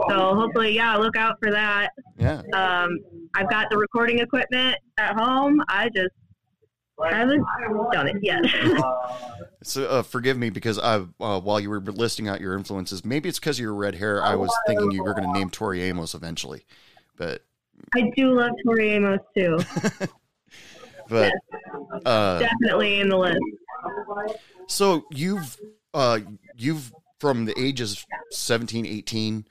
so 0.08 0.34
hopefully, 0.34 0.74
yeah, 0.74 0.96
look 0.96 1.16
out 1.16 1.36
for 1.42 1.50
that. 1.50 1.90
Yeah. 2.16 2.42
Um, 2.52 2.98
I've 3.34 3.50
got 3.50 3.68
the 3.70 3.76
recording 3.76 4.20
equipment 4.20 4.76
at 4.98 5.14
home. 5.18 5.62
I 5.68 5.88
just 5.88 6.14
haven't 7.02 7.44
done 7.92 8.08
it 8.08 8.16
yet. 8.22 8.44
So 9.62 9.86
uh, 9.86 10.02
forgive 10.02 10.36
me 10.36 10.50
because 10.50 10.78
I, 10.78 10.96
uh, 11.18 11.40
while 11.40 11.58
you 11.58 11.70
were 11.70 11.80
listing 11.80 12.28
out 12.28 12.38
your 12.38 12.54
influences, 12.54 13.02
maybe 13.02 13.30
it's 13.30 13.38
because 13.38 13.56
of 13.56 13.62
your 13.62 13.72
red 13.72 13.94
hair. 13.94 14.22
I 14.22 14.34
was 14.34 14.54
thinking 14.66 14.90
you 14.90 15.02
were 15.02 15.14
going 15.14 15.24
to 15.24 15.32
name 15.32 15.48
Tori 15.48 15.82
Amos 15.84 16.14
eventually, 16.14 16.66
but 17.16 17.42
I 17.94 18.10
do 18.14 18.34
love 18.34 18.50
Tori 18.62 18.90
Amos 18.90 19.20
too. 19.34 19.58
but 21.08 21.32
uh, 22.04 22.40
Definitely 22.40 23.00
in 23.00 23.08
the 23.08 23.16
list. 23.16 23.40
so 24.66 25.06
you've 25.10 25.58
uh, 25.94 26.18
you've 26.56 26.92
from 27.18 27.46
the 27.46 27.58
ages 27.58 28.04
17, 28.32 28.84
18 28.84 29.46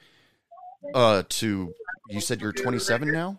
uh, 0.93 1.23
to 1.27 1.73
you 2.09 2.21
said 2.21 2.39
you're 2.39 2.51
27 2.51 3.11
now, 3.11 3.35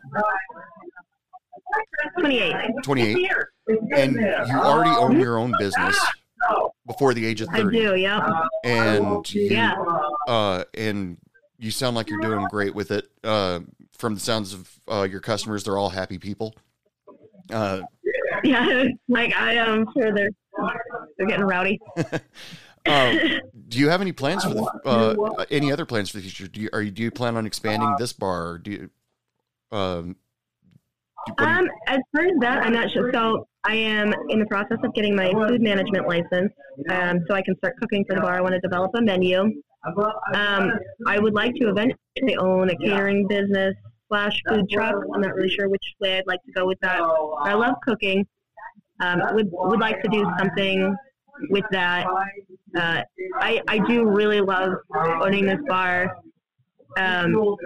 28. 2.18 2.55
28, 2.83 3.29
and 3.97 4.14
you 4.16 4.55
already 4.57 4.91
own 4.91 5.18
your 5.18 5.39
own 5.39 5.55
business 5.59 5.99
before 6.87 7.14
the 7.14 7.25
age 7.25 7.41
of 7.41 7.49
30. 7.49 7.61
I 7.61 7.62
30. 7.64 7.79
do, 7.79 7.95
yep. 7.97 8.22
and 8.64 9.35
you, 9.35 9.43
Yeah. 9.51 9.75
uh, 10.29 10.64
and 10.75 11.16
you 11.59 11.70
sound 11.70 11.97
like 11.97 12.09
you're 12.11 12.20
doing 12.20 12.47
great 12.51 12.75
with 12.75 12.91
it. 12.91 13.09
Uh, 13.22 13.61
from 13.93 14.14
the 14.14 14.20
sounds 14.20 14.53
of 14.53 14.81
uh, 14.91 15.03
your 15.03 15.20
customers, 15.20 15.64
they're 15.64 15.79
all 15.79 15.91
happy 15.91 16.18
people. 16.18 16.55
Uh, 17.51 17.81
Yeah, 18.43 18.85
like 19.09 19.35
I 19.35 19.55
am 19.55 19.87
sure 19.97 20.12
they're 20.12 20.29
they're 21.16 21.27
getting 21.27 21.47
rowdy. 21.47 21.81
uh, 22.85 23.14
do 23.68 23.79
you 23.79 23.89
have 23.89 24.03
any 24.03 24.12
plans 24.12 24.45
for 24.45 24.51
the 24.53 24.62
uh, 24.85 25.45
any 25.51 25.72
other 25.72 25.87
plans 25.87 26.11
for 26.11 26.18
the 26.18 26.25
future? 26.25 26.47
Do 26.49 26.61
you 26.61 26.68
are 26.75 26.83
you 26.83 26.91
do 26.91 27.03
you 27.05 27.11
plan 27.11 27.37
on 27.39 27.47
expanding 27.47 27.95
this 27.99 28.12
bar? 28.12 28.59
Do 28.59 28.70
you 28.70 28.91
um, 29.72 30.07
do, 30.12 30.12
what 30.12 30.12
do 30.12 30.12
you- 30.12 31.14
Um, 31.39 31.68
as 31.87 31.99
far 32.14 32.25
as 32.25 32.33
that, 32.41 32.62
I'm 32.62 32.72
not 32.72 32.91
sure. 32.91 33.11
So 33.12 33.47
I 33.64 33.75
am 33.75 34.12
in 34.29 34.39
the 34.39 34.47
process 34.47 34.79
of 34.85 34.93
getting 34.95 35.16
my 35.16 35.31
food 35.33 35.61
management 35.62 36.07
license, 36.07 36.53
um, 36.91 37.20
so 37.27 37.35
I 37.35 37.43
can 37.43 37.57
start 37.57 37.77
cooking 37.81 38.05
for 38.09 38.14
the 38.14 38.20
bar. 38.20 38.35
I 38.35 38.41
want 38.41 38.55
to 38.55 38.61
develop 38.61 38.91
a 38.95 39.03
menu. 39.03 39.41
Um, 40.35 40.72
I 41.07 41.18
would 41.18 41.35
like 41.35 41.55
to 41.57 41.68
eventually 41.68 42.37
own 42.39 42.70
a 42.70 42.77
catering 42.77 43.27
business 43.29 43.75
slash 44.09 44.39
food 44.49 44.68
truck. 44.70 44.95
I'm 45.14 45.20
not 45.20 45.35
really 45.35 45.51
sure 45.51 45.68
which 45.68 45.83
way 46.01 46.18
I'd 46.18 46.27
like 46.27 46.43
to 46.45 46.53
go 46.53 46.66
with 46.66 46.79
that. 46.81 47.01
I 47.01 47.55
love 47.55 47.75
cooking. 47.87 48.27
Um, 49.01 49.20
would 49.33 49.49
would 49.51 49.81
like 49.81 50.03
to 50.03 50.09
do 50.09 50.25
something 50.39 50.95
with 51.51 51.64
that. 51.72 52.07
Uh, 52.77 53.03
I 53.41 53.61
I 53.68 53.79
do 53.87 54.09
really 54.09 54.41
love 54.41 54.72
owning 54.95 55.47
this 55.47 55.61
bar. 55.68 56.16
Um, 56.97 57.57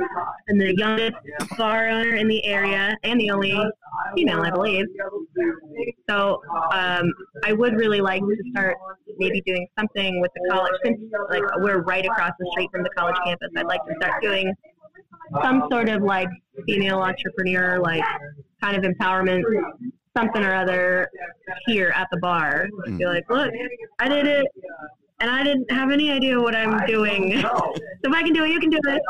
and 0.49 0.61
the 0.61 0.74
youngest 0.76 1.16
bar 1.57 1.89
owner 1.89 2.14
in 2.14 2.29
the 2.29 2.45
area, 2.45 2.97
and 3.03 3.20
the 3.20 3.31
only 3.31 3.55
female, 4.14 4.41
I 4.41 4.51
believe. 4.51 4.87
So 6.09 6.41
um, 6.72 7.12
I 7.45 7.53
would 7.53 7.74
really 7.74 8.01
like 8.01 8.22
to 8.22 8.37
start 8.53 8.76
maybe 9.18 9.43
doing 9.43 9.66
something 9.79 10.20
with 10.20 10.31
the 10.35 10.49
college, 10.51 10.72
since 10.85 10.99
like 11.31 11.43
we're 11.59 11.83
right 11.83 12.07
across 12.07 12.33
the 12.39 12.49
street 12.53 12.70
from 12.72 12.83
the 12.83 12.91
college 12.97 13.16
campus. 13.24 13.49
I'd 13.57 13.66
like 13.66 13.85
to 13.87 13.95
start 14.01 14.22
doing 14.22 14.55
some 15.43 15.68
sort 15.70 15.89
of 15.91 16.03
like 16.03 16.29
female 16.66 17.01
entrepreneur, 17.01 17.79
like 17.81 18.05
kind 18.62 18.76
of 18.76 18.91
empowerment, 18.91 19.43
something 20.16 20.43
or 20.43 20.55
other 20.55 21.09
here 21.66 21.93
at 21.95 22.09
the 22.11 22.18
bar. 22.18 22.68
Be 22.97 23.05
like, 23.07 23.29
look, 23.29 23.51
I 23.99 24.09
did 24.09 24.26
it. 24.26 24.47
And 25.21 25.31
I 25.31 25.43
didn't 25.43 25.71
have 25.73 25.91
any 25.91 26.11
idea 26.11 26.41
what 26.41 26.55
I'm 26.55 26.87
doing. 26.87 27.41
so 27.43 27.73
if 28.05 28.14
I 28.14 28.23
can 28.23 28.33
do 28.33 28.45
it, 28.45 28.51
you 28.51 28.61
can 28.61 28.71
do 28.71 28.79
it. 28.85 29.03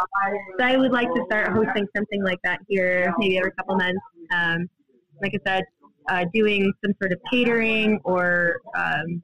So 0.59 0.64
I 0.64 0.76
would 0.76 0.92
like 0.92 1.09
to 1.09 1.22
start 1.26 1.52
hosting 1.52 1.86
something 1.94 2.24
like 2.24 2.38
that 2.44 2.61
here, 2.68 3.12
maybe 3.18 3.38
every 3.38 3.52
couple 3.52 3.76
months. 3.76 4.00
Um, 4.34 4.68
like 5.20 5.32
I 5.34 5.38
said, 5.46 5.64
uh, 6.09 6.24
doing 6.32 6.72
some 6.84 6.94
sort 7.00 7.12
of 7.12 7.18
catering 7.30 8.00
or 8.04 8.56
um, 8.74 9.22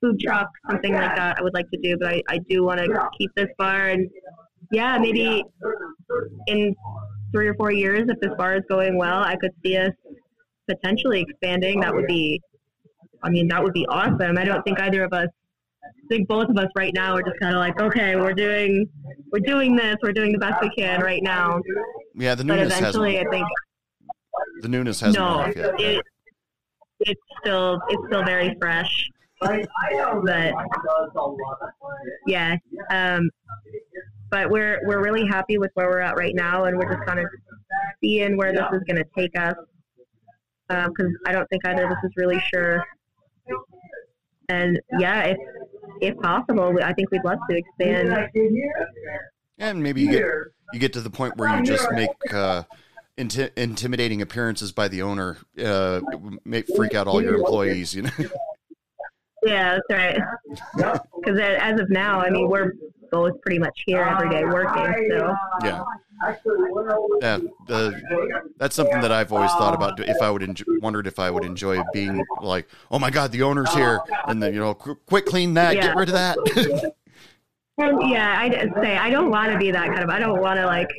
food 0.00 0.18
truck, 0.20 0.48
something 0.70 0.92
like 0.92 1.14
that. 1.16 1.38
I 1.38 1.42
would 1.42 1.54
like 1.54 1.70
to 1.70 1.78
do, 1.80 1.96
but 1.98 2.14
I, 2.14 2.22
I 2.28 2.38
do 2.48 2.64
want 2.64 2.80
to 2.80 3.08
keep 3.18 3.30
this 3.36 3.48
bar. 3.58 3.88
And 3.88 4.08
yeah, 4.72 4.98
maybe 4.98 5.44
in 6.46 6.74
three 7.32 7.48
or 7.48 7.54
four 7.54 7.72
years, 7.72 8.02
if 8.08 8.18
this 8.20 8.32
bar 8.38 8.56
is 8.56 8.62
going 8.68 8.96
well, 8.96 9.22
I 9.22 9.36
could 9.36 9.52
see 9.62 9.76
us 9.76 9.92
potentially 10.68 11.20
expanding. 11.28 11.80
That 11.80 11.94
would 11.94 12.06
be, 12.06 12.40
I 13.22 13.30
mean, 13.30 13.48
that 13.48 13.62
would 13.62 13.74
be 13.74 13.86
awesome. 13.86 14.38
I 14.38 14.44
don't 14.44 14.62
think 14.62 14.80
either 14.80 15.04
of 15.04 15.12
us. 15.12 15.28
I 15.84 16.06
think 16.08 16.28
both 16.28 16.48
of 16.48 16.58
us 16.58 16.68
right 16.76 16.92
now 16.94 17.14
are 17.14 17.22
just 17.22 17.38
kind 17.40 17.54
of 17.54 17.60
like, 17.60 17.80
okay, 17.80 18.16
we're 18.16 18.34
doing, 18.34 18.86
we're 19.32 19.40
doing 19.40 19.74
this, 19.74 19.96
we're 20.02 20.12
doing 20.12 20.32
the 20.32 20.38
best 20.38 20.62
we 20.62 20.70
can 20.70 21.00
right 21.00 21.22
now. 21.22 21.60
yeah, 22.14 22.34
the 22.34 22.44
newness 22.44 22.76
eventually, 22.78 23.18
I 23.18 23.24
think 23.30 23.46
the 24.60 24.68
newness 24.68 25.00
hasn't 25.00 25.18
no, 25.18 25.46
yet. 25.46 25.80
it, 25.80 26.02
it's 27.00 27.20
still 27.40 27.80
it's 27.88 28.02
still 28.06 28.24
very 28.24 28.54
fresh. 28.60 29.10
But 29.40 29.66
yeah, 32.26 32.56
um, 32.90 33.30
but 34.30 34.50
we're 34.50 34.80
we're 34.86 35.02
really 35.02 35.26
happy 35.26 35.58
with 35.58 35.70
where 35.74 35.88
we're 35.88 36.00
at 36.00 36.16
right 36.16 36.34
now, 36.34 36.64
and 36.64 36.78
we're 36.78 36.94
just 36.94 37.06
kind 37.06 37.20
of 37.20 37.26
seeing 38.02 38.36
where 38.36 38.52
this 38.52 38.64
is 38.72 38.82
going 38.86 38.96
to 38.96 39.06
take 39.16 39.38
us. 39.38 39.54
Because 40.68 41.12
I 41.26 41.32
don't 41.32 41.46
think 41.50 41.66
either 41.66 41.84
of 41.84 41.90
us 41.90 41.98
is 42.04 42.12
really 42.16 42.40
sure. 42.52 42.82
And 44.48 44.80
yeah, 44.98 45.24
if 45.24 45.38
if 46.00 46.16
possible, 46.18 46.76
I 46.82 46.92
think 46.92 47.10
we'd 47.10 47.24
love 47.24 47.38
to 47.50 47.56
expand. 47.56 48.30
And 49.58 49.82
maybe 49.82 50.02
you 50.02 50.10
get 50.10 50.24
you 50.72 50.80
get 50.80 50.92
to 50.94 51.00
the 51.00 51.10
point 51.10 51.36
where 51.36 51.56
you 51.56 51.62
just 51.64 51.90
make 51.92 52.10
uh, 52.32 52.64
inti- 53.16 53.50
intimidating 53.56 54.22
appearances 54.22 54.72
by 54.72 54.88
the 54.88 55.02
owner, 55.02 55.38
uh, 55.62 56.00
make 56.44 56.66
freak 56.74 56.94
out 56.94 57.06
all 57.06 57.22
your 57.22 57.36
employees. 57.36 57.94
You 57.94 58.02
know, 58.02 58.10
Yeah, 59.44 59.78
that's 59.88 60.18
right. 60.76 61.00
Because 61.24 61.40
as 61.40 61.80
of 61.80 61.88
now, 61.88 62.20
I 62.20 62.28
mean, 62.28 62.50
we're 62.50 62.72
both 63.14 63.40
pretty 63.42 63.58
much 63.60 63.78
here 63.86 64.02
every 64.02 64.28
day 64.28 64.44
working. 64.44 65.08
So 65.10 65.34
yeah, 65.62 65.84
yeah. 67.20 67.38
The, 67.68 68.50
that's 68.58 68.74
something 68.74 69.00
that 69.00 69.12
I've 69.12 69.32
always 69.32 69.52
thought 69.52 69.74
about. 69.74 70.00
If 70.00 70.20
I 70.20 70.30
would 70.30 70.42
enjoy, 70.42 70.64
wondered 70.80 71.06
if 71.06 71.18
I 71.18 71.30
would 71.30 71.44
enjoy 71.44 71.80
being 71.92 72.24
like, 72.40 72.68
oh 72.90 72.98
my 72.98 73.10
god, 73.10 73.30
the 73.30 73.42
owner's 73.42 73.72
here, 73.72 74.00
and 74.26 74.42
then 74.42 74.52
you 74.52 74.60
know, 74.60 74.74
qu- 74.74 74.96
quick 75.06 75.26
clean 75.26 75.54
that, 75.54 75.74
get 75.74 75.96
rid 75.96 76.08
of 76.08 76.14
that. 76.14 76.92
And 77.76 78.08
yeah, 78.08 78.38
I'd 78.38 78.72
say 78.80 78.96
I 78.96 79.10
don't 79.10 79.32
want 79.32 79.50
to 79.50 79.58
be 79.58 79.72
that 79.72 79.88
kind 79.88 80.04
of. 80.04 80.08
I 80.08 80.20
don't 80.20 80.40
want 80.40 80.60
to 80.60 80.66
like 80.66 80.90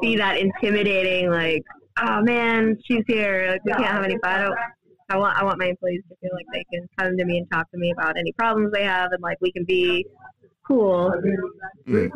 be 0.00 0.14
that 0.16 0.38
intimidating. 0.38 1.28
Like, 1.28 1.64
oh 1.98 2.22
man, 2.22 2.78
she's 2.84 3.02
here. 3.08 3.48
Like, 3.50 3.64
we 3.64 3.72
can't 3.72 3.84
have 3.84 4.04
any 4.04 4.16
fun. 4.22 4.38
I 4.38 4.42
don't. 4.42 4.58
I 5.08 5.16
want. 5.16 5.36
I 5.36 5.42
want 5.42 5.58
my 5.58 5.66
employees 5.66 6.02
to 6.08 6.14
feel 6.20 6.30
like 6.32 6.46
they 6.52 6.64
can 6.72 6.88
come 6.96 7.16
to 7.18 7.24
me 7.24 7.38
and 7.38 7.50
talk 7.50 7.68
to 7.72 7.78
me 7.78 7.90
about 7.90 8.16
any 8.16 8.30
problems 8.38 8.70
they 8.72 8.84
have, 8.84 9.10
and 9.10 9.20
like 9.20 9.38
we 9.40 9.50
can 9.50 9.64
be 9.64 10.06
cool. 10.66 11.12
Mm. 11.88 12.10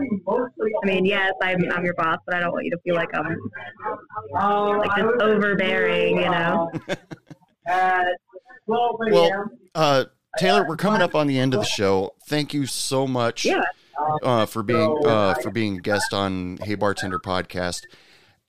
I 0.82 0.86
mean, 0.86 1.04
yes, 1.04 1.32
I'm, 1.42 1.58
I'm 1.72 1.84
your 1.84 1.94
boss, 1.94 2.18
but 2.26 2.34
I 2.36 2.40
don't 2.40 2.52
want 2.52 2.64
you 2.64 2.70
to 2.70 2.78
feel 2.84 2.94
like 2.94 3.08
I'm 3.14 3.36
like 4.78 4.90
just 4.96 5.20
overbearing. 5.22 6.16
You 6.18 6.30
know. 6.30 6.70
Well, 8.66 9.50
uh, 9.74 10.04
Taylor, 10.38 10.66
we're 10.66 10.76
coming 10.76 11.02
up 11.02 11.14
on 11.14 11.26
the 11.26 11.38
end 11.38 11.54
of 11.54 11.60
the 11.60 11.66
show. 11.66 12.14
Thank 12.28 12.54
you 12.54 12.66
so 12.66 13.06
much 13.06 13.44
Yeah. 13.44 13.62
uh, 14.22 14.46
for 14.46 14.62
being 14.62 14.96
uh, 15.06 15.34
for 15.34 15.50
being 15.50 15.78
a 15.78 15.80
guest 15.80 16.12
on 16.12 16.58
Hey 16.62 16.74
Bartender 16.74 17.18
podcast. 17.18 17.82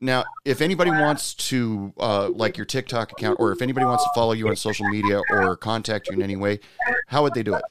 Now, 0.01 0.25
if 0.43 0.61
anybody 0.61 0.91
wants 0.91 1.33
to 1.49 1.93
uh, 1.97 2.29
like 2.29 2.57
your 2.57 2.65
TikTok 2.65 3.11
account, 3.13 3.39
or 3.39 3.51
if 3.51 3.61
anybody 3.61 3.85
wants 3.85 4.03
to 4.03 4.09
follow 4.13 4.33
you 4.33 4.47
on 4.49 4.55
social 4.55 4.87
media 4.89 5.21
or 5.31 5.55
contact 5.55 6.09
you 6.09 6.15
in 6.15 6.21
any 6.21 6.35
way, 6.35 6.59
how 7.07 7.23
would 7.23 7.33
they 7.33 7.43
do 7.43 7.55
it? 7.55 7.63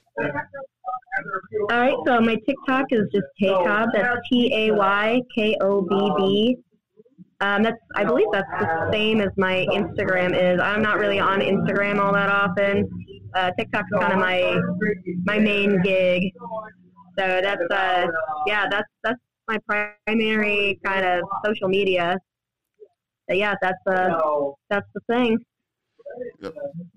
All 1.71 1.79
right, 1.79 1.95
so 2.05 2.19
my 2.19 2.35
TikTok 2.47 2.85
is 2.91 3.07
just 3.11 3.25
Taykobb. 3.41 3.87
That's 3.93 4.17
T 4.31 4.51
A 4.53 4.71
Y 4.71 5.21
K 5.33 5.55
O 5.61 5.81
B 5.81 6.11
B. 6.17 6.57
Um, 7.41 7.63
that's 7.63 7.77
I 7.95 8.03
believe 8.03 8.27
that's 8.31 8.47
the 8.59 8.89
same 8.91 9.21
as 9.21 9.29
my 9.37 9.65
Instagram 9.71 10.31
is. 10.33 10.59
I'm 10.61 10.81
not 10.81 10.99
really 10.99 11.19
on 11.19 11.39
Instagram 11.39 11.99
all 11.99 12.13
that 12.13 12.29
often. 12.29 12.89
Uh, 13.33 13.51
TikTok's 13.57 13.89
kind 13.99 14.13
of 14.13 14.19
my 14.19 14.59
my 15.25 15.39
main 15.39 15.81
gig. 15.81 16.23
So 17.17 17.39
that's 17.41 17.61
uh 17.71 18.07
yeah 18.47 18.67
that's 18.69 18.89
that's 19.03 19.19
my 19.47 19.57
primary 19.67 20.79
kind 20.83 21.05
of 21.05 21.23
social 21.45 21.67
media. 21.67 22.17
But 23.27 23.37
yeah, 23.37 23.55
that's 23.61 23.77
uh 23.87 24.17
that's 24.69 24.87
the 24.93 25.01
thing. 25.07 25.37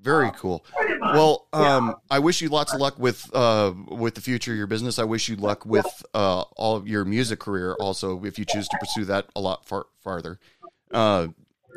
Very 0.00 0.30
cool. 0.36 0.64
Well, 1.00 1.46
um, 1.52 1.96
I 2.10 2.18
wish 2.18 2.40
you 2.40 2.48
lots 2.48 2.72
of 2.72 2.80
luck 2.80 2.98
with 2.98 3.28
uh, 3.34 3.72
with 3.88 4.14
the 4.14 4.20
future 4.20 4.52
of 4.52 4.58
your 4.58 4.66
business. 4.66 4.98
I 4.98 5.04
wish 5.04 5.28
you 5.28 5.36
luck 5.36 5.64
with 5.64 5.86
uh, 6.14 6.42
all 6.56 6.76
of 6.76 6.88
your 6.88 7.04
music 7.04 7.40
career. 7.40 7.74
Also, 7.74 8.24
if 8.24 8.38
you 8.38 8.44
choose 8.44 8.68
to 8.68 8.76
pursue 8.78 9.04
that 9.06 9.26
a 9.36 9.40
lot 9.40 9.66
far 9.66 9.86
farther. 10.02 10.38
Uh, 10.92 11.28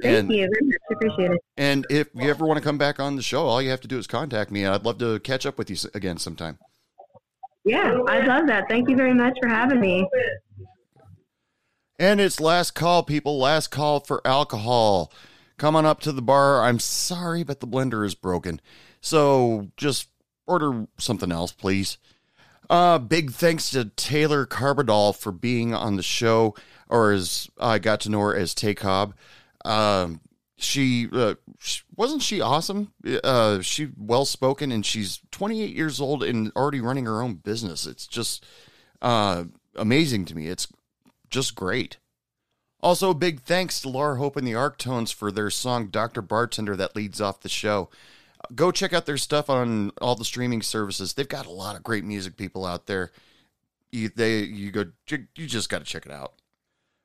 Thank 0.01 0.17
and 0.17 0.31
you 0.31 0.49
very 0.49 0.67
much. 0.67 0.75
Appreciate 0.91 1.31
it. 1.31 1.41
and 1.57 1.85
if 1.89 2.07
you 2.15 2.29
ever 2.29 2.45
want 2.45 2.57
to 2.57 2.63
come 2.63 2.77
back 2.77 2.99
on 2.99 3.15
the 3.17 3.21
show, 3.21 3.45
all 3.45 3.61
you 3.61 3.69
have 3.69 3.81
to 3.81 3.87
do 3.87 3.97
is 3.97 4.07
contact 4.07 4.49
me. 4.49 4.65
I'd 4.65 4.85
love 4.85 4.97
to 4.99 5.19
catch 5.19 5.45
up 5.45 5.57
with 5.57 5.69
you 5.69 5.75
again 5.93 6.17
sometime. 6.17 6.57
Yeah, 7.63 7.99
I 8.07 8.25
love 8.25 8.47
that. 8.47 8.67
Thank 8.69 8.89
you 8.89 8.95
very 8.95 9.13
much 9.13 9.37
for 9.41 9.47
having 9.47 9.79
me. 9.79 10.07
And 11.99 12.19
it's 12.19 12.39
last 12.39 12.71
call, 12.71 13.03
people. 13.03 13.37
Last 13.37 13.67
call 13.67 13.99
for 13.99 14.25
alcohol. 14.25 15.13
Come 15.61 15.75
on 15.75 15.85
up 15.85 15.99
to 15.99 16.11
the 16.11 16.23
bar. 16.23 16.63
I'm 16.63 16.79
sorry, 16.79 17.43
but 17.43 17.59
the 17.59 17.67
blender 17.67 18.03
is 18.03 18.15
broken. 18.15 18.59
So 18.99 19.67
just 19.77 20.07
order 20.47 20.87
something 20.97 21.31
else, 21.31 21.51
please. 21.51 21.99
Uh, 22.67 22.97
big 22.97 23.29
thanks 23.29 23.69
to 23.69 23.85
Taylor 23.85 24.47
Carbadol 24.47 25.15
for 25.15 25.31
being 25.31 25.71
on 25.71 25.97
the 25.97 26.01
show, 26.01 26.55
or 26.89 27.11
as 27.11 27.47
I 27.59 27.77
got 27.77 27.99
to 28.01 28.09
know 28.09 28.21
her 28.21 28.35
as 28.35 28.55
Tay 28.55 28.73
Cobb. 28.73 29.13
Um, 29.63 30.21
she, 30.57 31.07
uh, 31.13 31.35
sh- 31.59 31.83
wasn't 31.95 32.23
she 32.23 32.41
awesome? 32.41 32.91
Uh, 33.23 33.61
she 33.61 33.89
well 33.95 34.25
spoken, 34.25 34.71
and 34.71 34.83
she's 34.83 35.19
28 35.29 35.75
years 35.75 36.01
old 36.01 36.23
and 36.23 36.51
already 36.55 36.81
running 36.81 37.05
her 37.05 37.21
own 37.21 37.35
business. 37.35 37.85
It's 37.85 38.07
just 38.07 38.43
uh, 38.99 39.43
amazing 39.75 40.25
to 40.25 40.35
me. 40.35 40.47
It's 40.47 40.67
just 41.29 41.53
great. 41.53 41.97
Also, 42.83 43.13
big 43.13 43.41
thanks 43.41 43.79
to 43.81 43.89
Laura 43.89 44.15
Hope 44.15 44.35
and 44.35 44.47
the 44.47 44.53
Arctones 44.53 45.13
for 45.13 45.31
their 45.31 45.51
song 45.51 45.87
Dr. 45.87 46.21
Bartender 46.21 46.75
that 46.75 46.95
leads 46.95 47.21
off 47.21 47.41
the 47.41 47.49
show. 47.49 47.89
Go 48.55 48.71
check 48.71 48.91
out 48.91 49.05
their 49.05 49.17
stuff 49.17 49.49
on 49.49 49.91
all 50.01 50.15
the 50.15 50.25
streaming 50.25 50.63
services. 50.63 51.13
They've 51.13 51.27
got 51.27 51.45
a 51.45 51.51
lot 51.51 51.75
of 51.75 51.83
great 51.83 52.03
music 52.03 52.37
people 52.37 52.65
out 52.65 52.87
there. 52.87 53.11
You, 53.91 54.09
they, 54.09 54.39
you 54.39 54.71
go, 54.71 54.85
you 55.07 55.47
just 55.47 55.69
got 55.69 55.79
to 55.79 55.85
check 55.85 56.07
it 56.07 56.11
out. 56.11 56.33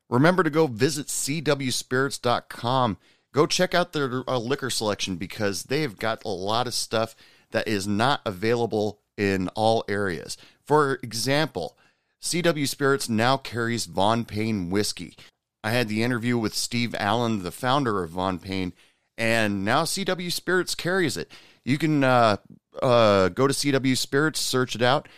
Remember 0.08 0.42
to 0.42 0.50
go 0.50 0.66
visit 0.66 1.08
cwspirits.com. 1.08 2.96
Go 3.32 3.46
check 3.46 3.74
out 3.74 3.92
their 3.92 4.22
uh, 4.26 4.38
liquor 4.38 4.70
selection 4.70 5.16
because 5.16 5.64
they've 5.64 5.98
got 5.98 6.24
a 6.24 6.28
lot 6.28 6.66
of 6.66 6.72
stuff 6.72 7.14
that 7.50 7.68
is 7.68 7.86
not 7.86 8.22
available 8.24 9.00
in 9.18 9.48
all 9.48 9.84
areas. 9.88 10.38
For 10.64 10.98
example, 11.02 11.76
CW 12.22 12.66
Spirits 12.66 13.10
now 13.10 13.36
carries 13.36 13.84
Von 13.84 14.24
Payne 14.24 14.70
whiskey. 14.70 15.16
I 15.64 15.70
had 15.70 15.88
the 15.88 16.02
interview 16.02 16.38
with 16.38 16.54
Steve 16.54 16.94
Allen, 16.98 17.42
the 17.42 17.50
founder 17.50 18.02
of 18.02 18.10
Von 18.10 18.38
Payne, 18.38 18.72
and 19.18 19.64
now 19.64 19.82
CW 19.82 20.30
Spirits 20.30 20.74
carries 20.74 21.16
it. 21.16 21.30
You 21.64 21.78
can 21.78 22.04
uh, 22.04 22.36
uh, 22.80 23.28
go 23.30 23.46
to 23.46 23.54
CW 23.54 23.96
Spirits, 23.96 24.40
search 24.40 24.74
it 24.74 24.82
out, 24.82 25.08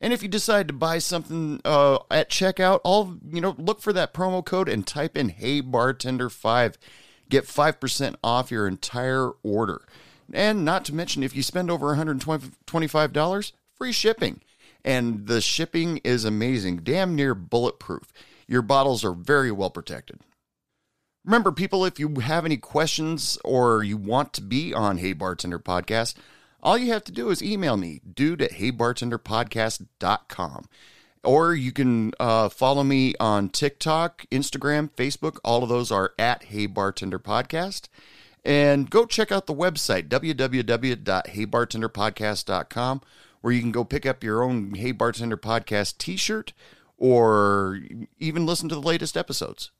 and 0.00 0.12
if 0.12 0.22
you 0.22 0.28
decide 0.28 0.66
to 0.68 0.74
buy 0.74 0.98
something 0.98 1.60
uh, 1.64 1.98
at 2.10 2.30
checkout, 2.30 2.80
all 2.82 3.16
you 3.28 3.40
know, 3.40 3.54
look 3.58 3.80
for 3.80 3.92
that 3.92 4.12
promo 4.12 4.44
code 4.44 4.68
and 4.68 4.86
type 4.86 5.16
in 5.16 5.28
"Hey 5.28 5.60
Bartender 5.60 6.28
5 6.28 6.78
Get 7.32 7.46
five 7.46 7.80
percent 7.80 8.16
off 8.22 8.50
your 8.50 8.68
entire 8.68 9.30
order, 9.42 9.86
and 10.34 10.66
not 10.66 10.84
to 10.84 10.94
mention 10.94 11.22
if 11.22 11.34
you 11.34 11.42
spend 11.42 11.70
over 11.70 11.86
one 11.86 11.96
hundred 11.96 12.20
twenty-five 12.66 13.14
dollars, 13.14 13.54
free 13.74 13.90
shipping. 13.90 14.42
And 14.84 15.26
the 15.26 15.40
shipping 15.40 15.96
is 16.04 16.26
amazing, 16.26 16.80
damn 16.82 17.16
near 17.16 17.34
bulletproof. 17.34 18.12
Your 18.52 18.60
bottles 18.60 19.02
are 19.02 19.14
very 19.14 19.50
well 19.50 19.70
protected. 19.70 20.20
Remember, 21.24 21.52
people, 21.52 21.86
if 21.86 21.98
you 21.98 22.20
have 22.20 22.44
any 22.44 22.58
questions 22.58 23.38
or 23.46 23.82
you 23.82 23.96
want 23.96 24.34
to 24.34 24.42
be 24.42 24.74
on 24.74 24.98
Hey 24.98 25.14
Bartender 25.14 25.58
Podcast, 25.58 26.16
all 26.62 26.76
you 26.76 26.92
have 26.92 27.04
to 27.04 27.12
do 27.12 27.30
is 27.30 27.42
email 27.42 27.78
me, 27.78 28.02
dude 28.14 28.42
at 28.42 28.52
heybartenderpodcast.com. 28.52 30.66
Or 31.24 31.54
you 31.54 31.72
can 31.72 32.12
uh, 32.20 32.50
follow 32.50 32.84
me 32.84 33.14
on 33.18 33.48
TikTok, 33.48 34.26
Instagram, 34.30 34.90
Facebook. 34.90 35.38
All 35.42 35.62
of 35.62 35.70
those 35.70 35.90
are 35.90 36.12
at 36.18 36.44
Hey 36.44 36.66
Bartender 36.66 37.18
Podcast. 37.18 37.88
And 38.44 38.90
go 38.90 39.06
check 39.06 39.32
out 39.32 39.46
the 39.46 39.54
website, 39.54 40.08
www.heybartenderpodcast.com, 40.08 43.00
where 43.40 43.54
you 43.54 43.60
can 43.62 43.72
go 43.72 43.84
pick 43.84 44.04
up 44.04 44.22
your 44.22 44.42
own 44.42 44.74
Hey 44.74 44.92
Bartender 44.92 45.38
Podcast 45.38 45.96
t 45.96 46.18
shirt 46.18 46.52
or 47.02 47.80
even 48.20 48.46
listen 48.46 48.68
to 48.68 48.76
the 48.76 48.80
latest 48.80 49.16
episodes. 49.16 49.72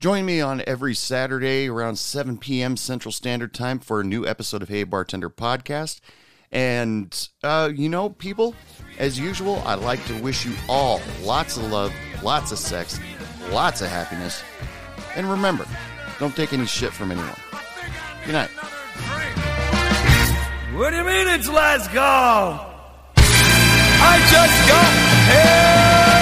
Join 0.00 0.24
me 0.24 0.40
on 0.40 0.62
every 0.66 0.94
Saturday 0.94 1.68
around 1.68 1.96
7 1.96 2.38
p.m. 2.38 2.78
Central 2.78 3.12
Standard 3.12 3.52
Time 3.52 3.78
for 3.78 4.00
a 4.00 4.04
new 4.04 4.26
episode 4.26 4.62
of 4.62 4.70
Hey 4.70 4.84
Bartender 4.84 5.28
Podcast. 5.28 6.00
And, 6.50 7.28
uh, 7.42 7.70
you 7.74 7.90
know, 7.90 8.08
people, 8.08 8.54
as 8.98 9.18
usual, 9.18 9.62
I'd 9.66 9.80
like 9.80 10.02
to 10.06 10.18
wish 10.22 10.46
you 10.46 10.54
all 10.70 11.02
lots 11.22 11.58
of 11.58 11.70
love, 11.70 11.92
lots 12.22 12.50
of 12.50 12.58
sex, 12.58 12.98
lots 13.50 13.82
of 13.82 13.88
happiness. 13.88 14.42
And 15.14 15.30
remember, 15.30 15.66
don't 16.18 16.34
take 16.34 16.54
any 16.54 16.64
shit 16.64 16.94
from 16.94 17.10
anyone. 17.10 17.36
Good 18.24 18.32
night. 18.32 18.50
What 20.72 20.90
do 20.90 20.96
you 20.96 21.04
mean 21.04 21.28
it's 21.28 21.46
last 21.46 21.90
call? 21.90 22.69
I 24.02 24.18
just 24.32 24.68
got 24.68 24.92
here. 25.30 26.19